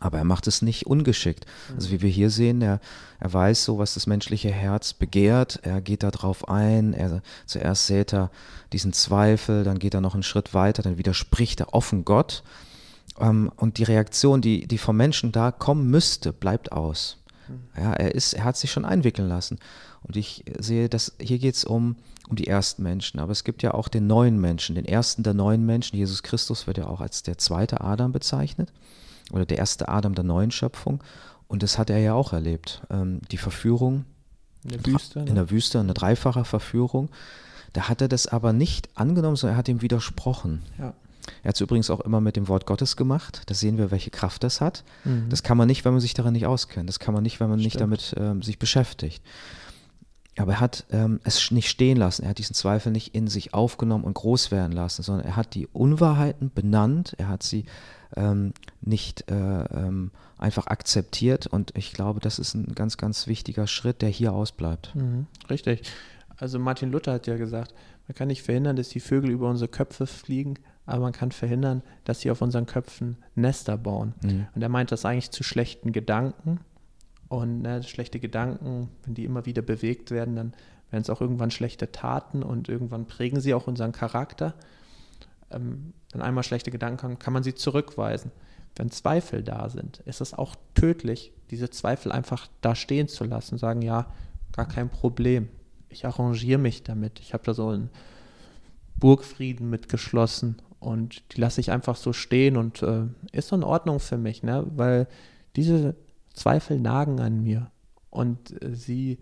Aber 0.00 0.18
er 0.18 0.24
macht 0.24 0.46
es 0.46 0.62
nicht 0.62 0.86
ungeschickt. 0.86 1.44
Also 1.74 1.90
wie 1.90 2.02
wir 2.02 2.08
hier 2.08 2.30
sehen, 2.30 2.62
er, 2.62 2.80
er 3.18 3.32
weiß 3.32 3.64
so, 3.64 3.78
was 3.78 3.94
das 3.94 4.06
menschliche 4.06 4.50
Herz 4.50 4.92
begehrt. 4.92 5.58
Er 5.62 5.80
geht 5.80 6.04
da 6.04 6.12
drauf 6.12 6.48
ein. 6.48 6.94
Er, 6.94 7.20
zuerst 7.46 7.86
sät 7.88 8.12
er 8.12 8.30
diesen 8.72 8.92
Zweifel, 8.92 9.64
dann 9.64 9.80
geht 9.80 9.94
er 9.94 10.00
noch 10.00 10.14
einen 10.14 10.22
Schritt 10.22 10.54
weiter, 10.54 10.82
dann 10.82 10.98
widerspricht 10.98 11.60
er 11.60 11.74
offen 11.74 12.04
Gott. 12.04 12.44
Ähm, 13.18 13.50
und 13.56 13.78
die 13.78 13.84
Reaktion, 13.84 14.40
die, 14.40 14.68
die 14.68 14.78
vom 14.78 14.96
Menschen 14.96 15.32
da 15.32 15.50
kommen 15.50 15.90
müsste, 15.90 16.32
bleibt 16.32 16.70
aus. 16.70 17.18
Mhm. 17.48 17.60
Ja, 17.76 17.92
er, 17.94 18.14
ist, 18.14 18.34
er 18.34 18.44
hat 18.44 18.56
sich 18.56 18.70
schon 18.70 18.84
einwickeln 18.84 19.28
lassen. 19.28 19.58
Und 20.02 20.16
ich 20.16 20.44
sehe, 20.58 20.88
dass 20.88 21.14
hier 21.20 21.38
geht 21.38 21.54
es 21.54 21.64
um, 21.64 21.96
um 22.28 22.36
die 22.36 22.46
ersten 22.46 22.82
Menschen. 22.82 23.20
Aber 23.20 23.32
es 23.32 23.44
gibt 23.44 23.62
ja 23.62 23.74
auch 23.74 23.88
den 23.88 24.06
neuen 24.06 24.40
Menschen, 24.40 24.74
den 24.74 24.84
ersten 24.84 25.22
der 25.22 25.34
neuen 25.34 25.66
Menschen. 25.66 25.96
Jesus 25.96 26.22
Christus 26.22 26.66
wird 26.66 26.78
ja 26.78 26.86
auch 26.86 27.00
als 27.00 27.22
der 27.22 27.38
zweite 27.38 27.80
Adam 27.80 28.12
bezeichnet 28.12 28.72
oder 29.32 29.44
der 29.44 29.58
erste 29.58 29.88
Adam 29.88 30.14
der 30.14 30.24
neuen 30.24 30.50
Schöpfung. 30.50 31.02
Und 31.48 31.62
das 31.62 31.78
hat 31.78 31.90
er 31.90 31.98
ja 31.98 32.14
auch 32.14 32.32
erlebt. 32.32 32.82
Ähm, 32.90 33.20
die 33.30 33.38
Verführung 33.38 34.04
in 34.64 34.70
der 34.70 34.86
Wüste, 34.86 35.20
in 35.20 35.34
der 35.34 35.50
Wüste, 35.50 35.80
eine 35.80 35.94
dreifache 35.94 36.44
Verführung. 36.44 37.08
Da 37.72 37.88
hat 37.88 38.00
er 38.00 38.08
das 38.08 38.26
aber 38.26 38.52
nicht 38.52 38.88
angenommen, 38.94 39.36
sondern 39.36 39.56
er 39.56 39.58
hat 39.58 39.68
ihm 39.68 39.82
widersprochen. 39.82 40.62
Ja. 40.78 40.94
Er 41.42 41.48
hat 41.50 41.56
es 41.56 41.60
übrigens 41.60 41.90
auch 41.90 42.00
immer 42.00 42.20
mit 42.20 42.36
dem 42.36 42.48
Wort 42.48 42.66
Gottes 42.66 42.96
gemacht. 42.96 43.42
Da 43.46 43.54
sehen 43.54 43.76
wir, 43.78 43.90
welche 43.90 44.10
Kraft 44.10 44.44
das 44.44 44.60
hat. 44.60 44.84
Mhm. 45.04 45.28
Das 45.28 45.42
kann 45.42 45.58
man 45.58 45.66
nicht, 45.66 45.84
wenn 45.84 45.92
man 45.92 46.00
sich 46.00 46.14
darin 46.14 46.32
nicht 46.32 46.46
auskennt. 46.46 46.88
Das 46.88 46.98
kann 46.98 47.14
man 47.14 47.22
nicht, 47.22 47.40
wenn 47.40 47.50
man 47.50 47.58
Stimmt. 47.58 47.74
nicht 47.74 47.80
damit 47.80 48.14
ähm, 48.16 48.42
sich 48.42 48.58
beschäftigt. 48.58 49.22
Aber 50.40 50.52
er 50.52 50.60
hat 50.60 50.86
ähm, 50.90 51.20
es 51.24 51.50
nicht 51.50 51.68
stehen 51.68 51.96
lassen. 51.96 52.22
Er 52.22 52.30
hat 52.30 52.38
diesen 52.38 52.54
Zweifel 52.54 52.92
nicht 52.92 53.14
in 53.14 53.26
sich 53.28 53.54
aufgenommen 53.54 54.04
und 54.04 54.14
groß 54.14 54.50
werden 54.50 54.72
lassen, 54.72 55.02
sondern 55.02 55.26
er 55.26 55.36
hat 55.36 55.54
die 55.54 55.66
Unwahrheiten 55.66 56.50
benannt. 56.54 57.14
Er 57.18 57.28
hat 57.28 57.42
sie 57.42 57.64
ähm, 58.16 58.52
nicht 58.80 59.30
äh, 59.30 59.34
ähm, 59.34 60.10
einfach 60.38 60.66
akzeptiert. 60.66 61.46
Und 61.46 61.76
ich 61.76 61.92
glaube, 61.92 62.20
das 62.20 62.38
ist 62.38 62.54
ein 62.54 62.74
ganz, 62.74 62.96
ganz 62.96 63.26
wichtiger 63.26 63.66
Schritt, 63.66 64.02
der 64.02 64.08
hier 64.08 64.32
ausbleibt. 64.32 64.94
Mhm, 64.94 65.26
richtig. 65.50 65.82
Also 66.36 66.58
Martin 66.58 66.92
Luther 66.92 67.12
hat 67.12 67.26
ja 67.26 67.36
gesagt, 67.36 67.74
man 68.06 68.14
kann 68.14 68.28
nicht 68.28 68.42
verhindern, 68.42 68.76
dass 68.76 68.88
die 68.88 69.00
Vögel 69.00 69.30
über 69.30 69.50
unsere 69.50 69.68
Köpfe 69.68 70.06
fliegen, 70.06 70.54
aber 70.86 71.02
man 71.02 71.12
kann 71.12 71.32
verhindern, 71.32 71.82
dass 72.04 72.20
sie 72.20 72.30
auf 72.30 72.40
unseren 72.40 72.64
Köpfen 72.64 73.18
Nester 73.34 73.76
bauen. 73.76 74.14
Mhm. 74.22 74.46
Und 74.54 74.62
er 74.62 74.70
meint 74.70 74.90
das 74.90 75.04
eigentlich 75.04 75.30
zu 75.30 75.42
schlechten 75.42 75.92
Gedanken. 75.92 76.60
Und 77.28 77.62
ne, 77.62 77.82
schlechte 77.82 78.20
Gedanken, 78.20 78.88
wenn 79.04 79.14
die 79.14 79.24
immer 79.24 79.44
wieder 79.44 79.62
bewegt 79.62 80.10
werden, 80.10 80.36
dann 80.36 80.54
werden 80.90 81.02
es 81.02 81.10
auch 81.10 81.20
irgendwann 81.20 81.50
schlechte 81.50 81.92
Taten 81.92 82.42
und 82.42 82.68
irgendwann 82.68 83.06
prägen 83.06 83.40
sie 83.40 83.52
auch 83.52 83.66
unseren 83.66 83.92
Charakter 83.92 84.54
ähm, 85.50 85.92
wenn 86.12 86.22
einmal 86.22 86.44
schlechte 86.44 86.70
Gedanken 86.70 86.98
kommen, 86.98 87.18
kann 87.18 87.32
man 87.32 87.42
sie 87.42 87.54
zurückweisen. 87.54 88.30
Wenn 88.76 88.90
Zweifel 88.90 89.42
da 89.42 89.68
sind, 89.68 89.98
ist 90.00 90.20
es 90.20 90.34
auch 90.34 90.54
tödlich, 90.74 91.32
diese 91.50 91.70
Zweifel 91.70 92.12
einfach 92.12 92.48
da 92.60 92.74
stehen 92.74 93.08
zu 93.08 93.24
lassen, 93.24 93.58
sagen, 93.58 93.82
ja, 93.82 94.12
gar 94.52 94.68
kein 94.68 94.88
Problem. 94.88 95.48
Ich 95.88 96.06
arrangiere 96.06 96.58
mich 96.58 96.82
damit. 96.82 97.18
Ich 97.20 97.32
habe 97.32 97.44
da 97.44 97.54
so 97.54 97.68
einen 97.68 97.90
Burgfrieden 98.96 99.70
mitgeschlossen 99.70 100.60
und 100.80 101.22
die 101.32 101.40
lasse 101.40 101.60
ich 101.60 101.70
einfach 101.70 101.96
so 101.96 102.12
stehen 102.12 102.56
und 102.56 102.82
äh, 102.82 103.04
ist 103.32 103.48
so 103.48 103.56
in 103.56 103.64
Ordnung 103.64 104.00
für 104.00 104.18
mich, 104.18 104.42
ne? 104.42 104.64
weil 104.76 105.08
diese 105.56 105.96
Zweifel 106.38 106.78
nagen 106.78 107.20
an 107.20 107.42
mir 107.42 107.70
und 108.10 108.62
äh, 108.62 108.74
sie 108.74 109.18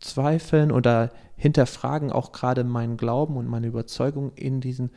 zweifeln 0.00 0.72
oder 0.72 1.10
hinterfragen 1.36 2.10
auch 2.10 2.32
gerade 2.32 2.64
meinen 2.64 2.96
Glauben 2.96 3.36
und 3.36 3.46
meine 3.46 3.68
Überzeugung 3.68 4.32
in 4.34 4.60
diesen 4.60 4.90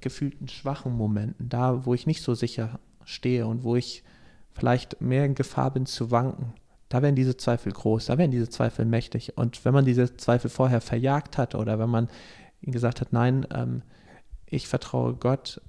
gefühlten 0.00 0.48
schwachen 0.48 0.96
Momenten, 0.96 1.48
da 1.48 1.86
wo 1.86 1.94
ich 1.94 2.06
nicht 2.06 2.22
so 2.22 2.34
sicher 2.34 2.78
stehe 3.04 3.46
und 3.46 3.64
wo 3.64 3.74
ich 3.74 4.04
vielleicht 4.52 5.00
mehr 5.00 5.24
in 5.24 5.34
Gefahr 5.34 5.72
bin 5.72 5.86
zu 5.86 6.10
wanken, 6.10 6.52
da 6.88 7.02
werden 7.02 7.16
diese 7.16 7.36
Zweifel 7.36 7.72
groß, 7.72 8.06
da 8.06 8.18
werden 8.18 8.30
diese 8.30 8.48
Zweifel 8.48 8.84
mächtig. 8.84 9.36
Und 9.36 9.64
wenn 9.64 9.74
man 9.74 9.84
diese 9.84 10.16
Zweifel 10.16 10.50
vorher 10.50 10.80
verjagt 10.80 11.38
hat 11.38 11.54
oder 11.54 11.78
wenn 11.78 11.90
man 11.90 12.08
gesagt 12.62 13.00
hat, 13.00 13.12
nein, 13.12 13.46
ähm, 13.52 13.82
ich 14.46 14.68
vertraue 14.68 15.14
Gott, 15.14 15.60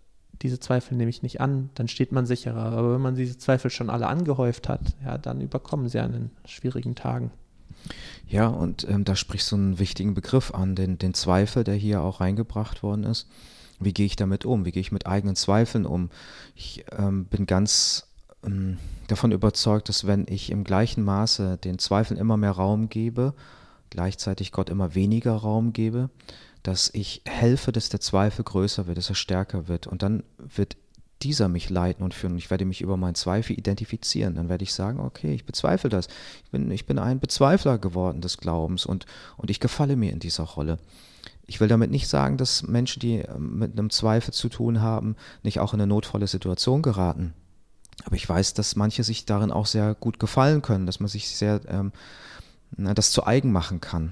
diese 0.41 0.59
Zweifel 0.59 0.95
nehme 0.95 1.09
ich 1.09 1.23
nicht 1.23 1.41
an, 1.41 1.69
dann 1.75 1.87
steht 1.87 2.11
man 2.11 2.25
sicherer. 2.25 2.71
Aber 2.71 2.93
wenn 2.93 3.01
man 3.01 3.15
diese 3.15 3.37
Zweifel 3.37 3.69
schon 3.71 3.89
alle 3.89 4.07
angehäuft 4.07 4.69
hat, 4.69 4.81
ja, 5.03 5.17
dann 5.17 5.41
überkommen 5.41 5.89
sie 5.89 5.99
an 5.99 6.11
den 6.11 6.31
schwierigen 6.45 6.95
Tagen. 6.95 7.31
Ja, 8.27 8.47
und 8.47 8.87
ähm, 8.89 9.03
da 9.03 9.15
sprichst 9.15 9.51
du 9.51 9.55
einen 9.55 9.79
wichtigen 9.79 10.13
Begriff 10.13 10.53
an, 10.53 10.75
den, 10.75 10.97
den 10.97 11.13
Zweifel, 11.13 11.63
der 11.63 11.75
hier 11.75 12.01
auch 12.01 12.21
reingebracht 12.21 12.83
worden 12.83 13.03
ist. 13.03 13.27
Wie 13.79 13.93
gehe 13.93 14.05
ich 14.05 14.15
damit 14.15 14.45
um? 14.45 14.65
Wie 14.65 14.71
gehe 14.71 14.81
ich 14.81 14.91
mit 14.91 15.05
eigenen 15.05 15.35
Zweifeln 15.35 15.85
um? 15.85 16.09
Ich 16.55 16.85
ähm, 16.97 17.25
bin 17.25 17.45
ganz 17.45 18.07
ähm, 18.45 18.77
davon 19.07 19.31
überzeugt, 19.31 19.89
dass 19.89 20.07
wenn 20.07 20.25
ich 20.29 20.49
im 20.49 20.63
gleichen 20.63 21.03
Maße 21.03 21.57
den 21.57 21.77
Zweifeln 21.77 22.19
immer 22.19 22.37
mehr 22.37 22.51
Raum 22.51 22.89
gebe, 22.89 23.33
gleichzeitig 23.89 24.51
Gott 24.51 24.69
immer 24.69 24.95
weniger 24.95 25.33
Raum 25.33 25.73
gebe, 25.73 26.09
dass 26.67 26.89
ich 26.93 27.21
helfe, 27.25 27.71
dass 27.71 27.89
der 27.89 27.99
Zweifel 27.99 28.43
größer 28.43 28.87
wird, 28.87 28.97
dass 28.97 29.09
er 29.09 29.15
stärker 29.15 29.67
wird. 29.67 29.85
Und 29.85 30.01
dann 30.01 30.23
wird 30.37 30.77
dieser 31.21 31.47
mich 31.47 31.69
leiten 31.69 32.03
und 32.03 32.13
führen. 32.13 32.33
Und 32.33 32.39
ich 32.39 32.49
werde 32.49 32.65
mich 32.65 32.81
über 32.81 32.97
meinen 32.97 33.15
Zweifel 33.15 33.57
identifizieren. 33.57 34.35
Dann 34.35 34.49
werde 34.49 34.63
ich 34.63 34.73
sagen, 34.73 34.99
okay, 34.99 35.33
ich 35.33 35.45
bezweifle 35.45 35.89
das. 35.89 36.07
Ich 36.43 36.51
bin, 36.51 36.71
ich 36.71 36.85
bin 36.85 36.99
ein 36.99 37.19
Bezweifler 37.19 37.77
geworden 37.77 38.21
des 38.21 38.37
Glaubens 38.37 38.85
und, 38.85 39.05
und 39.37 39.51
ich 39.51 39.59
gefalle 39.59 39.95
mir 39.95 40.11
in 40.11 40.19
dieser 40.19 40.43
Rolle. 40.43 40.79
Ich 41.47 41.59
will 41.59 41.67
damit 41.67 41.91
nicht 41.91 42.07
sagen, 42.07 42.37
dass 42.37 42.63
Menschen, 42.63 42.99
die 42.99 43.19
ähm, 43.19 43.59
mit 43.59 43.73
einem 43.73 43.91
Zweifel 43.91 44.33
zu 44.33 44.49
tun 44.49 44.81
haben, 44.81 45.15
nicht 45.43 45.59
auch 45.59 45.73
in 45.73 45.79
eine 45.79 45.87
notvolle 45.87 46.27
Situation 46.27 46.81
geraten. 46.81 47.33
Aber 48.05 48.15
ich 48.15 48.27
weiß, 48.27 48.55
dass 48.55 48.75
manche 48.75 49.03
sich 49.03 49.25
darin 49.25 49.51
auch 49.51 49.67
sehr 49.67 49.93
gut 49.93 50.19
gefallen 50.19 50.61
können, 50.61 50.85
dass 50.85 50.99
man 50.99 51.07
sich 51.07 51.29
sehr 51.29 51.61
ähm, 51.67 51.91
das 52.71 53.11
zu 53.11 53.25
eigen 53.25 53.51
machen 53.51 53.79
kann 53.79 54.11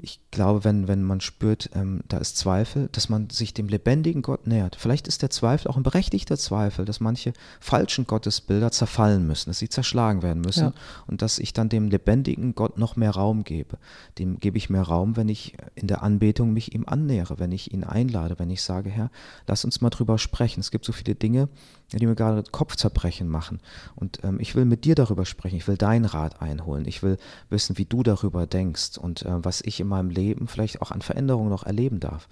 ich 0.00 0.20
glaube, 0.30 0.62
wenn, 0.62 0.86
wenn 0.86 1.02
man 1.02 1.20
spürt, 1.20 1.70
ähm, 1.74 2.02
da 2.06 2.18
ist 2.18 2.36
Zweifel, 2.36 2.88
dass 2.92 3.08
man 3.08 3.30
sich 3.30 3.52
dem 3.52 3.68
lebendigen 3.68 4.22
Gott 4.22 4.46
nähert. 4.46 4.76
Vielleicht 4.76 5.08
ist 5.08 5.22
der 5.22 5.30
Zweifel 5.30 5.68
auch 5.68 5.76
ein 5.76 5.82
berechtigter 5.82 6.36
Zweifel, 6.36 6.84
dass 6.84 7.00
manche 7.00 7.32
falschen 7.58 8.06
Gottesbilder 8.06 8.70
zerfallen 8.70 9.26
müssen, 9.26 9.50
dass 9.50 9.58
sie 9.58 9.68
zerschlagen 9.68 10.22
werden 10.22 10.40
müssen 10.40 10.68
ja. 10.68 10.72
und 11.08 11.20
dass 11.20 11.40
ich 11.40 11.52
dann 11.52 11.68
dem 11.68 11.88
lebendigen 11.88 12.54
Gott 12.54 12.78
noch 12.78 12.94
mehr 12.94 13.10
Raum 13.10 13.42
gebe. 13.42 13.78
Dem 14.18 14.38
gebe 14.38 14.56
ich 14.56 14.70
mehr 14.70 14.82
Raum, 14.82 15.16
wenn 15.16 15.28
ich 15.28 15.56
in 15.74 15.88
der 15.88 16.02
Anbetung 16.04 16.52
mich 16.52 16.74
ihm 16.74 16.84
annähere, 16.86 17.40
wenn 17.40 17.50
ich 17.50 17.72
ihn 17.72 17.82
einlade, 17.82 18.38
wenn 18.38 18.50
ich 18.50 18.62
sage, 18.62 18.90
Herr, 18.90 19.10
lass 19.48 19.64
uns 19.64 19.80
mal 19.80 19.90
drüber 19.90 20.18
sprechen. 20.18 20.60
Es 20.60 20.70
gibt 20.70 20.84
so 20.84 20.92
viele 20.92 21.16
Dinge, 21.16 21.48
die 21.92 22.06
mir 22.06 22.14
gerade 22.14 22.44
Kopfzerbrechen 22.50 23.28
machen. 23.28 23.60
Und 23.94 24.22
ähm, 24.24 24.40
ich 24.40 24.54
will 24.54 24.64
mit 24.64 24.84
dir 24.84 24.94
darüber 24.94 25.24
sprechen, 25.24 25.56
ich 25.56 25.68
will 25.68 25.76
deinen 25.76 26.04
Rat 26.04 26.42
einholen, 26.42 26.86
ich 26.86 27.02
will 27.02 27.16
wissen, 27.48 27.78
wie 27.78 27.86
du 27.86 28.02
darüber 28.02 28.46
denkst 28.46 28.98
und 28.98 29.22
äh, 29.22 29.44
was 29.44 29.62
ich 29.62 29.80
in 29.80 29.88
meinem 29.88 30.10
Leben 30.10 30.48
vielleicht 30.48 30.82
auch 30.82 30.90
an 30.90 31.02
Veränderungen 31.02 31.48
noch 31.48 31.64
erleben 31.64 32.00
darf. 32.00 32.28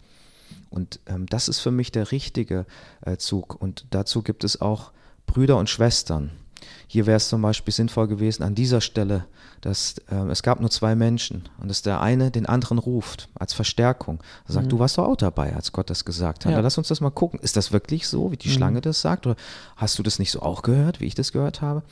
Und 0.68 1.00
ähm, 1.06 1.26
das 1.26 1.48
ist 1.48 1.60
für 1.60 1.70
mich 1.70 1.90
der 1.92 2.12
richtige 2.12 2.66
äh, 3.00 3.16
Zug. 3.16 3.60
Und 3.60 3.86
dazu 3.90 4.22
gibt 4.22 4.44
es 4.44 4.60
auch 4.60 4.92
Brüder 5.26 5.56
und 5.56 5.70
Schwestern. 5.70 6.30
Hier 6.86 7.06
wäre 7.06 7.16
es 7.16 7.28
zum 7.28 7.42
Beispiel 7.42 7.74
sinnvoll 7.74 8.08
gewesen, 8.08 8.42
an 8.42 8.54
dieser 8.54 8.80
Stelle, 8.80 9.26
dass 9.60 9.96
äh, 10.10 10.16
es 10.30 10.42
gab 10.42 10.60
nur 10.60 10.70
zwei 10.70 10.94
Menschen 10.94 11.48
und 11.60 11.68
dass 11.68 11.82
der 11.82 12.00
eine 12.00 12.30
den 12.30 12.46
anderen 12.46 12.78
ruft 12.78 13.28
als 13.34 13.52
Verstärkung. 13.52 14.20
Er 14.46 14.54
sagt, 14.54 14.66
mhm. 14.66 14.70
du 14.70 14.78
warst 14.78 14.98
doch 14.98 15.06
auch 15.06 15.16
dabei, 15.16 15.54
als 15.54 15.72
Gott 15.72 15.90
das 15.90 16.04
gesagt 16.04 16.44
hat. 16.44 16.52
Ja. 16.52 16.60
lass 16.60 16.78
uns 16.78 16.88
das 16.88 17.00
mal 17.00 17.10
gucken. 17.10 17.40
Ist 17.40 17.56
das 17.56 17.72
wirklich 17.72 18.06
so, 18.06 18.30
wie 18.30 18.36
die 18.36 18.48
mhm. 18.48 18.52
Schlange 18.52 18.80
das 18.80 19.00
sagt? 19.00 19.26
Oder 19.26 19.36
hast 19.76 19.98
du 19.98 20.02
das 20.02 20.18
nicht 20.18 20.30
so 20.30 20.40
auch 20.40 20.62
gehört, 20.62 21.00
wie 21.00 21.06
ich 21.06 21.14
das 21.14 21.32
gehört 21.32 21.62
habe? 21.62 21.82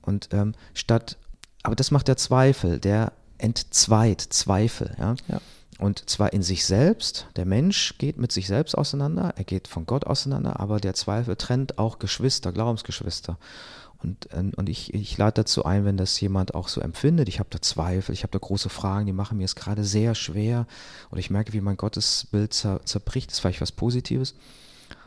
Und 0.00 0.28
ähm, 0.32 0.54
statt, 0.74 1.16
aber 1.62 1.76
das 1.76 1.90
macht 1.90 2.08
der 2.08 2.16
Zweifel, 2.16 2.78
der 2.78 3.12
entzweit 3.38 4.20
Zweifel. 4.20 4.94
Ja? 4.98 5.14
ja? 5.28 5.40
Und 5.78 6.08
zwar 6.08 6.32
in 6.32 6.42
sich 6.42 6.64
selbst. 6.64 7.26
Der 7.36 7.44
Mensch 7.44 7.98
geht 7.98 8.16
mit 8.16 8.30
sich 8.30 8.46
selbst 8.46 8.76
auseinander, 8.76 9.34
er 9.36 9.44
geht 9.44 9.66
von 9.66 9.84
Gott 9.84 10.06
auseinander, 10.06 10.60
aber 10.60 10.78
der 10.78 10.94
Zweifel 10.94 11.34
trennt 11.34 11.78
auch 11.78 11.98
Geschwister, 11.98 12.52
Glaubensgeschwister. 12.52 13.36
Und, 14.02 14.28
ähm, 14.32 14.52
und 14.56 14.68
ich, 14.68 14.92
ich 14.94 15.16
lade 15.16 15.34
dazu 15.42 15.64
ein, 15.64 15.84
wenn 15.84 15.96
das 15.96 16.20
jemand 16.20 16.54
auch 16.54 16.68
so 16.68 16.80
empfindet, 16.80 17.28
ich 17.28 17.38
habe 17.38 17.50
da 17.50 17.60
Zweifel, 17.60 18.12
ich 18.12 18.22
habe 18.22 18.32
da 18.32 18.38
große 18.38 18.68
Fragen, 18.68 19.06
die 19.06 19.12
machen 19.12 19.38
mir 19.38 19.44
es 19.44 19.54
gerade 19.54 19.84
sehr 19.84 20.14
schwer. 20.14 20.66
Oder 21.10 21.20
ich 21.20 21.30
merke, 21.30 21.52
wie 21.52 21.60
mein 21.60 21.76
Gottesbild 21.76 22.52
zer, 22.52 22.80
zerbricht, 22.84 23.30
das 23.30 23.36
ist 23.36 23.40
vielleicht 23.40 23.60
was 23.60 23.72
Positives, 23.72 24.34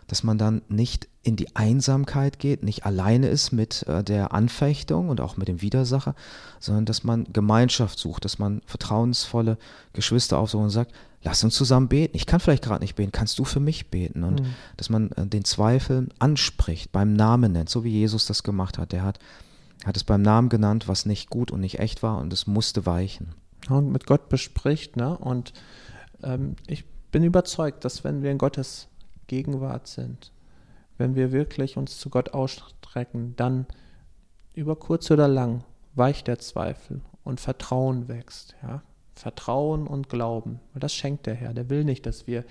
dass 0.08 0.24
man 0.24 0.38
dann 0.38 0.62
nicht 0.68 1.08
in 1.24 1.36
die 1.36 1.56
Einsamkeit 1.56 2.38
geht, 2.38 2.64
nicht 2.64 2.86
alleine 2.86 3.28
ist 3.28 3.52
mit 3.52 3.84
äh, 3.88 4.04
der 4.04 4.34
Anfechtung 4.34 5.10
und 5.10 5.22
auch 5.22 5.38
mit 5.38 5.48
dem 5.48 5.62
Widersacher, 5.62 6.14
sondern 6.60 6.86
dass 6.86 7.04
man 7.04 7.26
Gemeinschaft 7.34 7.98
sucht, 7.98 8.26
dass 8.26 8.38
man 8.38 8.62
vertrauensvolle 8.68 9.58
Geschwister 9.94 10.38
aufsucht 10.38 10.64
und 10.64 10.70
sagt, 10.70 10.94
lass 11.24 11.44
uns 11.44 11.56
zusammen 11.56 11.88
beten. 11.88 12.16
Ich 12.16 12.28
kann 12.28 12.40
vielleicht 12.40 12.64
gerade 12.64 12.84
nicht 12.84 12.96
beten, 12.96 13.12
kannst 13.12 13.40
du 13.40 13.44
für 13.44 13.60
mich 13.60 13.90
beten? 13.90 14.24
Und 14.24 14.42
mhm. 14.42 14.54
dass 14.78 14.90
man 14.90 15.12
äh, 15.14 15.26
den 15.26 15.44
Zweifel 15.44 16.10
anspricht, 16.20 16.92
beim 16.92 17.14
Namen 17.14 17.52
nennt, 17.52 17.70
so 17.70 17.84
wie 17.84 17.90
Jesus 17.90 18.28
das 18.28 18.44
gemacht 18.44 18.78
hat. 18.78 18.92
Der 18.92 19.04
hat, 19.04 19.18
hat 19.84 19.98
es 19.98 20.04
beim 20.04 20.22
Namen 20.22 20.50
genannt, 20.50 20.88
was 20.88 21.08
nicht 21.08 21.32
gut 21.32 21.50
und 21.50 21.62
nicht 21.62 21.80
echt 21.80 22.04
war 22.04 22.20
und 22.20 22.32
es 22.32 22.46
musste 22.46 22.86
weichen. 22.86 23.34
Und 23.68 23.92
mit 23.92 24.06
Gott 24.06 24.30
bespricht, 24.30 24.96
ne? 24.96 25.18
Und 25.18 25.54
ähm, 26.22 26.56
ich 26.68 26.86
bin 27.12 27.24
überzeugt, 27.24 27.84
dass 27.84 28.04
wenn 28.04 28.22
wir 28.22 28.30
in 28.30 28.38
Gottes 28.38 28.88
Gegenwart 29.28 29.88
sind, 29.88 30.32
wenn 30.98 31.16
wir 31.16 31.32
wirklich 31.32 31.78
uns 31.78 32.00
zu 32.00 32.10
Gott 32.10 32.34
ausstrecken, 32.34 33.34
dann 33.36 33.66
über 34.54 34.76
kurz 34.76 35.12
oder 35.12 35.28
lang 35.28 35.64
weicht 35.96 36.28
der 36.28 36.40
Zweifel 36.40 37.02
und 37.24 37.40
Vertrauen 37.40 38.08
wächst, 38.08 38.56
ja. 38.62 38.82
Vertrauen 39.16 39.88
und 39.88 40.10
Glauben. 40.10 40.60
Und 40.74 40.84
das 40.84 40.94
schenkt 40.94 41.26
der 41.26 41.36
Herr. 41.36 41.54
Der 41.54 41.70
will 41.70 41.86
nicht, 41.86 42.06
dass 42.06 42.28
wir 42.28 42.44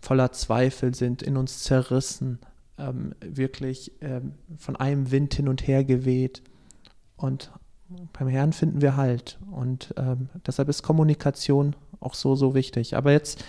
voller 0.00 0.30
Zweifel 0.30 0.94
sind, 0.94 1.20
in 1.20 1.36
uns 1.36 1.64
zerrissen, 1.64 2.38
ähm, 2.78 3.14
wirklich 3.20 3.90
ähm, 4.00 4.34
von 4.56 4.76
einem 4.76 5.10
Wind 5.10 5.34
hin 5.34 5.48
und 5.48 5.66
her 5.66 5.82
geweht. 5.82 6.42
Und 7.16 7.50
beim 8.12 8.28
Herrn 8.28 8.52
finden 8.52 8.82
wir 8.82 8.96
Halt. 8.96 9.38
Und 9.50 9.94
ähm, 9.96 10.28
deshalb 10.46 10.68
ist 10.68 10.82
Kommunikation 10.82 11.74
auch 11.98 12.14
so, 12.14 12.36
so 12.36 12.54
wichtig. 12.54 12.96
Aber 12.96 13.10
jetzt 13.10 13.44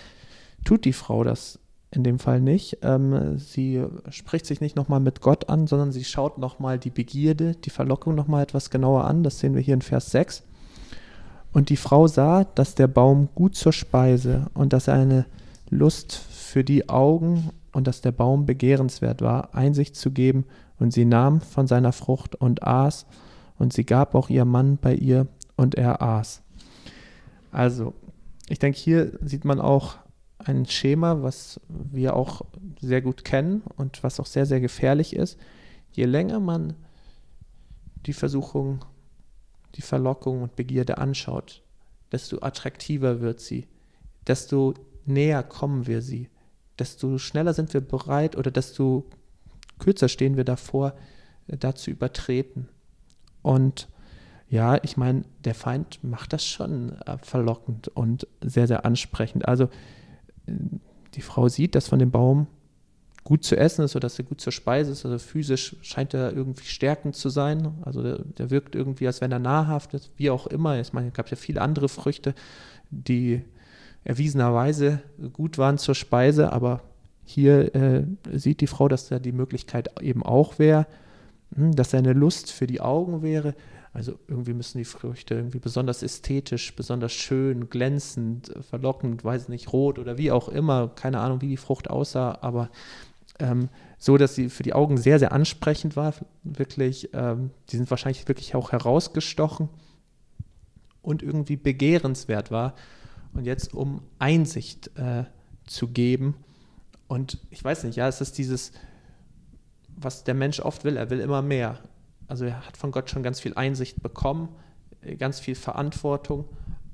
tut 0.66 0.86
die 0.86 0.94
Frau 0.94 1.24
das 1.24 1.60
in 1.92 2.04
dem 2.04 2.20
Fall 2.20 2.42
nicht. 2.42 2.80
Ähm, 2.82 3.38
sie 3.38 3.84
spricht 4.10 4.46
sich 4.46 4.62
nicht 4.62 4.76
nochmal 4.76 5.00
mit 5.00 5.22
Gott 5.22 5.50
an, 5.50 5.68
sondern 5.68 5.92
sie 5.92 6.04
schaut 6.04 6.38
nochmal 6.38 6.80
die 6.80 6.90
Begierde, 6.90 7.56
die 7.56 7.70
Verlockung 7.70 8.16
nochmal 8.16 8.44
etwas 8.44 8.70
genauer 8.70 9.06
an. 9.06 9.24
Das 9.24 9.40
sehen 9.40 9.56
wir 9.56 9.62
hier 9.62 9.74
in 9.74 9.82
Vers 9.82 10.12
6. 10.12 10.44
Und 11.54 11.70
die 11.70 11.78
Frau 11.78 12.08
sah, 12.08 12.44
dass 12.44 12.76
der 12.76 12.88
Baum 12.88 13.30
gut 13.34 13.56
zur 13.56 13.74
Speise 13.74 14.48
und 14.54 14.74
dass 14.74 14.88
er 14.88 14.96
eine 14.96 15.26
Lust 15.70 16.14
für 16.14 16.64
die 16.64 16.90
Augen 16.90 17.52
und 17.72 17.88
dass 17.88 18.02
der 18.02 18.12
Baum 18.12 18.46
begehrenswert 18.46 19.22
war, 19.22 19.56
Einsicht 19.56 19.96
zu 19.96 20.12
geben. 20.12 20.46
Und 20.80 20.92
sie 20.94 21.06
nahm 21.06 21.42
von 21.42 21.68
seiner 21.68 21.94
Frucht 21.94 22.36
und 22.36 22.64
aß. 22.64 23.06
Und 23.58 23.74
sie 23.74 23.86
gab 23.86 24.14
auch 24.14 24.30
ihr 24.30 24.46
Mann 24.46 24.78
bei 24.80 24.94
ihr 24.94 25.28
und 25.56 25.76
er 25.76 26.02
aß. 26.02 26.42
Also, 27.52 27.94
ich 28.50 28.60
denke, 28.60 28.78
hier 28.78 29.14
sieht 29.22 29.46
man 29.46 29.60
auch 29.60 29.96
ein 30.40 30.66
Schema, 30.66 31.24
was 31.24 31.60
wir 31.68 32.16
auch 32.16 32.42
sehr 32.80 33.02
gut 33.02 33.26
kennen 33.26 33.64
und 33.76 34.04
was 34.04 34.20
auch 34.20 34.26
sehr, 34.26 34.46
sehr 34.46 34.60
gefährlich 34.60 35.16
ist. 35.16 35.40
Je 35.92 36.06
länger 36.06 36.40
man 36.40 36.76
die 38.06 38.14
Versuchung 38.14 38.80
die 39.78 39.82
Verlockung 39.82 40.42
und 40.42 40.56
Begierde 40.56 40.98
anschaut, 40.98 41.62
desto 42.12 42.42
attraktiver 42.42 43.22
wird 43.22 43.40
sie, 43.40 43.68
desto 44.26 44.74
näher 45.06 45.44
kommen 45.44 45.88
wir 45.88 46.02
sie, 46.02 46.30
desto 46.80 47.18
schneller 47.18 47.54
sind 47.54 47.74
wir 47.74 47.82
bereit 47.82 48.36
oder 48.36 48.52
desto 48.52 49.06
kürzer 49.80 50.10
stehen 50.10 50.36
wir 50.36 50.44
davor, 50.44 50.96
da 51.48 51.76
zu 51.76 51.92
übertreten. 51.92 52.68
Und 53.42 53.88
ja, 54.50 54.82
ich 54.84 54.98
meine, 54.98 55.24
der 55.44 55.56
Feind 55.56 56.04
macht 56.04 56.34
das 56.34 56.46
schon 56.46 56.94
äh, 57.02 57.18
verlockend 57.22 57.90
und 57.90 58.28
sehr, 58.42 58.68
sehr 58.68 58.86
ansprechend. 58.86 59.48
Also 59.48 59.70
die 61.14 61.22
Frau 61.22 61.50
sieht, 61.50 61.76
dass 61.76 61.88
von 61.88 62.00
dem 62.00 62.12
Baum 62.12 62.48
gut 63.24 63.44
zu 63.44 63.58
essen 63.58 63.84
ist 63.84 63.94
oder 63.96 64.04
dass 64.04 64.18
er 64.18 64.26
gut 64.26 64.40
zur 64.40 64.54
Speise 64.54 64.92
ist. 64.92 65.06
Also 65.06 65.20
physisch 65.20 65.76
scheint 65.82 66.14
er 66.14 66.32
irgendwie 66.32 66.66
stärkend 66.66 67.16
zu 67.16 67.28
sein. 67.28 67.74
Also 67.82 68.02
der, 68.02 68.20
der 68.20 68.50
wirkt 68.52 68.74
irgendwie, 68.74 69.06
als 69.06 69.20
wenn 69.20 69.34
er 69.34 69.40
nahrhaft 69.40 69.94
ist, 69.94 70.12
wie 70.16 70.30
auch 70.30 70.48
immer. 70.48 70.80
Ich 70.80 70.94
meine, 70.94 71.10
es 71.10 71.14
gab 71.14 71.30
ja 71.30 71.36
viele 71.36 71.62
andere 71.62 71.90
Früchte, 71.90 72.34
die 72.90 73.42
erwiesenerweise 74.06 75.02
gut 75.34 75.58
waren 75.58 75.78
zur 75.78 75.94
Speise, 75.94 76.54
aber 76.54 76.82
hier 77.26 77.76
äh, 77.76 78.06
sieht 78.32 78.62
die 78.62 78.68
Frau, 78.68 78.88
dass 78.88 79.10
da 79.10 79.20
die 79.20 79.34
Möglichkeit 79.34 80.02
eben 80.02 80.24
auch 80.24 80.60
wäre, 80.60 80.88
hm, 81.54 81.76
dass 81.76 81.92
er 81.92 82.00
eine 82.00 82.14
Lust 82.14 82.54
für 82.54 82.68
die 82.68 82.80
Augen 82.80 83.22
wäre. 83.22 83.54
Also 83.98 84.20
irgendwie 84.28 84.54
müssen 84.54 84.78
die 84.78 84.86
Früchte 84.86 85.34
irgendwie 85.34 85.58
besonders 85.58 86.04
ästhetisch, 86.04 86.76
besonders 86.76 87.14
schön, 87.14 87.68
glänzend, 87.68 88.54
verlockend, 88.70 89.24
weiß 89.24 89.50
nicht, 89.50 89.74
rot 89.74 89.98
oder 89.98 90.20
wie 90.20 90.32
auch 90.32 90.50
immer, 90.50 90.90
keine 90.90 91.20
Ahnung, 91.20 91.42
wie 91.42 91.48
die 91.48 91.58
Frucht 91.58 91.90
aussah, 91.90 92.38
aber 92.42 92.70
ähm, 93.40 93.70
so, 93.98 94.18
dass 94.18 94.36
sie 94.36 94.50
für 94.50 94.62
die 94.62 94.76
Augen 94.76 94.98
sehr, 94.98 95.18
sehr 95.18 95.32
ansprechend 95.32 95.96
war. 95.96 96.14
Wirklich, 96.44 97.10
ähm, 97.14 97.50
die 97.70 97.78
sind 97.78 97.90
wahrscheinlich 97.90 98.28
wirklich 98.28 98.54
auch 98.54 98.72
herausgestochen 98.72 99.68
und 101.02 101.24
irgendwie 101.24 101.56
begehrenswert 101.56 102.52
war. 102.52 102.76
Und 103.34 103.46
jetzt, 103.46 103.74
um 103.74 104.04
Einsicht 104.20 104.96
äh, 104.96 105.24
zu 105.66 105.88
geben. 105.88 106.36
Und 107.08 107.40
ich 107.50 107.64
weiß 107.64 107.84
nicht, 107.86 107.96
ja, 107.96 108.08
es 108.08 108.22
ist 108.22 108.38
dieses, 108.38 108.74
was 109.96 110.24
der 110.24 110.36
Mensch 110.36 110.60
oft 110.60 110.84
will, 110.84 110.98
er 110.98 111.10
will 111.10 111.20
immer 111.20 111.42
mehr. 111.42 111.80
Also 112.28 112.46
er 112.46 112.66
hat 112.66 112.78
von 112.78 112.92
Gott 112.92 113.10
schon 113.10 113.24
ganz 113.24 113.40
viel 113.40 113.54
Einsicht 113.56 114.02
bekommen, 114.02 114.50
äh, 115.02 115.16
ganz 115.16 115.40
viel 115.40 115.56
Verantwortung, 115.56 116.46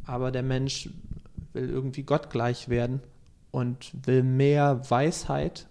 aber 0.06 0.32
der 0.32 0.44
Mensch 0.44 0.90
will 1.54 1.70
irgendwie 1.70 2.04
Gott 2.04 2.30
gleich 2.30 2.70
werden 2.70 3.02
und 3.52 3.92
will 4.06 4.24
mehr 4.24 4.90
Weisheit 4.90 5.68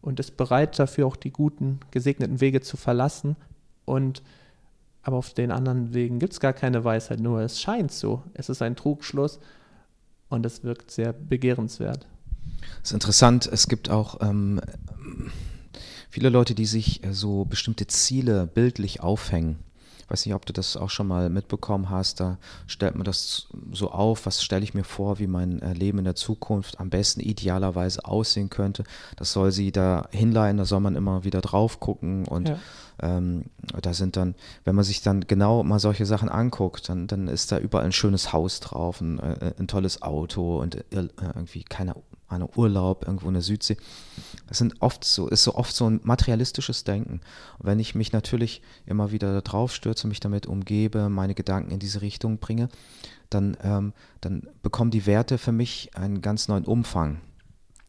und 0.00 0.20
ist 0.20 0.36
bereit 0.36 0.78
dafür 0.78 1.06
auch 1.06 1.16
die 1.16 1.30
guten, 1.30 1.80
gesegneten 1.90 2.40
Wege 2.40 2.60
zu 2.60 2.76
verlassen. 2.76 3.36
Und 3.84 4.22
aber 5.02 5.18
auf 5.18 5.34
den 5.34 5.50
anderen 5.50 5.92
Wegen 5.92 6.18
gibt 6.18 6.32
es 6.32 6.40
gar 6.40 6.54
keine 6.54 6.82
Weisheit, 6.82 7.20
nur 7.20 7.40
es 7.40 7.60
scheint 7.60 7.92
so. 7.92 8.22
Es 8.32 8.48
ist 8.48 8.62
ein 8.62 8.74
Trugschluss 8.74 9.38
und 10.30 10.46
es 10.46 10.64
wirkt 10.64 10.90
sehr 10.90 11.12
begehrenswert. 11.12 12.06
Das 12.80 12.90
ist 12.90 12.94
interessant. 12.94 13.46
Es 13.46 13.68
gibt 13.68 13.90
auch 13.90 14.20
ähm, 14.22 14.60
viele 16.14 16.28
Leute, 16.28 16.54
die 16.54 16.66
sich 16.66 17.02
äh, 17.02 17.12
so 17.12 17.44
bestimmte 17.44 17.88
Ziele 17.88 18.46
bildlich 18.46 19.00
aufhängen. 19.00 19.58
Ich 19.98 20.08
weiß 20.08 20.26
nicht, 20.26 20.34
ob 20.34 20.46
du 20.46 20.52
das 20.52 20.76
auch 20.76 20.90
schon 20.90 21.08
mal 21.08 21.28
mitbekommen 21.28 21.90
hast. 21.90 22.20
Da 22.20 22.38
stellt 22.68 22.94
man 22.94 23.04
das 23.04 23.48
so 23.72 23.90
auf, 23.90 24.24
was 24.24 24.44
stelle 24.44 24.62
ich 24.62 24.74
mir 24.74 24.84
vor, 24.84 25.18
wie 25.18 25.26
mein 25.26 25.60
äh, 25.60 25.72
Leben 25.72 25.98
in 25.98 26.04
der 26.04 26.14
Zukunft 26.14 26.78
am 26.78 26.88
besten 26.88 27.18
idealerweise 27.18 28.04
aussehen 28.04 28.48
könnte. 28.48 28.84
Das 29.16 29.32
soll 29.32 29.50
sie 29.50 29.72
da 29.72 30.06
hinleihen, 30.12 30.58
da 30.58 30.66
soll 30.66 30.78
man 30.78 30.94
immer 30.94 31.24
wieder 31.24 31.40
drauf 31.40 31.80
gucken 31.80 32.28
und 32.28 32.48
ja. 32.48 32.58
ähm, 33.02 33.46
da 33.82 33.92
sind 33.92 34.16
dann, 34.16 34.36
wenn 34.62 34.76
man 34.76 34.84
sich 34.84 35.02
dann 35.02 35.22
genau 35.22 35.64
mal 35.64 35.80
solche 35.80 36.06
Sachen 36.06 36.28
anguckt, 36.28 36.88
dann, 36.88 37.08
dann 37.08 37.26
ist 37.26 37.50
da 37.50 37.58
überall 37.58 37.86
ein 37.86 37.92
schönes 37.92 38.32
Haus 38.32 38.60
drauf, 38.60 39.00
ein, 39.00 39.18
äh, 39.18 39.54
ein 39.58 39.66
tolles 39.66 40.02
Auto 40.02 40.60
und 40.60 40.84
irgendwie 40.90 41.64
keine 41.64 41.96
Ahnung, 42.28 42.50
Urlaub 42.56 43.06
irgendwo 43.06 43.28
in 43.28 43.34
der 43.34 43.42
Südsee. 43.42 43.76
Das 44.46 44.58
sind 44.58 44.80
oft 44.80 45.04
so, 45.04 45.28
ist 45.28 45.44
so 45.44 45.54
oft 45.54 45.74
so 45.74 45.88
ein 45.88 46.00
materialistisches 46.02 46.84
Denken. 46.84 47.20
Und 47.58 47.66
wenn 47.66 47.78
ich 47.78 47.94
mich 47.94 48.12
natürlich 48.12 48.62
immer 48.86 49.12
wieder 49.12 49.40
drauf 49.42 49.74
stürze, 49.74 50.08
mich 50.08 50.20
damit 50.20 50.46
umgebe, 50.46 51.08
meine 51.08 51.34
Gedanken 51.34 51.70
in 51.70 51.78
diese 51.78 52.00
Richtung 52.00 52.38
bringe, 52.38 52.68
dann, 53.30 53.56
ähm, 53.62 53.92
dann 54.20 54.48
bekommen 54.62 54.90
die 54.90 55.06
Werte 55.06 55.38
für 55.38 55.52
mich 55.52 55.90
einen 55.94 56.22
ganz 56.22 56.48
neuen 56.48 56.64
Umfang 56.64 57.20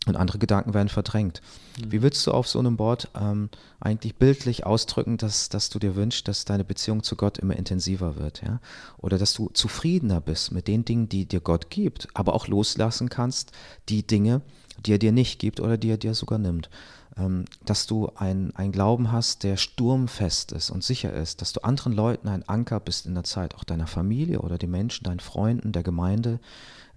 und 0.07 0.15
andere 0.15 0.37
Gedanken 0.37 0.73
werden 0.73 0.89
verdrängt. 0.89 1.41
Mhm. 1.79 1.91
Wie 1.91 2.01
willst 2.01 2.25
du 2.27 2.31
auf 2.31 2.47
so 2.47 2.59
einem 2.59 2.77
Board 2.77 3.09
ähm, 3.19 3.49
eigentlich 3.79 4.15
bildlich 4.15 4.65
ausdrücken, 4.65 5.17
dass, 5.17 5.49
dass 5.49 5.69
du 5.69 5.79
dir 5.79 5.95
wünschst, 5.95 6.27
dass 6.27 6.45
deine 6.45 6.63
Beziehung 6.63 7.03
zu 7.03 7.15
Gott 7.15 7.37
immer 7.37 7.55
intensiver 7.55 8.17
wird, 8.17 8.41
ja? 8.43 8.59
Oder 8.97 9.17
dass 9.17 9.33
du 9.33 9.49
zufriedener 9.49 10.21
bist 10.21 10.51
mit 10.51 10.67
den 10.67 10.85
Dingen, 10.85 11.09
die 11.09 11.25
dir 11.25 11.39
Gott 11.39 11.69
gibt, 11.69 12.07
aber 12.13 12.33
auch 12.33 12.47
loslassen 12.47 13.09
kannst, 13.09 13.51
die 13.89 14.05
Dinge, 14.05 14.41
die 14.85 14.93
er 14.93 14.99
dir 14.99 15.11
nicht 15.11 15.39
gibt 15.39 15.59
oder 15.59 15.77
die 15.77 15.89
er 15.89 15.97
dir 15.97 16.13
sogar 16.13 16.39
nimmt. 16.39 16.69
Ähm, 17.17 17.45
dass 17.63 17.87
du 17.87 18.11
ein, 18.15 18.53
ein 18.55 18.73
Glauben 18.73 19.11
hast, 19.11 19.43
der 19.43 19.55
sturmfest 19.55 20.51
ist 20.51 20.69
und 20.69 20.83
sicher 20.83 21.13
ist, 21.13 21.41
dass 21.41 21.53
du 21.53 21.63
anderen 21.63 21.93
Leuten 21.93 22.27
ein 22.27 22.47
Anker 22.47 22.81
bist 22.81 23.05
in 23.05 23.13
der 23.13 23.23
Zeit, 23.23 23.55
auch 23.55 23.63
deiner 23.63 23.87
Familie 23.87 24.39
oder 24.41 24.57
den 24.57 24.71
Menschen, 24.71 25.05
deinen 25.05 25.21
Freunden, 25.21 25.71
der 25.71 25.83
Gemeinde, 25.83 26.39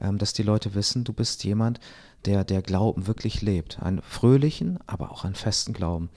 ähm, 0.00 0.18
dass 0.18 0.32
die 0.32 0.42
Leute 0.42 0.74
wissen, 0.74 1.04
du 1.04 1.12
bist 1.12 1.44
jemand, 1.44 1.78
der 1.78 2.07
der 2.27 2.62
Glauben 2.62 3.07
wirklich 3.07 3.43
lebt. 3.43 3.81
Einen 3.81 4.03
fröhlichen, 4.03 4.79
aber 4.87 5.12
auch 5.12 5.25
einen 5.25 5.35
festen 5.35 5.73
Glauben. 5.73 6.11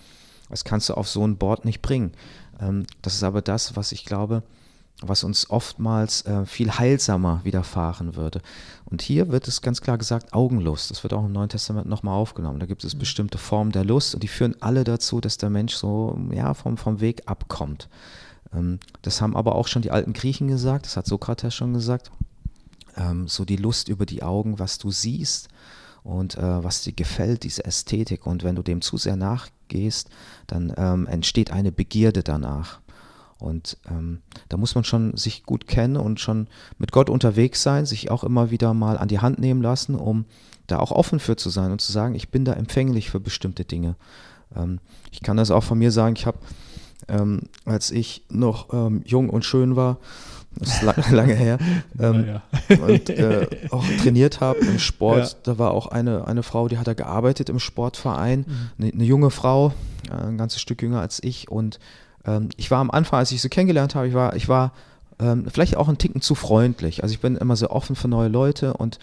Das 0.49 0.65
kannst 0.65 0.89
du 0.89 0.95
auf 0.95 1.07
so 1.07 1.25
ein 1.25 1.37
Board 1.37 1.63
nicht 1.63 1.81
bringen. 1.81 2.11
Ähm, 2.59 2.85
das 3.01 3.15
ist 3.15 3.23
aber 3.23 3.41
das, 3.41 3.75
was 3.75 3.91
ich 3.93 4.05
glaube, 4.05 4.43
was 5.01 5.23
uns 5.23 5.49
oftmals 5.49 6.25
äh, 6.25 6.45
viel 6.45 6.71
heilsamer 6.71 7.41
widerfahren 7.43 8.15
würde. 8.15 8.41
Und 8.85 9.01
hier 9.01 9.31
wird 9.31 9.47
es 9.47 9.61
ganz 9.61 9.81
klar 9.81 9.97
gesagt, 9.97 10.33
Augenlust. 10.33 10.91
Das 10.91 11.03
wird 11.03 11.13
auch 11.13 11.25
im 11.25 11.31
Neuen 11.31 11.49
Testament 11.49 11.87
nochmal 11.87 12.15
aufgenommen. 12.15 12.59
Da 12.59 12.65
gibt 12.65 12.83
es 12.83 12.93
mhm. 12.93 12.99
bestimmte 12.99 13.37
Formen 13.37 13.71
der 13.71 13.85
Lust 13.85 14.13
und 14.13 14.21
die 14.21 14.27
führen 14.27 14.55
alle 14.59 14.83
dazu, 14.83 15.21
dass 15.21 15.37
der 15.37 15.49
Mensch 15.49 15.73
so 15.73 16.19
ja, 16.31 16.53
vom, 16.53 16.77
vom 16.77 16.99
Weg 16.99 17.23
abkommt. 17.25 17.89
Ähm, 18.53 18.79
das 19.01 19.21
haben 19.21 19.35
aber 19.35 19.55
auch 19.55 19.67
schon 19.67 19.81
die 19.81 19.91
alten 19.91 20.13
Griechen 20.13 20.47
gesagt, 20.47 20.85
das 20.85 20.97
hat 20.97 21.07
Sokrates 21.07 21.55
schon 21.55 21.73
gesagt. 21.73 22.11
Ähm, 22.97 23.27
so 23.27 23.45
die 23.45 23.55
Lust 23.55 23.87
über 23.87 24.05
die 24.05 24.21
Augen, 24.21 24.59
was 24.59 24.77
du 24.77 24.91
siehst 24.91 25.47
und 26.03 26.37
äh, 26.37 26.63
was 26.63 26.81
dir 26.83 26.93
gefällt, 26.93 27.43
diese 27.43 27.65
Ästhetik. 27.65 28.25
Und 28.25 28.43
wenn 28.43 28.55
du 28.55 28.63
dem 28.63 28.81
zu 28.81 28.97
sehr 28.97 29.15
nachgehst, 29.15 30.09
dann 30.47 30.73
ähm, 30.77 31.07
entsteht 31.07 31.51
eine 31.51 31.71
Begierde 31.71 32.23
danach. 32.23 32.79
Und 33.37 33.77
ähm, 33.89 34.21
da 34.49 34.57
muss 34.57 34.75
man 34.75 34.83
schon 34.83 35.17
sich 35.17 35.43
gut 35.43 35.67
kennen 35.67 35.97
und 35.97 36.19
schon 36.19 36.47
mit 36.77 36.91
Gott 36.91 37.09
unterwegs 37.09 37.63
sein, 37.63 37.87
sich 37.87 38.11
auch 38.11 38.23
immer 38.23 38.51
wieder 38.51 38.73
mal 38.75 38.97
an 38.97 39.07
die 39.07 39.19
Hand 39.19 39.39
nehmen 39.39 39.63
lassen, 39.63 39.95
um 39.95 40.25
da 40.67 40.77
auch 40.77 40.91
offen 40.91 41.19
für 41.19 41.35
zu 41.35 41.49
sein 41.49 41.71
und 41.71 41.81
zu 41.81 41.91
sagen, 41.91 42.13
ich 42.13 42.29
bin 42.29 42.45
da 42.45 42.53
empfänglich 42.53 43.09
für 43.09 43.19
bestimmte 43.19 43.65
Dinge. 43.65 43.95
Ähm, 44.55 44.79
ich 45.11 45.21
kann 45.21 45.37
das 45.37 45.49
auch 45.49 45.63
von 45.63 45.79
mir 45.79 45.91
sagen, 45.91 46.15
ich 46.15 46.27
habe, 46.27 46.37
ähm, 47.07 47.41
als 47.65 47.89
ich 47.89 48.25
noch 48.29 48.73
ähm, 48.73 49.01
jung 49.05 49.29
und 49.29 49.43
schön 49.43 49.75
war, 49.75 49.97
das 50.55 50.75
ist 50.75 50.81
lang, 50.81 50.95
lange 51.11 51.33
her, 51.33 51.57
ähm, 51.99 52.25
ja, 52.27 52.41
ja. 52.69 52.75
und 52.83 53.09
äh, 53.09 53.47
auch 53.71 53.85
trainiert 54.01 54.41
habe 54.41 54.59
im 54.59 54.79
Sport. 54.79 55.31
Ja. 55.31 55.37
Da 55.43 55.57
war 55.57 55.71
auch 55.71 55.87
eine, 55.87 56.27
eine 56.27 56.43
Frau, 56.43 56.67
die 56.67 56.77
hat 56.77 56.87
da 56.87 56.93
gearbeitet 56.93 57.49
im 57.49 57.59
Sportverein, 57.59 58.45
mhm. 58.47 58.69
eine, 58.77 58.93
eine, 58.93 59.03
junge 59.03 59.29
Frau, 59.29 59.73
äh, 60.09 60.27
ein 60.27 60.37
ganzes 60.37 60.61
Stück 60.61 60.81
jünger 60.81 60.99
als 60.99 61.23
ich. 61.23 61.49
Und 61.49 61.79
ähm, 62.25 62.49
ich 62.57 62.69
war 62.69 62.79
am 62.79 62.91
Anfang, 62.91 63.19
als 63.19 63.31
ich 63.31 63.41
sie 63.41 63.49
kennengelernt 63.49 63.95
habe, 63.95 64.07
ich 64.07 64.13
war, 64.13 64.35
ich 64.35 64.49
war 64.49 64.73
ähm, 65.19 65.45
vielleicht 65.51 65.77
auch 65.77 65.87
ein 65.87 65.97
Ticken 65.97 66.21
zu 66.21 66.35
freundlich. 66.35 67.03
Also 67.03 67.13
ich 67.13 67.21
bin 67.21 67.37
immer 67.37 67.55
sehr 67.55 67.71
offen 67.71 67.95
für 67.95 68.07
neue 68.07 68.29
Leute 68.29 68.73
und, 68.73 68.99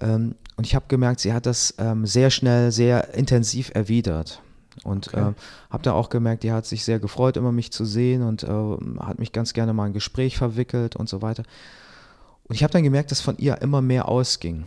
ähm, 0.00 0.36
und 0.56 0.66
ich 0.66 0.74
habe 0.74 0.84
gemerkt, 0.88 1.20
sie 1.20 1.32
hat 1.32 1.46
das 1.46 1.74
ähm, 1.78 2.06
sehr 2.06 2.30
schnell, 2.30 2.70
sehr 2.70 3.14
intensiv 3.14 3.72
erwidert. 3.74 4.40
Und 4.82 5.08
okay. 5.08 5.30
äh, 5.30 5.32
habe 5.70 5.82
da 5.82 5.92
auch 5.92 6.08
gemerkt, 6.08 6.42
die 6.42 6.52
hat 6.52 6.66
sich 6.66 6.84
sehr 6.84 6.98
gefreut, 6.98 7.36
immer 7.36 7.52
mich 7.52 7.70
zu 7.72 7.84
sehen 7.84 8.22
und 8.22 8.42
äh, 8.42 8.76
hat 9.00 9.18
mich 9.18 9.32
ganz 9.32 9.52
gerne 9.52 9.72
mal 9.72 9.84
in 9.84 9.90
ein 9.90 9.94
Gespräch 9.94 10.36
verwickelt 10.36 10.96
und 10.96 11.08
so 11.08 11.22
weiter. 11.22 11.44
Und 12.44 12.56
ich 12.56 12.62
habe 12.62 12.72
dann 12.72 12.82
gemerkt, 12.82 13.10
dass 13.10 13.20
von 13.20 13.38
ihr 13.38 13.62
immer 13.62 13.80
mehr 13.80 14.08
ausging. 14.08 14.64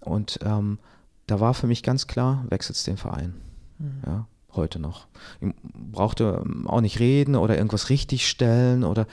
Und 0.00 0.38
ähm, 0.44 0.78
da 1.26 1.40
war 1.40 1.54
für 1.54 1.66
mich 1.66 1.82
ganz 1.82 2.06
klar, 2.06 2.44
wechselst 2.48 2.86
den 2.86 2.96
Verein. 2.96 3.34
Mhm. 3.78 4.02
Ja, 4.06 4.26
heute 4.54 4.78
noch. 4.78 5.06
Ich 5.40 5.52
brauchte 5.92 6.42
ähm, 6.44 6.66
auch 6.68 6.80
nicht 6.80 7.00
reden 7.00 7.36
oder 7.36 7.56
irgendwas 7.56 7.90
richtigstellen 7.90 8.84
oder 8.84 9.06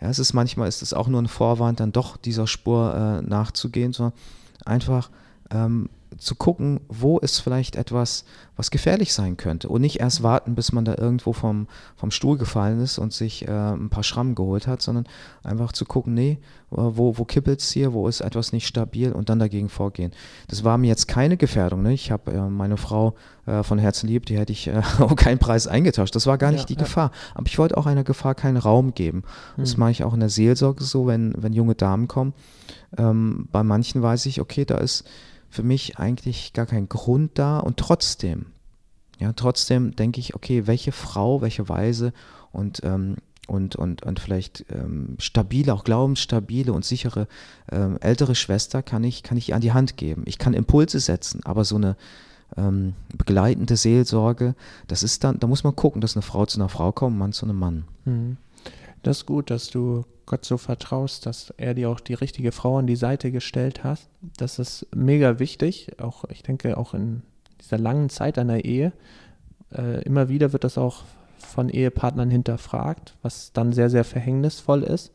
ja, 0.00 0.08
es 0.08 0.18
ist 0.18 0.34
manchmal 0.34 0.68
ist 0.68 0.82
es 0.82 0.92
auch 0.92 1.08
nur 1.08 1.22
ein 1.22 1.28
Vorwand, 1.28 1.80
dann 1.80 1.92
doch 1.92 2.16
dieser 2.16 2.46
Spur 2.46 2.94
äh, 2.94 3.22
nachzugehen, 3.22 3.92
sondern 3.92 4.18
einfach 4.64 5.10
ähm, 5.50 5.88
zu 6.18 6.34
gucken, 6.34 6.80
wo 6.88 7.18
ist 7.18 7.40
vielleicht 7.40 7.76
etwas, 7.76 8.24
was 8.56 8.70
gefährlich 8.70 9.12
sein 9.12 9.36
könnte 9.36 9.68
und 9.68 9.82
nicht 9.82 10.00
erst 10.00 10.22
warten, 10.22 10.54
bis 10.54 10.72
man 10.72 10.84
da 10.84 10.94
irgendwo 10.96 11.32
vom, 11.32 11.66
vom 11.96 12.10
Stuhl 12.10 12.38
gefallen 12.38 12.80
ist 12.80 12.98
und 12.98 13.12
sich 13.12 13.46
äh, 13.46 13.50
ein 13.50 13.90
paar 13.90 14.02
Schrammen 14.02 14.34
geholt 14.34 14.66
hat, 14.66 14.82
sondern 14.82 15.06
einfach 15.42 15.72
zu 15.72 15.84
gucken, 15.84 16.14
nee, 16.14 16.38
wo, 16.70 17.16
wo 17.16 17.24
kippelt 17.24 17.60
es 17.60 17.70
hier, 17.70 17.92
wo 17.92 18.08
ist 18.08 18.20
etwas 18.20 18.52
nicht 18.52 18.66
stabil 18.66 19.12
und 19.12 19.28
dann 19.28 19.38
dagegen 19.38 19.68
vorgehen. 19.68 20.12
Das 20.48 20.64
war 20.64 20.78
mir 20.78 20.88
jetzt 20.88 21.06
keine 21.06 21.36
Gefährdung. 21.36 21.82
Ne? 21.82 21.92
Ich 21.92 22.10
habe 22.10 22.32
äh, 22.32 22.48
meine 22.48 22.76
Frau 22.76 23.14
äh, 23.46 23.62
von 23.62 23.78
Herzen 23.78 24.08
lieb, 24.08 24.26
die 24.26 24.36
hätte 24.36 24.52
ich 24.52 24.66
äh, 24.68 24.82
um 24.98 25.16
keinen 25.16 25.38
Preis 25.38 25.66
eingetauscht. 25.66 26.14
Das 26.14 26.26
war 26.26 26.38
gar 26.38 26.50
nicht 26.50 26.62
ja, 26.62 26.66
die 26.66 26.74
ja. 26.74 26.80
Gefahr. 26.80 27.12
Aber 27.34 27.46
ich 27.46 27.58
wollte 27.58 27.76
auch 27.76 27.86
einer 27.86 28.04
Gefahr 28.04 28.34
keinen 28.34 28.56
Raum 28.56 28.94
geben. 28.94 29.18
Mhm. 29.56 29.60
Das 29.60 29.76
mache 29.76 29.92
ich 29.92 30.02
auch 30.02 30.14
in 30.14 30.20
der 30.20 30.28
Seelsorge 30.28 30.82
so, 30.82 31.06
wenn, 31.06 31.34
wenn 31.36 31.52
junge 31.52 31.74
Damen 31.74 32.08
kommen. 32.08 32.34
Ähm, 32.98 33.48
bei 33.52 33.62
manchen 33.62 34.02
weiß 34.02 34.26
ich, 34.26 34.40
okay, 34.40 34.64
da 34.64 34.78
ist 34.78 35.04
für 35.56 35.62
mich 35.62 35.98
eigentlich 35.98 36.52
gar 36.52 36.66
kein 36.66 36.88
Grund 36.88 37.38
da 37.38 37.58
und 37.58 37.78
trotzdem, 37.78 38.46
ja, 39.18 39.32
trotzdem 39.32 39.96
denke 39.96 40.20
ich, 40.20 40.34
okay, 40.34 40.66
welche 40.66 40.92
Frau, 40.92 41.40
welche 41.40 41.68
Weise 41.68 42.12
und 42.52 42.82
ähm, 42.84 43.16
und, 43.48 43.76
und, 43.76 44.02
und 44.02 44.18
vielleicht 44.18 44.64
ähm, 44.72 45.14
stabile, 45.20 45.72
auch 45.72 45.84
glaubensstabile 45.84 46.72
und 46.72 46.84
sichere 46.84 47.28
ähm, 47.70 47.96
ältere 48.00 48.34
Schwester 48.34 48.82
kann 48.82 49.04
ich, 49.04 49.22
kann 49.22 49.38
ich 49.38 49.50
ihr 49.50 49.54
an 49.54 49.60
die 49.60 49.72
Hand 49.72 49.96
geben. 49.96 50.24
Ich 50.26 50.38
kann 50.38 50.52
Impulse 50.52 50.98
setzen, 50.98 51.42
aber 51.44 51.64
so 51.64 51.76
eine 51.76 51.96
ähm, 52.56 52.94
begleitende 53.16 53.76
Seelsorge, 53.76 54.56
das 54.88 55.04
ist 55.04 55.22
dann, 55.22 55.38
da 55.38 55.46
muss 55.46 55.62
man 55.62 55.76
gucken, 55.76 56.00
dass 56.00 56.16
eine 56.16 56.22
Frau 56.22 56.44
zu 56.44 56.58
einer 56.58 56.68
Frau 56.68 56.90
kommt, 56.90 57.14
ein 57.14 57.18
Mann 57.20 57.32
zu 57.32 57.46
einem 57.46 57.56
Mann. 57.56 57.84
Mhm. 58.04 58.36
Das 59.06 59.18
ist 59.18 59.26
gut, 59.26 59.50
dass 59.50 59.70
du 59.70 60.04
Gott 60.26 60.44
so 60.44 60.56
vertraust, 60.56 61.26
dass 61.26 61.50
er 61.58 61.74
dir 61.74 61.90
auch 61.90 62.00
die 62.00 62.14
richtige 62.14 62.50
Frau 62.50 62.78
an 62.78 62.88
die 62.88 62.96
Seite 62.96 63.30
gestellt 63.30 63.84
hat. 63.84 64.00
Das 64.36 64.58
ist 64.58 64.84
mega 64.92 65.38
wichtig. 65.38 65.92
Auch 66.00 66.24
ich 66.24 66.42
denke, 66.42 66.76
auch 66.76 66.92
in 66.92 67.22
dieser 67.60 67.78
langen 67.78 68.08
Zeit 68.08 68.36
einer 68.36 68.64
Ehe. 68.64 68.92
Äh, 69.72 70.02
immer 70.02 70.28
wieder 70.28 70.52
wird 70.52 70.64
das 70.64 70.76
auch 70.76 71.04
von 71.38 71.68
Ehepartnern 71.68 72.30
hinterfragt, 72.30 73.14
was 73.22 73.52
dann 73.52 73.72
sehr, 73.72 73.90
sehr 73.90 74.02
verhängnisvoll 74.02 74.82
ist. 74.82 75.12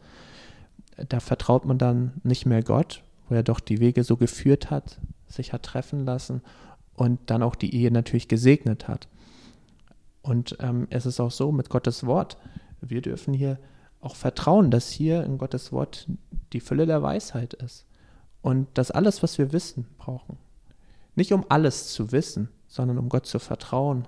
Da 1.09 1.19
vertraut 1.19 1.65
man 1.65 1.77
dann 1.77 2.13
nicht 2.23 2.45
mehr 2.45 2.63
Gott, 2.63 3.03
wo 3.27 3.35
er 3.35 3.43
doch 3.43 3.59
die 3.59 3.81
Wege 3.81 4.05
so 4.05 4.15
geführt 4.15 4.71
hat, 4.71 5.01
sich 5.27 5.51
hat 5.51 5.63
treffen 5.63 6.05
lassen 6.05 6.41
und 6.95 7.19
dann 7.25 7.43
auch 7.43 7.55
die 7.55 7.75
Ehe 7.75 7.91
natürlich 7.91 8.29
gesegnet 8.29 8.87
hat. 8.87 9.09
Und 10.21 10.55
ähm, 10.61 10.87
es 10.91 11.05
ist 11.05 11.19
auch 11.19 11.31
so 11.31 11.51
mit 11.51 11.67
Gottes 11.67 12.05
Wort. 12.05 12.37
Wir 12.79 13.01
dürfen 13.01 13.33
hier 13.33 13.59
auch 14.01 14.15
vertrauen, 14.15 14.71
dass 14.71 14.89
hier 14.89 15.23
in 15.23 15.37
Gottes 15.37 15.71
Wort 15.71 16.07
die 16.53 16.59
Fülle 16.59 16.85
der 16.85 17.03
Weisheit 17.03 17.53
ist 17.53 17.85
und 18.41 18.67
dass 18.73 18.91
alles, 18.91 19.23
was 19.23 19.37
wir 19.37 19.53
wissen, 19.53 19.87
brauchen. 19.97 20.37
Nicht 21.15 21.33
um 21.33 21.45
alles 21.49 21.93
zu 21.93 22.11
wissen, 22.11 22.49
sondern 22.67 22.97
um 22.97 23.09
Gott 23.09 23.25
zu 23.25 23.39
vertrauen 23.39 24.07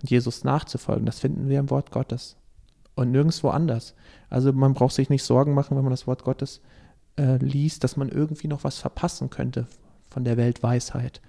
und 0.00 0.10
Jesus 0.10 0.44
nachzufolgen. 0.44 1.06
Das 1.06 1.20
finden 1.20 1.48
wir 1.48 1.58
im 1.58 1.70
Wort 1.70 1.90
Gottes 1.90 2.36
und 2.94 3.10
nirgendwo 3.10 3.48
anders. 3.48 3.94
Also 4.28 4.52
man 4.52 4.74
braucht 4.74 4.94
sich 4.94 5.08
nicht 5.08 5.22
Sorgen 5.22 5.54
machen, 5.54 5.76
wenn 5.76 5.84
man 5.84 5.92
das 5.92 6.06
Wort 6.06 6.24
Gottes 6.24 6.60
äh, 7.16 7.36
liest, 7.36 7.84
dass 7.84 7.96
man 7.96 8.08
irgendwie 8.08 8.48
noch 8.48 8.64
was 8.64 8.78
verpassen 8.78 9.30
könnte 9.30 9.66
von 10.08 10.24
der 10.24 10.36
Weltweisheit. 10.36 11.20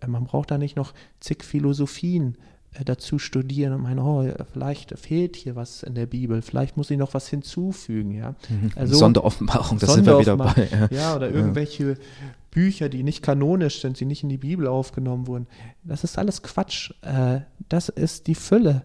Äh, 0.00 0.06
man 0.06 0.24
braucht 0.24 0.50
da 0.50 0.58
nicht 0.58 0.76
noch 0.76 0.94
zig 1.20 1.44
Philosophien 1.44 2.38
dazu 2.84 3.18
studieren 3.18 3.74
und 3.74 3.82
meinen, 3.82 3.98
oh, 3.98 4.26
vielleicht 4.52 4.98
fehlt 4.98 5.36
hier 5.36 5.56
was 5.56 5.82
in 5.82 5.94
der 5.94 6.06
Bibel, 6.06 6.40
vielleicht 6.40 6.76
muss 6.76 6.90
ich 6.90 6.96
noch 6.96 7.12
was 7.14 7.28
hinzufügen, 7.28 8.12
ja. 8.12 8.34
Mhm. 8.48 8.72
Also, 8.76 8.96
Sonderoffenbarung, 8.96 9.78
das 9.78 9.94
sind 9.94 10.06
wir 10.06 10.18
wieder 10.18 10.36
bei. 10.36 10.68
Ja, 10.70 10.88
ja 10.90 11.16
oder 11.16 11.30
irgendwelche 11.30 11.98
Bücher, 12.50 12.88
die 12.88 13.02
nicht 13.02 13.22
kanonisch 13.22 13.80
sind, 13.80 14.00
die 14.00 14.04
nicht 14.04 14.22
in 14.22 14.28
die 14.28 14.38
Bibel 14.38 14.66
aufgenommen 14.66 15.26
wurden. 15.26 15.46
Das 15.84 16.04
ist 16.04 16.18
alles 16.18 16.42
Quatsch. 16.42 16.92
Äh, 17.02 17.40
das 17.68 17.88
ist 17.88 18.26
die 18.26 18.34
Fülle 18.34 18.82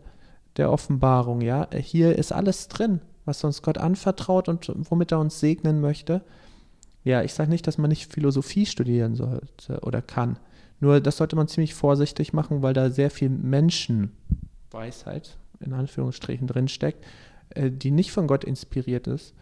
der 0.58 0.72
Offenbarung, 0.72 1.42
ja. 1.42 1.68
Hier 1.74 2.18
ist 2.18 2.32
alles 2.32 2.68
drin, 2.68 3.02
was 3.26 3.44
uns 3.44 3.62
Gott 3.62 3.78
anvertraut 3.78 4.50
und 4.50 4.72
womit 4.90 5.12
er 5.12 5.20
uns 5.20 5.40
segnen 5.40 5.80
möchte. 5.80 6.24
Ja, 7.04 7.24
ich 7.24 7.34
sage 7.34 7.50
nicht, 7.50 7.68
dass 7.68 7.78
man 7.78 7.90
nicht 7.90 8.12
Philosophie 8.12 8.66
studieren 8.66 9.16
sollte 9.16 9.80
oder 9.82 10.02
kann. 10.02 10.38
Nur 10.80 11.02
das 11.02 11.18
sollte 11.18 11.36
man 11.36 11.48
ziemlich 11.48 11.74
vorsichtig 11.74 12.34
machen, 12.34 12.62
weil 12.62 12.74
da 12.74 12.90
sehr 12.90 13.10
viel 13.10 13.30
Menschenweisheit 13.30 15.38
in 15.60 15.74
Anführungsstrichen 15.74 16.48
drinsteckt, 16.48 17.04
äh, 17.50 17.72
die 17.72 17.92
nicht 17.92 18.12
von 18.12 18.28
Gott 18.28 18.44
inspiriert 18.44 19.08
ist. 19.08 19.34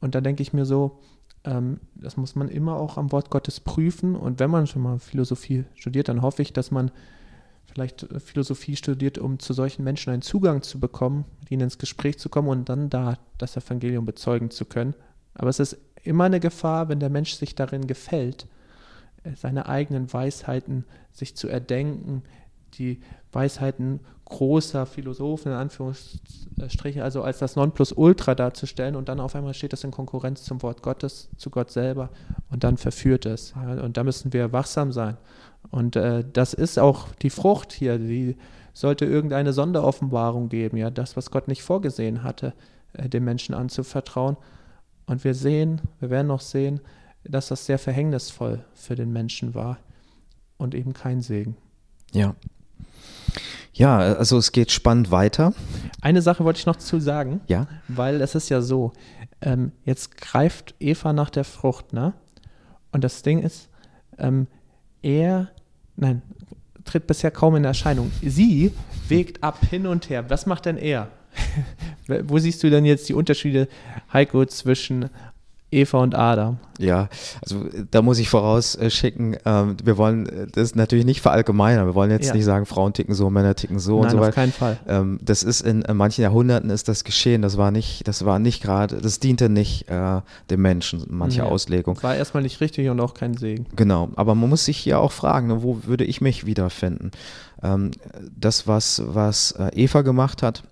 Und 0.00 0.14
da 0.14 0.20
denke 0.20 0.42
ich 0.42 0.52
mir 0.52 0.64
so, 0.64 1.00
ähm, 1.44 1.80
das 1.94 2.16
muss 2.16 2.34
man 2.34 2.48
immer 2.48 2.76
auch 2.76 2.96
am 2.96 3.12
Wort 3.12 3.30
Gottes 3.30 3.60
prüfen. 3.60 4.16
Und 4.16 4.40
wenn 4.40 4.50
man 4.50 4.66
schon 4.66 4.82
mal 4.82 4.98
Philosophie 4.98 5.64
studiert, 5.74 6.08
dann 6.08 6.22
hoffe 6.22 6.42
ich, 6.42 6.52
dass 6.52 6.70
man 6.70 6.90
vielleicht 7.66 8.04
äh, 8.04 8.20
Philosophie 8.20 8.76
studiert, 8.76 9.18
um 9.18 9.38
zu 9.38 9.52
solchen 9.52 9.84
Menschen 9.84 10.12
einen 10.12 10.22
Zugang 10.22 10.62
zu 10.62 10.80
bekommen, 10.80 11.24
mit 11.40 11.50
ihnen 11.50 11.62
ins 11.62 11.78
Gespräch 11.78 12.18
zu 12.18 12.28
kommen 12.28 12.48
und 12.48 12.68
dann 12.68 12.90
da 12.90 13.18
das 13.38 13.56
Evangelium 13.56 14.04
bezeugen 14.04 14.50
zu 14.50 14.64
können. 14.64 14.94
Aber 15.34 15.50
es 15.50 15.60
ist 15.60 15.76
immer 16.02 16.24
eine 16.24 16.40
Gefahr, 16.40 16.88
wenn 16.88 17.00
der 17.00 17.10
Mensch 17.10 17.34
sich 17.34 17.54
darin 17.54 17.86
gefällt, 17.86 18.46
seine 19.36 19.66
eigenen 19.66 20.12
Weisheiten 20.12 20.84
sich 21.12 21.36
zu 21.36 21.48
erdenken, 21.48 22.22
die 22.74 23.00
Weisheiten 23.32 24.00
großer 24.24 24.86
Philosophen, 24.86 25.52
in 25.52 25.58
Anführungsstrichen, 25.58 27.02
also 27.02 27.22
als 27.22 27.38
das 27.38 27.56
Nonplusultra 27.56 28.34
darzustellen 28.34 28.96
und 28.96 29.08
dann 29.08 29.20
auf 29.20 29.34
einmal 29.34 29.54
steht 29.54 29.72
das 29.72 29.84
in 29.84 29.90
Konkurrenz 29.90 30.44
zum 30.44 30.62
Wort 30.62 30.82
Gottes, 30.82 31.28
zu 31.36 31.50
Gott 31.50 31.70
selber 31.70 32.10
und 32.50 32.64
dann 32.64 32.76
verführt 32.76 33.26
es. 33.26 33.52
Und 33.82 33.96
da 33.96 34.04
müssen 34.04 34.32
wir 34.32 34.52
wachsam 34.52 34.92
sein. 34.92 35.16
Und 35.70 35.96
äh, 35.96 36.24
das 36.30 36.54
ist 36.54 36.78
auch 36.78 37.08
die 37.22 37.30
Frucht 37.30 37.72
hier, 37.72 37.98
die 37.98 38.36
sollte 38.72 39.04
irgendeine 39.04 39.52
Sonderoffenbarung 39.52 40.48
geben, 40.48 40.76
ja, 40.76 40.90
das, 40.90 41.16
was 41.16 41.30
Gott 41.30 41.48
nicht 41.48 41.62
vorgesehen 41.62 42.22
hatte, 42.22 42.54
äh, 42.92 43.08
dem 43.08 43.24
Menschen 43.24 43.54
anzuvertrauen. 43.54 44.36
Und 45.06 45.24
wir 45.24 45.34
sehen, 45.34 45.80
wir 46.00 46.10
werden 46.10 46.28
noch 46.28 46.40
sehen, 46.40 46.80
dass 47.24 47.48
das 47.48 47.66
sehr 47.66 47.78
verhängnisvoll 47.78 48.64
für 48.74 48.94
den 48.94 49.12
Menschen 49.12 49.54
war 49.54 49.78
und 50.56 50.74
eben 50.74 50.92
kein 50.92 51.20
Segen. 51.20 51.56
Ja, 52.12 52.34
ja, 53.74 53.98
also 53.98 54.38
es 54.38 54.52
geht 54.52 54.70
spannend 54.70 55.10
weiter. 55.10 55.52
Eine 56.00 56.22
Sache 56.22 56.44
wollte 56.44 56.60
ich 56.60 56.66
noch 56.66 56.76
zu 56.76 57.00
sagen. 57.00 57.40
Ja. 57.48 57.66
Weil 57.88 58.20
es 58.20 58.36
ist 58.36 58.48
ja 58.48 58.62
so, 58.62 58.92
ähm, 59.40 59.72
jetzt 59.84 60.16
greift 60.16 60.76
Eva 60.78 61.12
nach 61.12 61.28
der 61.28 61.44
Frucht, 61.44 61.92
ne? 61.92 62.14
Und 62.92 63.02
das 63.02 63.22
Ding 63.22 63.42
ist, 63.42 63.68
ähm, 64.18 64.46
er, 65.02 65.50
nein, 65.96 66.22
tritt 66.84 67.08
bisher 67.08 67.32
kaum 67.32 67.56
in 67.56 67.64
Erscheinung. 67.64 68.12
Sie 68.22 68.72
wägt 69.08 69.42
ab 69.42 69.58
hin 69.68 69.88
und 69.88 70.08
her. 70.08 70.30
Was 70.30 70.46
macht 70.46 70.66
denn 70.66 70.76
er? 70.76 71.10
Wo 72.06 72.38
siehst 72.38 72.62
du 72.62 72.70
denn 72.70 72.84
jetzt 72.84 73.08
die 73.08 73.14
Unterschiede, 73.14 73.66
Heiko, 74.12 74.46
zwischen 74.46 75.10
Eva 75.74 75.98
und 75.98 76.14
Adam. 76.14 76.58
Ja, 76.78 77.08
also 77.42 77.66
da 77.90 78.02
muss 78.02 78.18
ich 78.18 78.28
vorausschicken, 78.28 79.36
ähm, 79.44 79.76
wir 79.82 79.96
wollen 79.96 80.48
das 80.52 80.74
natürlich 80.74 81.04
nicht 81.04 81.20
verallgemeinern. 81.20 81.86
Wir 81.86 81.94
wollen 81.94 82.10
jetzt 82.10 82.28
ja. 82.28 82.34
nicht 82.34 82.44
sagen, 82.44 82.66
Frauen 82.66 82.92
ticken 82.92 83.14
so, 83.14 83.30
Männer 83.30 83.54
ticken 83.54 83.78
so 83.78 83.96
Nein, 83.96 84.04
und 84.04 84.10
so 84.10 84.16
weiter. 84.18 84.28
Auf 84.28 84.34
keinen 84.34 84.52
Fall. 84.52 84.78
Ähm, 84.88 85.20
das 85.22 85.42
ist 85.42 85.60
in, 85.60 85.82
in, 85.82 85.96
manchen 85.96 86.22
Jahrhunderten 86.22 86.70
ist 86.70 86.88
das 86.88 87.04
geschehen. 87.04 87.42
Das 87.42 87.56
war 87.56 87.70
nicht, 87.70 88.06
das 88.08 88.24
war 88.24 88.38
nicht 88.38 88.62
gerade, 88.62 89.00
das 89.00 89.20
diente 89.20 89.48
nicht 89.48 89.88
äh, 89.88 90.20
dem 90.50 90.62
Menschen, 90.62 91.04
manche 91.10 91.38
ja. 91.38 91.44
Auslegung. 91.44 92.02
War 92.02 92.16
erstmal 92.16 92.42
nicht 92.42 92.60
richtig 92.60 92.88
und 92.88 93.00
auch 93.00 93.14
kein 93.14 93.36
Segen. 93.36 93.66
Genau, 93.76 94.10
aber 94.16 94.34
man 94.34 94.48
muss 94.48 94.64
sich 94.64 94.78
hier 94.78 94.98
auch 94.98 95.12
fragen, 95.12 95.48
ne, 95.48 95.62
wo 95.62 95.84
würde 95.84 96.04
ich 96.04 96.20
mich 96.20 96.46
wiederfinden? 96.46 97.12
Ähm, 97.62 97.92
das, 98.36 98.66
was, 98.66 99.02
was 99.06 99.52
äh, 99.52 99.70
Eva 99.74 100.02
gemacht 100.02 100.42
hat, 100.42 100.64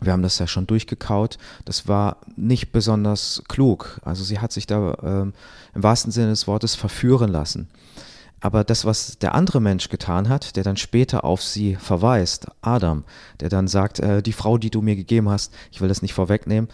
wir 0.00 0.12
haben 0.12 0.22
das 0.22 0.38
ja 0.38 0.46
schon 0.46 0.66
durchgekaut, 0.66 1.38
das 1.64 1.88
war 1.88 2.18
nicht 2.36 2.72
besonders 2.72 3.42
klug. 3.48 4.00
Also 4.04 4.24
sie 4.24 4.38
hat 4.38 4.52
sich 4.52 4.66
da 4.66 4.96
ähm, 5.02 5.32
im 5.74 5.82
wahrsten 5.82 6.12
Sinne 6.12 6.30
des 6.30 6.46
Wortes 6.46 6.74
verführen 6.74 7.30
lassen. 7.30 7.68
Aber 8.40 8.62
das, 8.62 8.84
was 8.84 9.18
der 9.18 9.34
andere 9.34 9.60
Mensch 9.60 9.88
getan 9.88 10.28
hat, 10.28 10.54
der 10.56 10.62
dann 10.62 10.76
später 10.76 11.24
auf 11.24 11.42
sie 11.42 11.74
verweist, 11.74 12.46
Adam, 12.60 13.04
der 13.40 13.48
dann 13.48 13.66
sagt, 13.66 13.98
äh, 13.98 14.22
die 14.22 14.32
Frau, 14.32 14.58
die 14.58 14.70
du 14.70 14.80
mir 14.80 14.94
gegeben 14.94 15.28
hast, 15.28 15.52
ich 15.72 15.80
will 15.80 15.88
das 15.88 16.02
nicht 16.02 16.14
vorwegnehmen, 16.14 16.70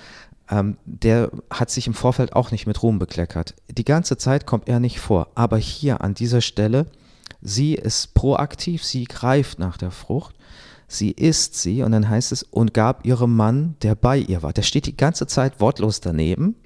ähm, 0.50 0.76
der 0.84 1.30
hat 1.50 1.70
sich 1.70 1.86
im 1.86 1.94
Vorfeld 1.94 2.34
auch 2.34 2.50
nicht 2.50 2.66
mit 2.66 2.82
Ruhm 2.82 2.98
bekleckert. 2.98 3.54
Die 3.68 3.84
ganze 3.84 4.18
Zeit 4.18 4.46
kommt 4.46 4.68
er 4.68 4.78
nicht 4.78 5.00
vor. 5.00 5.28
Aber 5.34 5.56
hier 5.56 6.02
an 6.02 6.12
dieser 6.12 6.42
Stelle, 6.42 6.86
sie 7.40 7.74
ist 7.74 8.12
proaktiv, 8.12 8.84
sie 8.84 9.04
greift 9.04 9.58
nach 9.58 9.78
der 9.78 9.90
Frucht 9.90 10.34
sie 10.94 11.10
isst 11.10 11.54
sie 11.54 11.82
und 11.82 11.92
dann 11.92 12.08
heißt 12.08 12.32
es, 12.32 12.42
und 12.42 12.74
gab 12.74 13.04
ihrem 13.04 13.36
Mann, 13.36 13.76
der 13.82 13.94
bei 13.94 14.18
ihr 14.18 14.42
war. 14.42 14.52
Der 14.52 14.62
steht 14.62 14.86
die 14.86 14.96
ganze 14.96 15.26
Zeit 15.26 15.60
wortlos 15.60 16.00
daneben. 16.00 16.56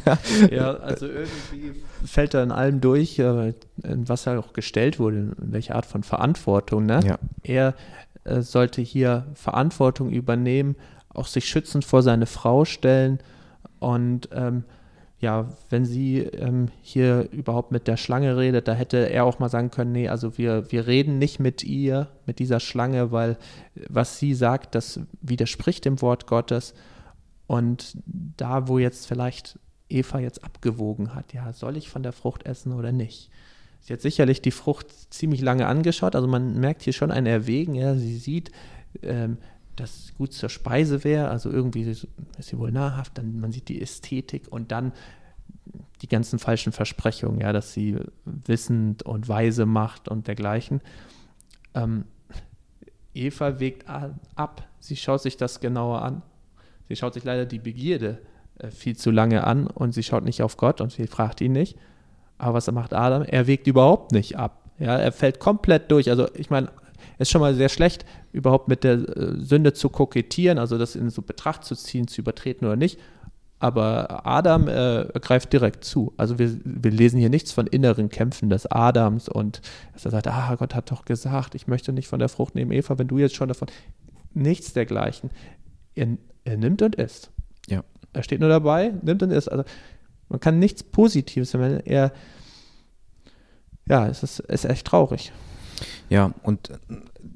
ja, 0.50 0.74
also 0.74 1.06
irgendwie 1.06 1.72
fällt 2.04 2.34
er 2.34 2.42
in 2.42 2.52
allem 2.52 2.80
durch, 2.80 3.18
äh, 3.18 3.54
was 3.76 4.24
ja 4.24 4.38
auch 4.38 4.52
gestellt 4.52 4.98
wurde, 4.98 5.18
in 5.18 5.52
welche 5.52 5.74
Art 5.74 5.86
von 5.86 6.02
Verantwortung. 6.02 6.86
Ne? 6.86 7.00
Ja. 7.04 7.18
Er 7.42 7.74
äh, 8.24 8.42
sollte 8.42 8.82
hier 8.82 9.26
Verantwortung 9.34 10.10
übernehmen, 10.10 10.76
auch 11.08 11.26
sich 11.26 11.46
schützend 11.46 11.84
vor 11.84 12.02
seine 12.02 12.26
Frau 12.26 12.64
stellen 12.64 13.18
und 13.80 14.28
ähm, 14.32 14.64
ja, 15.20 15.48
wenn 15.68 15.84
sie 15.84 16.20
ähm, 16.20 16.68
hier 16.80 17.28
überhaupt 17.30 17.72
mit 17.72 17.86
der 17.86 17.98
Schlange 17.98 18.38
redet, 18.38 18.66
da 18.68 18.72
hätte 18.72 19.10
er 19.10 19.26
auch 19.26 19.38
mal 19.38 19.50
sagen 19.50 19.70
können, 19.70 19.92
nee, 19.92 20.08
also 20.08 20.38
wir, 20.38 20.72
wir 20.72 20.86
reden 20.86 21.18
nicht 21.18 21.38
mit 21.38 21.62
ihr, 21.62 22.08
mit 22.24 22.38
dieser 22.38 22.58
Schlange, 22.58 23.12
weil 23.12 23.36
was 23.88 24.18
sie 24.18 24.34
sagt, 24.34 24.74
das 24.74 25.00
widerspricht 25.20 25.84
dem 25.84 26.00
Wort 26.00 26.26
Gottes. 26.26 26.72
Und 27.46 27.98
da, 28.06 28.66
wo 28.66 28.78
jetzt 28.78 29.06
vielleicht 29.06 29.58
Eva 29.90 30.20
jetzt 30.20 30.42
abgewogen 30.42 31.14
hat, 31.14 31.34
ja, 31.34 31.52
soll 31.52 31.76
ich 31.76 31.90
von 31.90 32.02
der 32.02 32.12
Frucht 32.12 32.46
essen 32.46 32.72
oder 32.72 32.92
nicht? 32.92 33.30
Sie 33.80 33.92
hat 33.92 34.00
sicherlich 34.00 34.40
die 34.40 34.50
Frucht 34.50 35.12
ziemlich 35.12 35.42
lange 35.42 35.66
angeschaut, 35.66 36.14
also 36.14 36.28
man 36.28 36.58
merkt 36.58 36.82
hier 36.82 36.92
schon 36.92 37.10
ein 37.10 37.26
Erwägen, 37.26 37.74
ja, 37.74 37.94
sie 37.94 38.16
sieht, 38.16 38.52
ähm, 39.02 39.36
das 39.80 40.12
gut 40.16 40.32
zur 40.32 40.48
Speise 40.48 41.04
wäre, 41.04 41.28
also 41.28 41.50
irgendwie 41.50 41.82
ist 41.82 42.06
sie 42.38 42.58
wohl 42.58 42.72
nahrhaft, 42.72 43.18
dann 43.18 43.40
man 43.40 43.52
sieht 43.52 43.68
die 43.68 43.80
Ästhetik 43.80 44.48
und 44.50 44.72
dann 44.72 44.92
die 46.02 46.08
ganzen 46.08 46.38
falschen 46.38 46.72
Versprechungen, 46.72 47.40
ja, 47.40 47.52
dass 47.52 47.72
sie 47.72 47.98
wissend 48.24 49.02
und 49.02 49.28
weise 49.28 49.66
macht 49.66 50.08
und 50.08 50.26
dergleichen. 50.26 50.80
Ähm, 51.74 52.04
Eva 53.14 53.60
wägt 53.60 53.88
ab, 53.88 54.68
sie 54.78 54.96
schaut 54.96 55.22
sich 55.22 55.36
das 55.36 55.60
genauer 55.60 56.02
an. 56.02 56.22
Sie 56.88 56.96
schaut 56.96 57.14
sich 57.14 57.24
leider 57.24 57.46
die 57.46 57.58
Begierde 57.58 58.18
äh, 58.58 58.70
viel 58.70 58.96
zu 58.96 59.10
lange 59.10 59.44
an 59.44 59.66
und 59.66 59.92
sie 59.92 60.02
schaut 60.02 60.24
nicht 60.24 60.42
auf 60.42 60.56
Gott 60.56 60.80
und 60.80 60.92
sie 60.92 61.06
fragt 61.06 61.40
ihn 61.40 61.52
nicht. 61.52 61.76
Aber 62.38 62.54
was 62.54 62.70
macht 62.72 62.94
Adam? 62.94 63.22
Er 63.22 63.46
wägt 63.46 63.66
überhaupt 63.66 64.12
nicht 64.12 64.38
ab. 64.38 64.70
Ja, 64.78 64.96
er 64.96 65.12
fällt 65.12 65.40
komplett 65.40 65.90
durch. 65.90 66.08
Also 66.08 66.28
ich 66.34 66.50
meine, 66.50 66.70
ist 67.18 67.30
schon 67.30 67.40
mal 67.40 67.54
sehr 67.54 67.68
schlecht, 67.68 68.04
überhaupt 68.32 68.68
mit 68.68 68.84
der 68.84 68.94
äh, 68.94 69.36
Sünde 69.38 69.72
zu 69.72 69.88
kokettieren, 69.88 70.58
also 70.58 70.78
das 70.78 70.96
in 70.96 71.10
so 71.10 71.22
Betracht 71.22 71.64
zu 71.64 71.74
ziehen, 71.74 72.08
zu 72.08 72.20
übertreten 72.20 72.66
oder 72.66 72.76
nicht. 72.76 72.98
Aber 73.58 74.26
Adam 74.26 74.68
äh, 74.68 75.06
greift 75.20 75.52
direkt 75.52 75.84
zu. 75.84 76.14
Also 76.16 76.38
wir, 76.38 76.56
wir 76.64 76.90
lesen 76.90 77.20
hier 77.20 77.28
nichts 77.28 77.52
von 77.52 77.66
inneren 77.66 78.08
Kämpfen 78.08 78.48
des 78.48 78.64
Adams 78.66 79.28
und 79.28 79.60
dass 79.92 80.06
er 80.06 80.10
sagt, 80.12 80.28
ah, 80.28 80.54
Gott 80.54 80.74
hat 80.74 80.90
doch 80.90 81.04
gesagt, 81.04 81.54
ich 81.54 81.66
möchte 81.66 81.92
nicht 81.92 82.08
von 82.08 82.18
der 82.18 82.30
Frucht 82.30 82.54
nehmen, 82.54 82.72
Eva, 82.72 82.98
wenn 82.98 83.08
du 83.08 83.18
jetzt 83.18 83.34
schon 83.34 83.48
davon. 83.48 83.68
Nichts 84.32 84.72
dergleichen. 84.72 85.30
Er, 85.94 86.08
er 86.44 86.56
nimmt 86.56 86.80
und 86.80 86.94
isst. 86.94 87.30
Ja. 87.68 87.84
Er 88.14 88.22
steht 88.22 88.40
nur 88.40 88.48
dabei, 88.48 88.94
nimmt 89.02 89.22
und 89.22 89.30
isst. 89.30 89.52
Also 89.52 89.64
man 90.30 90.40
kann 90.40 90.58
nichts 90.58 90.82
Positives, 90.82 91.52
wenn 91.52 91.80
er 91.80 92.12
ja, 93.90 94.06
es 94.06 94.22
ist, 94.22 94.38
ist 94.38 94.64
echt 94.64 94.86
traurig. 94.86 95.32
Ja, 96.08 96.32
und 96.42 96.70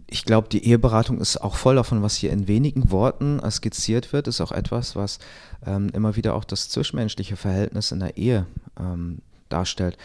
ich 0.07 0.25
glaube, 0.25 0.49
die 0.49 0.65
Eheberatung 0.65 1.19
ist 1.21 1.39
auch 1.39 1.57
voll 1.57 1.77
davon, 1.77 2.03
was 2.03 2.17
hier 2.17 2.31
in 2.31 2.47
wenigen 2.49 2.91
Worten 2.91 3.41
skizziert 3.51 4.13
wird, 4.13 4.29
ist 4.29 4.41
auch 4.41 4.53
etwas, 4.53 4.97
was 4.97 5.19
ähm, 5.67 5.91
immer 5.93 6.17
wieder 6.17 6.35
auch 6.35 6.45
das 6.45 6.69
zwischenmenschliche 6.69 7.37
Verhältnis 7.37 7.93
in 7.93 8.01
der 8.01 8.17
Ehe 8.17 8.47
ähm, 8.79 9.19
darstellt. 9.49 9.99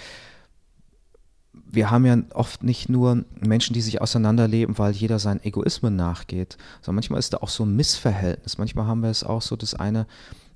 Wir 1.72 1.92
haben 1.92 2.06
ja 2.06 2.18
oft 2.34 2.64
nicht 2.64 2.90
nur 2.90 3.24
Menschen, 3.40 3.74
die 3.74 3.82
sich 3.82 4.02
auseinanderleben, 4.02 4.80
weil 4.80 4.94
jeder 4.94 5.20
seinen 5.20 5.44
Egoismen 5.44 5.96
nachgeht, 5.96 6.58
sondern 6.82 6.96
manchmal 6.96 7.20
ist 7.20 7.34
da 7.34 7.38
auch 7.38 7.50
so 7.50 7.64
ein 7.64 7.76
Missverhältnis. 7.76 8.58
Manchmal 8.58 8.88
haben 8.88 9.02
wir 9.02 9.10
es 9.10 9.24
auch 9.24 9.44
so, 9.44 9.56
dass 9.56 9.76
eine 9.76 10.08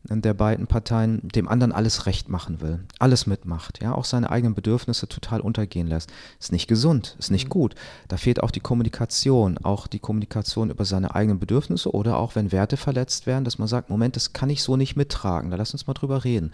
der 0.10 0.34
beiden 0.34 0.68
Parteien 0.68 1.22
dem 1.30 1.48
anderen 1.48 1.72
alles 1.72 2.06
recht 2.06 2.28
machen 2.28 2.60
will, 2.60 2.80
alles 3.00 3.26
mitmacht, 3.26 3.82
ja, 3.82 3.96
auch 3.96 4.04
seine 4.04 4.30
eigenen 4.30 4.54
Bedürfnisse 4.54 5.08
total 5.08 5.40
untergehen 5.40 5.88
lässt. 5.88 6.12
Ist 6.40 6.52
nicht 6.52 6.68
gesund, 6.68 7.16
ist 7.20 7.32
nicht 7.32 7.46
mhm. 7.46 7.52
gut. 7.52 7.76
Da 8.10 8.18
fehlt 8.18 8.44
auch 8.44 8.52
die 8.52 8.60
Kommunikation, 8.60 9.58
auch 9.60 9.88
die 9.88 10.00
Kommunikation 10.00 10.70
über 10.70 10.84
seine 10.84 11.16
eigenen 11.16 11.40
Bedürfnisse 11.40 11.94
oder 11.94 12.18
auch 12.18 12.36
wenn 12.36 12.52
Werte 12.52 12.76
verletzt 12.76 13.28
werden, 13.28 13.46
dass 13.46 13.60
man 13.60 13.68
sagt, 13.70 13.90
Moment, 13.90 14.16
das 14.18 14.34
kann 14.34 14.50
ich 14.50 14.62
so 14.62 14.76
nicht 14.76 14.98
mittragen, 14.98 15.52
da 15.52 15.58
lass 15.58 15.72
uns 15.72 15.88
mal 15.88 15.94
drüber 15.94 16.26
reden. 16.26 16.52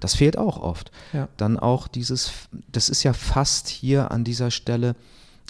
Das 0.00 0.16
fehlt 0.16 0.36
auch 0.36 0.58
oft. 0.58 0.90
Ja. 1.12 1.28
Dann 1.36 1.58
auch 1.58 1.86
dieses, 1.86 2.32
das 2.72 2.88
ist 2.88 3.04
ja 3.04 3.12
fast 3.12 3.68
hier 3.68 4.10
an 4.10 4.24
dieser 4.24 4.50
Stelle 4.50 4.96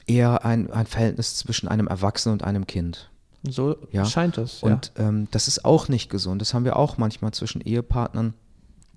eher 0.07 0.44
ein, 0.44 0.70
ein 0.70 0.86
Verhältnis 0.86 1.36
zwischen 1.36 1.68
einem 1.68 1.86
Erwachsenen 1.86 2.34
und 2.34 2.44
einem 2.44 2.66
Kind. 2.66 3.11
So 3.43 3.76
ja? 3.93 4.05
scheint 4.05 4.39
es. 4.39 4.62
Ja. 4.62 4.68
Und 4.68 4.93
ähm, 4.97 5.28
das 5.30 5.49
ist 5.49 5.64
auch 5.64 5.89
nicht 5.89 6.11
gesund. 6.11 6.41
Das 6.41 6.55
haben 6.55 6.64
wir 6.64 6.76
auch 6.76 6.99
manchmal 6.99 7.32
zwischen 7.32 7.61
Ehepartnern, 7.61 8.34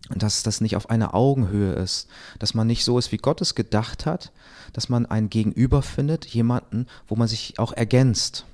dass 0.10 0.44
das 0.44 0.62
nicht 0.62 0.76
auf 0.76 0.90
einer 0.90 1.14
Augenhöhe 1.14 1.74
ist, 1.74 2.08
dass 2.40 2.54
man 2.54 2.68
nicht 2.68 2.84
so 2.84 2.98
ist, 2.98 3.12
wie 3.12 3.18
Gott 3.18 3.42
es 3.42 3.56
gedacht 3.56 4.06
hat, 4.06 4.32
dass 4.74 4.90
man 4.90 5.06
ein 5.06 5.30
Gegenüber 5.30 5.82
findet, 5.82 6.26
jemanden, 6.26 6.88
wo 7.08 7.16
man 7.16 7.28
sich 7.28 7.60
auch 7.60 7.74
ergänzt. 7.74 8.46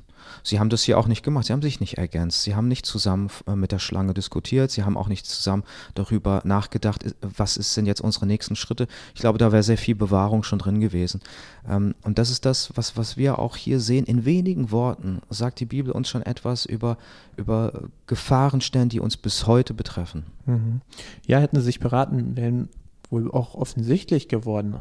Sie 0.44 0.60
haben 0.60 0.70
das 0.70 0.84
hier 0.84 0.98
auch 0.98 1.08
nicht 1.08 1.24
gemacht. 1.24 1.46
Sie 1.46 1.54
haben 1.54 1.62
sich 1.62 1.80
nicht 1.80 1.98
ergänzt. 1.98 2.44
Sie 2.44 2.56
haben 2.56 2.68
nicht 2.68 2.86
zusammen 2.86 3.30
äh, 3.48 3.56
mit 3.56 3.72
der 3.72 3.80
Schlange 3.80 4.14
diskutiert. 4.14 4.72
Sie 4.72 4.84
haben 4.84 4.98
auch 4.98 5.08
nicht 5.08 5.26
zusammen 5.26 5.64
darüber 5.96 6.42
nachgedacht, 6.44 7.06
was 7.22 7.58
ist 7.58 7.76
denn 7.78 7.86
jetzt 7.86 8.02
unsere 8.02 8.26
nächsten 8.26 8.56
Schritte. 8.56 8.88
Ich 9.16 9.22
glaube, 9.22 9.38
da 9.38 9.52
wäre 9.52 9.64
sehr 9.64 9.78
viel 9.78 9.96
Bewahrung 9.96 10.44
schon 10.44 10.60
drin 10.60 10.80
gewesen. 10.80 11.22
Ähm, 11.68 11.96
und 12.04 12.18
das 12.18 12.30
ist 12.30 12.46
das, 12.46 12.72
was, 12.76 12.98
was 12.98 13.18
wir 13.18 13.40
auch 13.40 13.56
hier 13.56 13.80
sehen. 13.80 14.06
In 14.06 14.26
wenigen 14.26 14.72
Worten 14.72 15.22
sagt 15.30 15.60
die 15.60 15.66
Bibel 15.66 15.92
uns 15.92 16.10
schon 16.10 16.22
etwas 16.22 16.66
über, 16.66 16.98
über 17.36 17.90
Gefahrenstellen, 18.08 18.90
die 18.90 19.00
uns 19.00 19.18
bis 19.18 19.48
heute 19.48 19.74
betreffen. 19.74 20.26
Mhm. 20.46 20.82
Ja, 21.26 21.40
hätten 21.40 21.58
sie 21.58 21.64
sich 21.64 21.80
beraten, 21.80 22.36
wären 22.36 22.70
wohl 23.10 23.32
auch 23.32 23.56
offensichtlich 23.56 24.28
geworden 24.28 24.78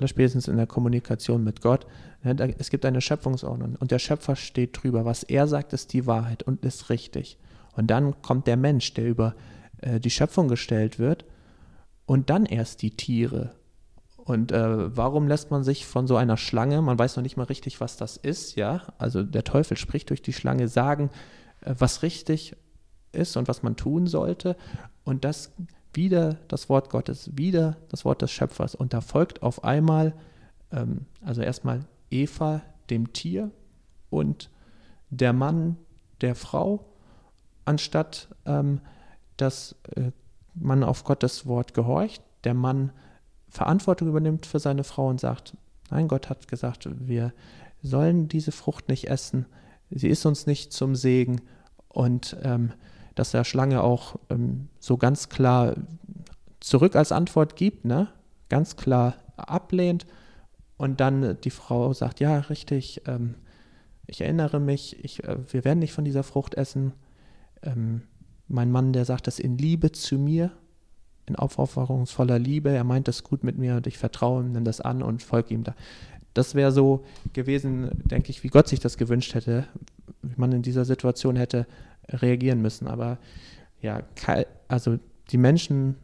allerspätestens 0.00 0.48
in 0.48 0.56
der 0.56 0.66
Kommunikation 0.66 1.44
mit 1.44 1.60
Gott. 1.60 1.86
Es 2.58 2.70
gibt 2.70 2.84
eine 2.84 3.00
Schöpfungsordnung 3.00 3.76
und 3.76 3.90
der 3.90 3.98
Schöpfer 3.98 4.36
steht 4.36 4.82
drüber. 4.82 5.04
Was 5.04 5.22
er 5.22 5.46
sagt, 5.46 5.72
ist 5.72 5.92
die 5.92 6.06
Wahrheit 6.06 6.42
und 6.42 6.64
ist 6.64 6.90
richtig. 6.90 7.38
Und 7.76 7.88
dann 7.88 8.20
kommt 8.22 8.46
der 8.46 8.56
Mensch, 8.56 8.92
der 8.94 9.06
über 9.06 9.34
äh, 9.80 10.00
die 10.00 10.10
Schöpfung 10.10 10.48
gestellt 10.48 10.98
wird 10.98 11.24
und 12.06 12.30
dann 12.30 12.46
erst 12.46 12.82
die 12.82 12.90
Tiere. 12.90 13.54
Und 14.16 14.52
äh, 14.52 14.96
warum 14.96 15.28
lässt 15.28 15.50
man 15.50 15.64
sich 15.64 15.86
von 15.86 16.06
so 16.06 16.16
einer 16.16 16.36
Schlange, 16.36 16.82
man 16.82 16.98
weiß 16.98 17.16
noch 17.16 17.22
nicht 17.22 17.36
mal 17.36 17.44
richtig, 17.44 17.80
was 17.80 17.96
das 17.96 18.16
ist, 18.16 18.56
ja, 18.56 18.82
also 18.98 19.22
der 19.22 19.44
Teufel 19.44 19.76
spricht 19.76 20.10
durch 20.10 20.22
die 20.22 20.32
Schlange, 20.32 20.68
sagen, 20.68 21.10
äh, 21.62 21.74
was 21.78 22.02
richtig 22.02 22.56
ist 23.12 23.36
und 23.36 23.48
was 23.48 23.62
man 23.62 23.76
tun 23.76 24.06
sollte. 24.06 24.56
Und 25.04 25.24
das 25.24 25.52
wieder 25.94 26.38
das 26.48 26.68
Wort 26.68 26.90
Gottes, 26.90 27.36
wieder 27.36 27.76
das 27.88 28.04
Wort 28.04 28.22
des 28.22 28.30
Schöpfers. 28.30 28.74
Und 28.74 28.92
da 28.92 29.00
folgt 29.00 29.42
auf 29.42 29.64
einmal, 29.64 30.14
ähm, 30.72 31.06
also 31.24 31.42
erstmal 31.42 31.84
Eva 32.10 32.62
dem 32.90 33.12
Tier 33.12 33.50
und 34.10 34.50
der 35.10 35.32
Mann 35.32 35.76
der 36.20 36.34
Frau, 36.34 36.84
anstatt 37.64 38.28
ähm, 38.46 38.80
dass 39.36 39.76
äh, 39.96 40.10
man 40.54 40.84
auf 40.84 41.04
Gottes 41.04 41.46
Wort 41.46 41.74
gehorcht, 41.74 42.22
der 42.44 42.54
Mann 42.54 42.92
Verantwortung 43.48 44.08
übernimmt 44.08 44.46
für 44.46 44.60
seine 44.60 44.84
Frau 44.84 45.08
und 45.08 45.20
sagt, 45.20 45.56
nein, 45.90 46.08
Gott 46.08 46.30
hat 46.30 46.46
gesagt, 46.46 46.88
wir 47.06 47.32
sollen 47.82 48.28
diese 48.28 48.52
Frucht 48.52 48.88
nicht 48.88 49.08
essen, 49.08 49.46
sie 49.90 50.08
ist 50.08 50.24
uns 50.26 50.46
nicht 50.46 50.72
zum 50.72 50.94
Segen 50.94 51.40
und 51.88 52.36
ähm, 52.42 52.72
dass 53.14 53.32
der 53.32 53.44
Schlange 53.44 53.82
auch 53.82 54.16
ähm, 54.28 54.68
so 54.78 54.96
ganz 54.96 55.28
klar 55.28 55.74
zurück 56.60 56.96
als 56.96 57.12
Antwort 57.12 57.56
gibt, 57.56 57.84
ne? 57.84 58.08
ganz 58.48 58.76
klar 58.76 59.14
ablehnt 59.36 60.06
und 60.76 61.00
dann 61.00 61.38
die 61.42 61.50
Frau 61.50 61.92
sagt, 61.92 62.20
ja, 62.20 62.38
richtig, 62.38 63.02
ähm, 63.06 63.34
ich 64.06 64.20
erinnere 64.20 64.60
mich, 64.60 65.02
ich, 65.04 65.24
äh, 65.24 65.36
wir 65.50 65.64
werden 65.64 65.78
nicht 65.78 65.92
von 65.92 66.04
dieser 66.04 66.22
Frucht 66.22 66.54
essen. 66.54 66.92
Ähm, 67.62 68.02
mein 68.48 68.72
Mann, 68.72 68.92
der 68.92 69.04
sagt 69.04 69.26
das 69.26 69.38
in 69.38 69.56
Liebe 69.56 69.92
zu 69.92 70.18
mir, 70.18 70.50
in 71.26 71.36
aufopferungsvoller 71.36 72.38
Liebe, 72.38 72.70
er 72.70 72.84
meint 72.84 73.08
das 73.08 73.22
gut 73.22 73.44
mit 73.44 73.56
mir 73.56 73.76
und 73.76 73.86
ich 73.86 73.98
vertraue 73.98 74.42
ihm, 74.42 74.52
nimm 74.52 74.64
das 74.64 74.80
an 74.80 75.02
und 75.02 75.22
folge 75.22 75.54
ihm 75.54 75.64
da. 75.64 75.74
Das 76.34 76.54
wäre 76.54 76.72
so 76.72 77.04
gewesen, 77.32 77.90
denke 78.04 78.30
ich, 78.30 78.42
wie 78.42 78.48
Gott 78.48 78.68
sich 78.68 78.80
das 78.80 78.96
gewünscht 78.96 79.34
hätte, 79.34 79.66
man 80.36 80.52
in 80.52 80.62
dieser 80.62 80.84
Situation 80.84 81.36
hätte 81.36 81.66
reagieren 82.08 82.60
müssen. 82.60 82.88
Aber 82.88 83.18
ja, 83.80 84.02
also 84.68 84.98
die 85.30 85.38
Menschen, 85.38 85.96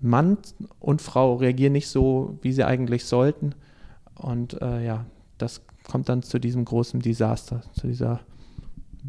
Mann 0.00 0.38
und 0.80 1.00
Frau 1.00 1.36
reagieren 1.36 1.72
nicht 1.72 1.88
so, 1.88 2.38
wie 2.42 2.52
sie 2.52 2.64
eigentlich 2.64 3.04
sollten. 3.04 3.54
Und 4.14 4.60
äh, 4.60 4.84
ja, 4.84 5.06
das 5.38 5.62
kommt 5.90 6.08
dann 6.08 6.22
zu 6.22 6.38
diesem 6.38 6.64
großen 6.64 7.00
Desaster, 7.00 7.62
zu 7.72 7.86
dieser 7.86 8.20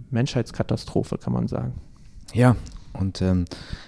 Menschheitskatastrophe, 0.10 1.18
kann 1.18 1.34
man 1.34 1.48
sagen. 1.48 1.74
Ja, 2.34 2.56
und 2.94 3.22
ähm, 3.22 3.46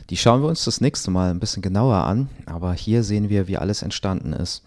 die 0.10 0.18
schauen 0.18 0.41
wir 0.41 0.49
uns 0.49 0.66
das 0.66 0.82
nächste 0.82 1.12
Mal 1.12 1.32
ein 1.32 1.39
bisschen 1.39 1.62
genauer 1.62 2.03
an. 2.03 2.30
Aber 2.45 2.74
hier 2.74 3.03
sehen 3.03 3.30
wir, 3.30 3.47
wie 3.47 3.58
alles 3.58 3.82
entstanden 3.82 4.34
ist. 4.34 4.64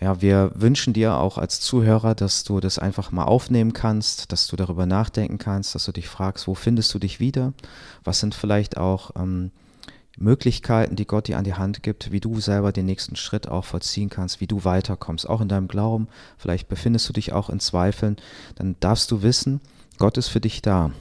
Ja, 0.00 0.22
wir 0.22 0.52
wünschen 0.54 0.92
dir 0.92 1.16
auch 1.16 1.38
als 1.38 1.60
Zuhörer, 1.60 2.14
dass 2.14 2.44
du 2.44 2.60
das 2.60 2.78
einfach 2.78 3.10
mal 3.10 3.24
aufnehmen 3.24 3.72
kannst, 3.72 4.30
dass 4.30 4.46
du 4.46 4.54
darüber 4.54 4.86
nachdenken 4.86 5.38
kannst, 5.38 5.74
dass 5.74 5.84
du 5.86 5.92
dich 5.92 6.08
fragst, 6.08 6.46
wo 6.46 6.54
findest 6.54 6.94
du 6.94 7.00
dich 7.00 7.18
wieder? 7.18 7.52
Was 8.04 8.20
sind 8.20 8.34
vielleicht 8.34 8.76
auch 8.76 9.10
ähm, 9.16 9.50
Möglichkeiten, 10.16 10.96
die 10.96 11.06
Gott 11.06 11.28
dir 11.28 11.38
an 11.38 11.44
die 11.44 11.54
Hand 11.54 11.82
gibt, 11.82 12.12
wie 12.12 12.20
du 12.20 12.40
selber 12.40 12.72
den 12.72 12.86
nächsten 12.86 13.16
Schritt 13.16 13.48
auch 13.48 13.64
vollziehen 13.64 14.08
kannst, 14.08 14.40
wie 14.40 14.46
du 14.46 14.64
weiterkommst, 14.64 15.28
auch 15.28 15.40
in 15.40 15.48
deinem 15.48 15.68
Glauben. 15.68 16.08
Vielleicht 16.36 16.68
befindest 16.68 17.08
du 17.08 17.12
dich 17.12 17.32
auch 17.32 17.50
in 17.50 17.60
Zweifeln. 17.60 18.16
Dann 18.56 18.76
darfst 18.80 19.10
du 19.10 19.22
wissen, 19.22 19.60
Gott 19.98 20.16
ist 20.16 20.28
für 20.28 20.40
dich 20.40 20.62
da. 20.62 20.92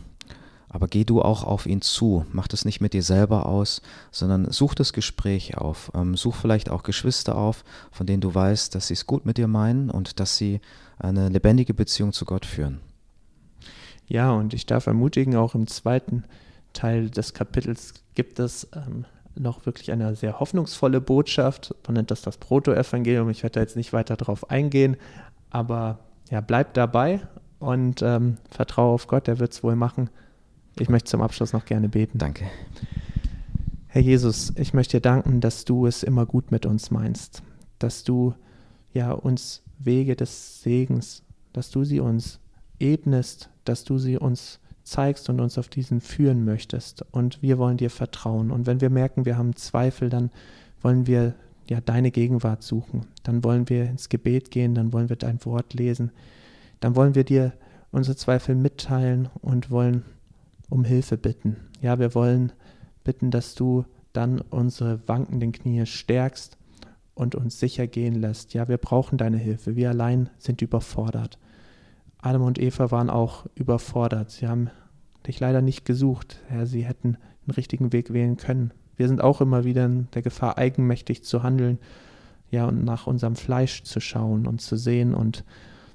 Aber 0.70 0.88
geh 0.88 1.06
du 1.06 1.22
auch 1.22 1.44
auf 1.44 1.66
ihn 1.66 1.82
zu. 1.82 2.26
Mach 2.32 2.48
das 2.48 2.66
nicht 2.66 2.82
mit 2.82 2.94
dir 2.94 3.04
selber 3.04 3.46
aus, 3.46 3.82
sondern 4.12 4.52
such 4.52 4.76
das 4.76 4.92
Gespräch 4.92 5.58
auf. 5.58 5.92
Ähm, 5.96 6.18
such 6.18 6.36
vielleicht 6.36 6.70
auch 6.70 6.84
Geschwister 6.84 7.38
auf, 7.38 7.64
von 7.92 8.06
denen 8.06 8.22
du 8.22 8.34
weißt, 8.34 8.76
dass 8.76 8.88
sie 8.88 8.94
es 8.94 9.06
gut 9.06 9.26
mit 9.26 9.38
dir 9.38 9.48
meinen 9.48 9.90
und 9.90 10.20
dass 10.20 10.38
sie 10.38 10.60
eine 11.00 11.30
lebendige 11.30 11.74
Beziehung 11.74 12.12
zu 12.12 12.26
Gott 12.26 12.46
führen. 12.46 12.80
Ja, 14.08 14.32
und 14.32 14.54
ich 14.54 14.66
darf 14.66 14.88
ermutigen, 14.88 15.36
auch 15.36 15.56
im 15.56 15.68
zweiten 15.68 16.24
Teil 16.74 17.10
des 17.10 17.34
Kapitels 17.34 17.94
gibt 18.16 18.40
es 18.40 18.68
ähm, 18.74 19.06
noch 19.36 19.66
wirklich 19.66 19.92
eine 19.92 20.16
sehr 20.16 20.40
hoffnungsvolle 20.40 21.02
Botschaft. 21.02 21.76
Man 21.86 21.96
nennt 21.96 22.12
das 22.12 22.22
das 22.22 22.38
Proto-Evangelium. 22.38 23.30
Ich 23.30 23.44
werde 23.44 23.56
da 23.56 23.60
jetzt 23.62 23.76
nicht 23.76 23.94
weiter 23.94 24.16
drauf 24.16 24.50
eingehen, 24.50 24.98
aber 25.50 26.00
ja, 26.30 26.42
bleib 26.42 26.74
dabei 26.74 27.22
und 27.60 28.02
ähm, 28.02 28.38
vertraue 28.50 28.94
auf 28.94 29.08
Gott, 29.08 29.28
der 29.28 29.40
wird 29.40 29.54
es 29.54 29.64
wohl 29.64 29.76
machen. 29.76 30.10
Ich 30.80 30.90
möchte 30.90 31.10
zum 31.10 31.22
Abschluss 31.22 31.54
noch 31.54 31.66
gerne 31.66 31.90
beten. 31.90 32.20
Danke. 32.20 32.46
Herr 33.88 34.02
Jesus, 34.02 34.54
ich 34.58 34.74
möchte 34.74 34.98
dir 34.98 35.02
danken, 35.02 35.42
dass 35.42 35.66
du 35.66 35.88
es 35.88 36.04
immer 36.04 36.26
gut 36.26 36.52
mit 36.52 36.66
uns 36.66 36.92
meinst, 36.92 37.42
dass 37.80 38.04
du 38.04 38.36
ja 38.94 39.12
uns 39.12 39.64
Wege 39.80 40.16
des 40.16 40.62
Segens, 40.62 41.24
dass 41.54 41.72
du 41.72 41.84
sie 41.84 42.00
uns 42.00 42.40
ebnest, 42.80 43.50
dass 43.66 43.84
du 43.86 43.98
sie 43.98 44.18
uns 44.18 44.60
zeigst 44.84 45.30
und 45.30 45.42
uns 45.42 45.58
auf 45.58 45.68
diesen 45.68 46.00
führen 46.00 46.46
möchtest. 46.46 47.04
Und 47.12 47.42
wir 47.42 47.58
wollen 47.58 47.78
dir 47.78 47.90
vertrauen. 47.90 48.52
Und 48.52 48.68
wenn 48.68 48.82
wir 48.82 48.90
merken, 48.90 49.26
wir 49.26 49.38
haben 49.38 49.56
Zweifel, 49.56 50.10
dann 50.10 50.30
wollen 50.82 51.08
wir 51.08 51.34
ja 51.68 51.82
deine 51.82 52.12
Gegenwart 52.12 52.62
suchen. 52.64 53.08
Dann 53.24 53.44
wollen 53.44 53.68
wir 53.68 53.86
ins 53.86 54.10
Gebet 54.10 54.52
gehen, 54.52 54.76
dann 54.76 54.94
wollen 54.94 55.10
wir 55.10 55.16
dein 55.16 55.44
Wort 55.44 55.74
lesen. 55.74 56.12
Dann 56.80 56.96
wollen 56.96 57.16
wir 57.16 57.24
dir 57.24 57.54
unsere 57.92 58.16
Zweifel 58.16 58.56
mitteilen 58.56 59.30
und 59.42 59.72
wollen 59.72 60.04
um 60.70 60.84
Hilfe 60.84 61.18
bitten. 61.18 61.58
Ja, 61.82 62.00
wir 62.00 62.16
wollen 62.16 62.52
bitten, 63.04 63.32
dass 63.32 63.56
du 63.56 63.86
dann 64.14 64.42
unsere 64.42 65.08
wankenden 65.08 65.52
Knie 65.52 65.86
stärkst 65.86 66.58
und 67.14 67.36
uns 67.36 67.60
sicher 67.60 67.88
gehen 67.88 68.16
lässt. 68.16 68.54
Ja, 68.54 68.68
wir 68.68 68.78
brauchen 68.78 69.18
deine 69.18 69.38
Hilfe. 69.38 69.76
Wir 69.76 69.90
allein 69.90 70.30
sind 70.38 70.62
überfordert. 70.62 71.40
Adam 72.20 72.44
und 72.44 72.60
Eva 72.60 72.92
waren 72.92 73.10
auch 73.10 73.46
überfordert. 73.56 74.32
Sie 74.32 74.48
haben 74.48 74.70
dich 75.26 75.40
leider 75.40 75.62
nicht 75.62 75.86
gesucht. 75.86 76.40
Ja, 76.52 76.66
sie 76.66 76.84
hätten 76.84 77.18
den 77.46 77.52
richtigen 77.52 77.94
Weg 77.94 78.12
wählen 78.14 78.38
können. 78.38 78.74
Wir 78.96 79.08
sind 79.08 79.22
auch 79.22 79.42
immer 79.42 79.64
wieder 79.64 79.86
in 79.86 80.08
der 80.14 80.24
Gefahr, 80.24 80.58
eigenmächtig 80.58 81.24
zu 81.24 81.44
handeln, 81.44 81.78
ja, 82.50 82.66
und 82.66 82.84
nach 82.84 83.08
unserem 83.08 83.36
Fleisch 83.36 83.84
zu 83.84 84.00
schauen 84.00 84.48
und 84.48 84.62
zu 84.62 84.76
sehen 84.76 85.14
und 85.14 85.44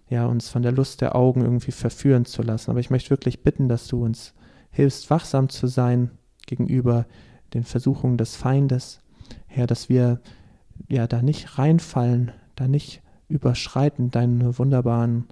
ja, 0.08 0.26
uns 0.26 0.50
von 0.50 0.62
der 0.62 0.72
Lust 0.72 1.00
der 1.00 1.16
Augen 1.16 1.40
irgendwie 1.42 1.72
verführen 1.72 2.26
zu 2.26 2.42
lassen. 2.42 2.70
Aber 2.70 2.80
ich 2.80 2.90
möchte 2.90 3.10
wirklich 3.10 3.42
bitten, 3.42 3.68
dass 3.68 3.88
du 3.88 4.04
uns 4.04 4.34
hilfst, 4.72 5.08
wachsam 5.10 5.48
zu 5.48 5.68
sein 5.68 6.10
gegenüber 6.46 7.06
den 7.54 7.62
Versuchungen 7.62 8.16
des 8.16 8.34
Feindes. 8.34 9.00
Herr, 9.46 9.66
dass 9.66 9.88
wir 9.88 10.20
ja 10.88 11.06
da 11.06 11.22
nicht 11.22 11.58
reinfallen, 11.58 12.32
da 12.56 12.66
nicht 12.66 13.02
überschreiten 13.28 14.10
deine 14.10 14.58
wunderbaren 14.58 15.26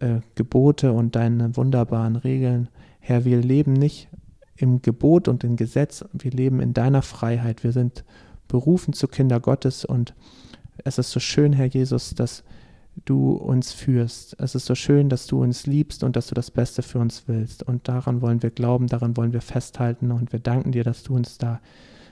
äh, 0.00 0.20
Gebote 0.34 0.92
und 0.92 1.14
deine 1.14 1.56
wunderbaren 1.56 2.16
Regeln. 2.16 2.68
Herr, 2.98 3.24
wir 3.24 3.40
leben 3.40 3.74
nicht 3.74 4.08
im 4.56 4.82
Gebot 4.82 5.28
und 5.28 5.44
im 5.44 5.56
Gesetz. 5.56 6.04
Wir 6.12 6.30
leben 6.30 6.60
in 6.60 6.74
deiner 6.74 7.02
Freiheit. 7.02 7.62
Wir 7.62 7.72
sind 7.72 8.04
berufen 8.48 8.92
zu 8.92 9.06
Kinder 9.06 9.40
Gottes 9.40 9.84
und 9.84 10.14
es 10.84 10.98
ist 10.98 11.10
so 11.10 11.20
schön, 11.20 11.52
Herr 11.52 11.66
Jesus, 11.66 12.14
dass 12.14 12.44
du 13.04 13.32
uns 13.32 13.72
führst. 13.72 14.36
Es 14.40 14.54
ist 14.54 14.66
so 14.66 14.74
schön, 14.74 15.08
dass 15.08 15.26
du 15.26 15.42
uns 15.42 15.66
liebst 15.66 16.04
und 16.04 16.16
dass 16.16 16.28
du 16.28 16.34
das 16.34 16.50
Beste 16.50 16.82
für 16.82 16.98
uns 16.98 17.24
willst. 17.26 17.62
Und 17.62 17.88
daran 17.88 18.20
wollen 18.20 18.42
wir 18.42 18.50
glauben, 18.50 18.86
daran 18.86 19.16
wollen 19.16 19.32
wir 19.32 19.40
festhalten 19.40 20.10
und 20.10 20.32
wir 20.32 20.40
danken 20.40 20.72
dir, 20.72 20.84
dass 20.84 21.02
du 21.02 21.14
uns 21.14 21.38
da 21.38 21.60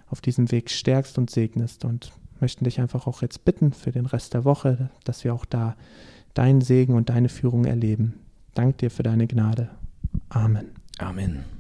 auf 0.09 0.21
diesem 0.21 0.51
Weg 0.51 0.71
stärkst 0.71 1.19
und 1.19 1.31
segnest 1.31 1.85
und 1.85 2.13
möchten 2.41 2.65
dich 2.65 2.81
einfach 2.81 3.07
auch 3.07 3.23
jetzt 3.23 3.45
bitten 3.45 3.73
für 3.73 3.93
den 3.93 4.07
Rest 4.07 4.35
der 4.35 4.45
Woche, 4.45 4.91
dass 5.05 5.25
wir 5.25 5.35
auch 5.35 5.45
da 5.45 5.77
deinen 6.35 6.61
Segen 6.61 6.95
und 6.95 7.09
deine 7.09 7.29
Führung 7.29 7.65
erleben. 7.65 8.15
Dank 8.55 8.79
dir 8.79 8.91
für 8.91 9.03
deine 9.03 9.27
Gnade. 9.27 9.71
Amen. 10.29 10.67
Amen. 10.99 11.56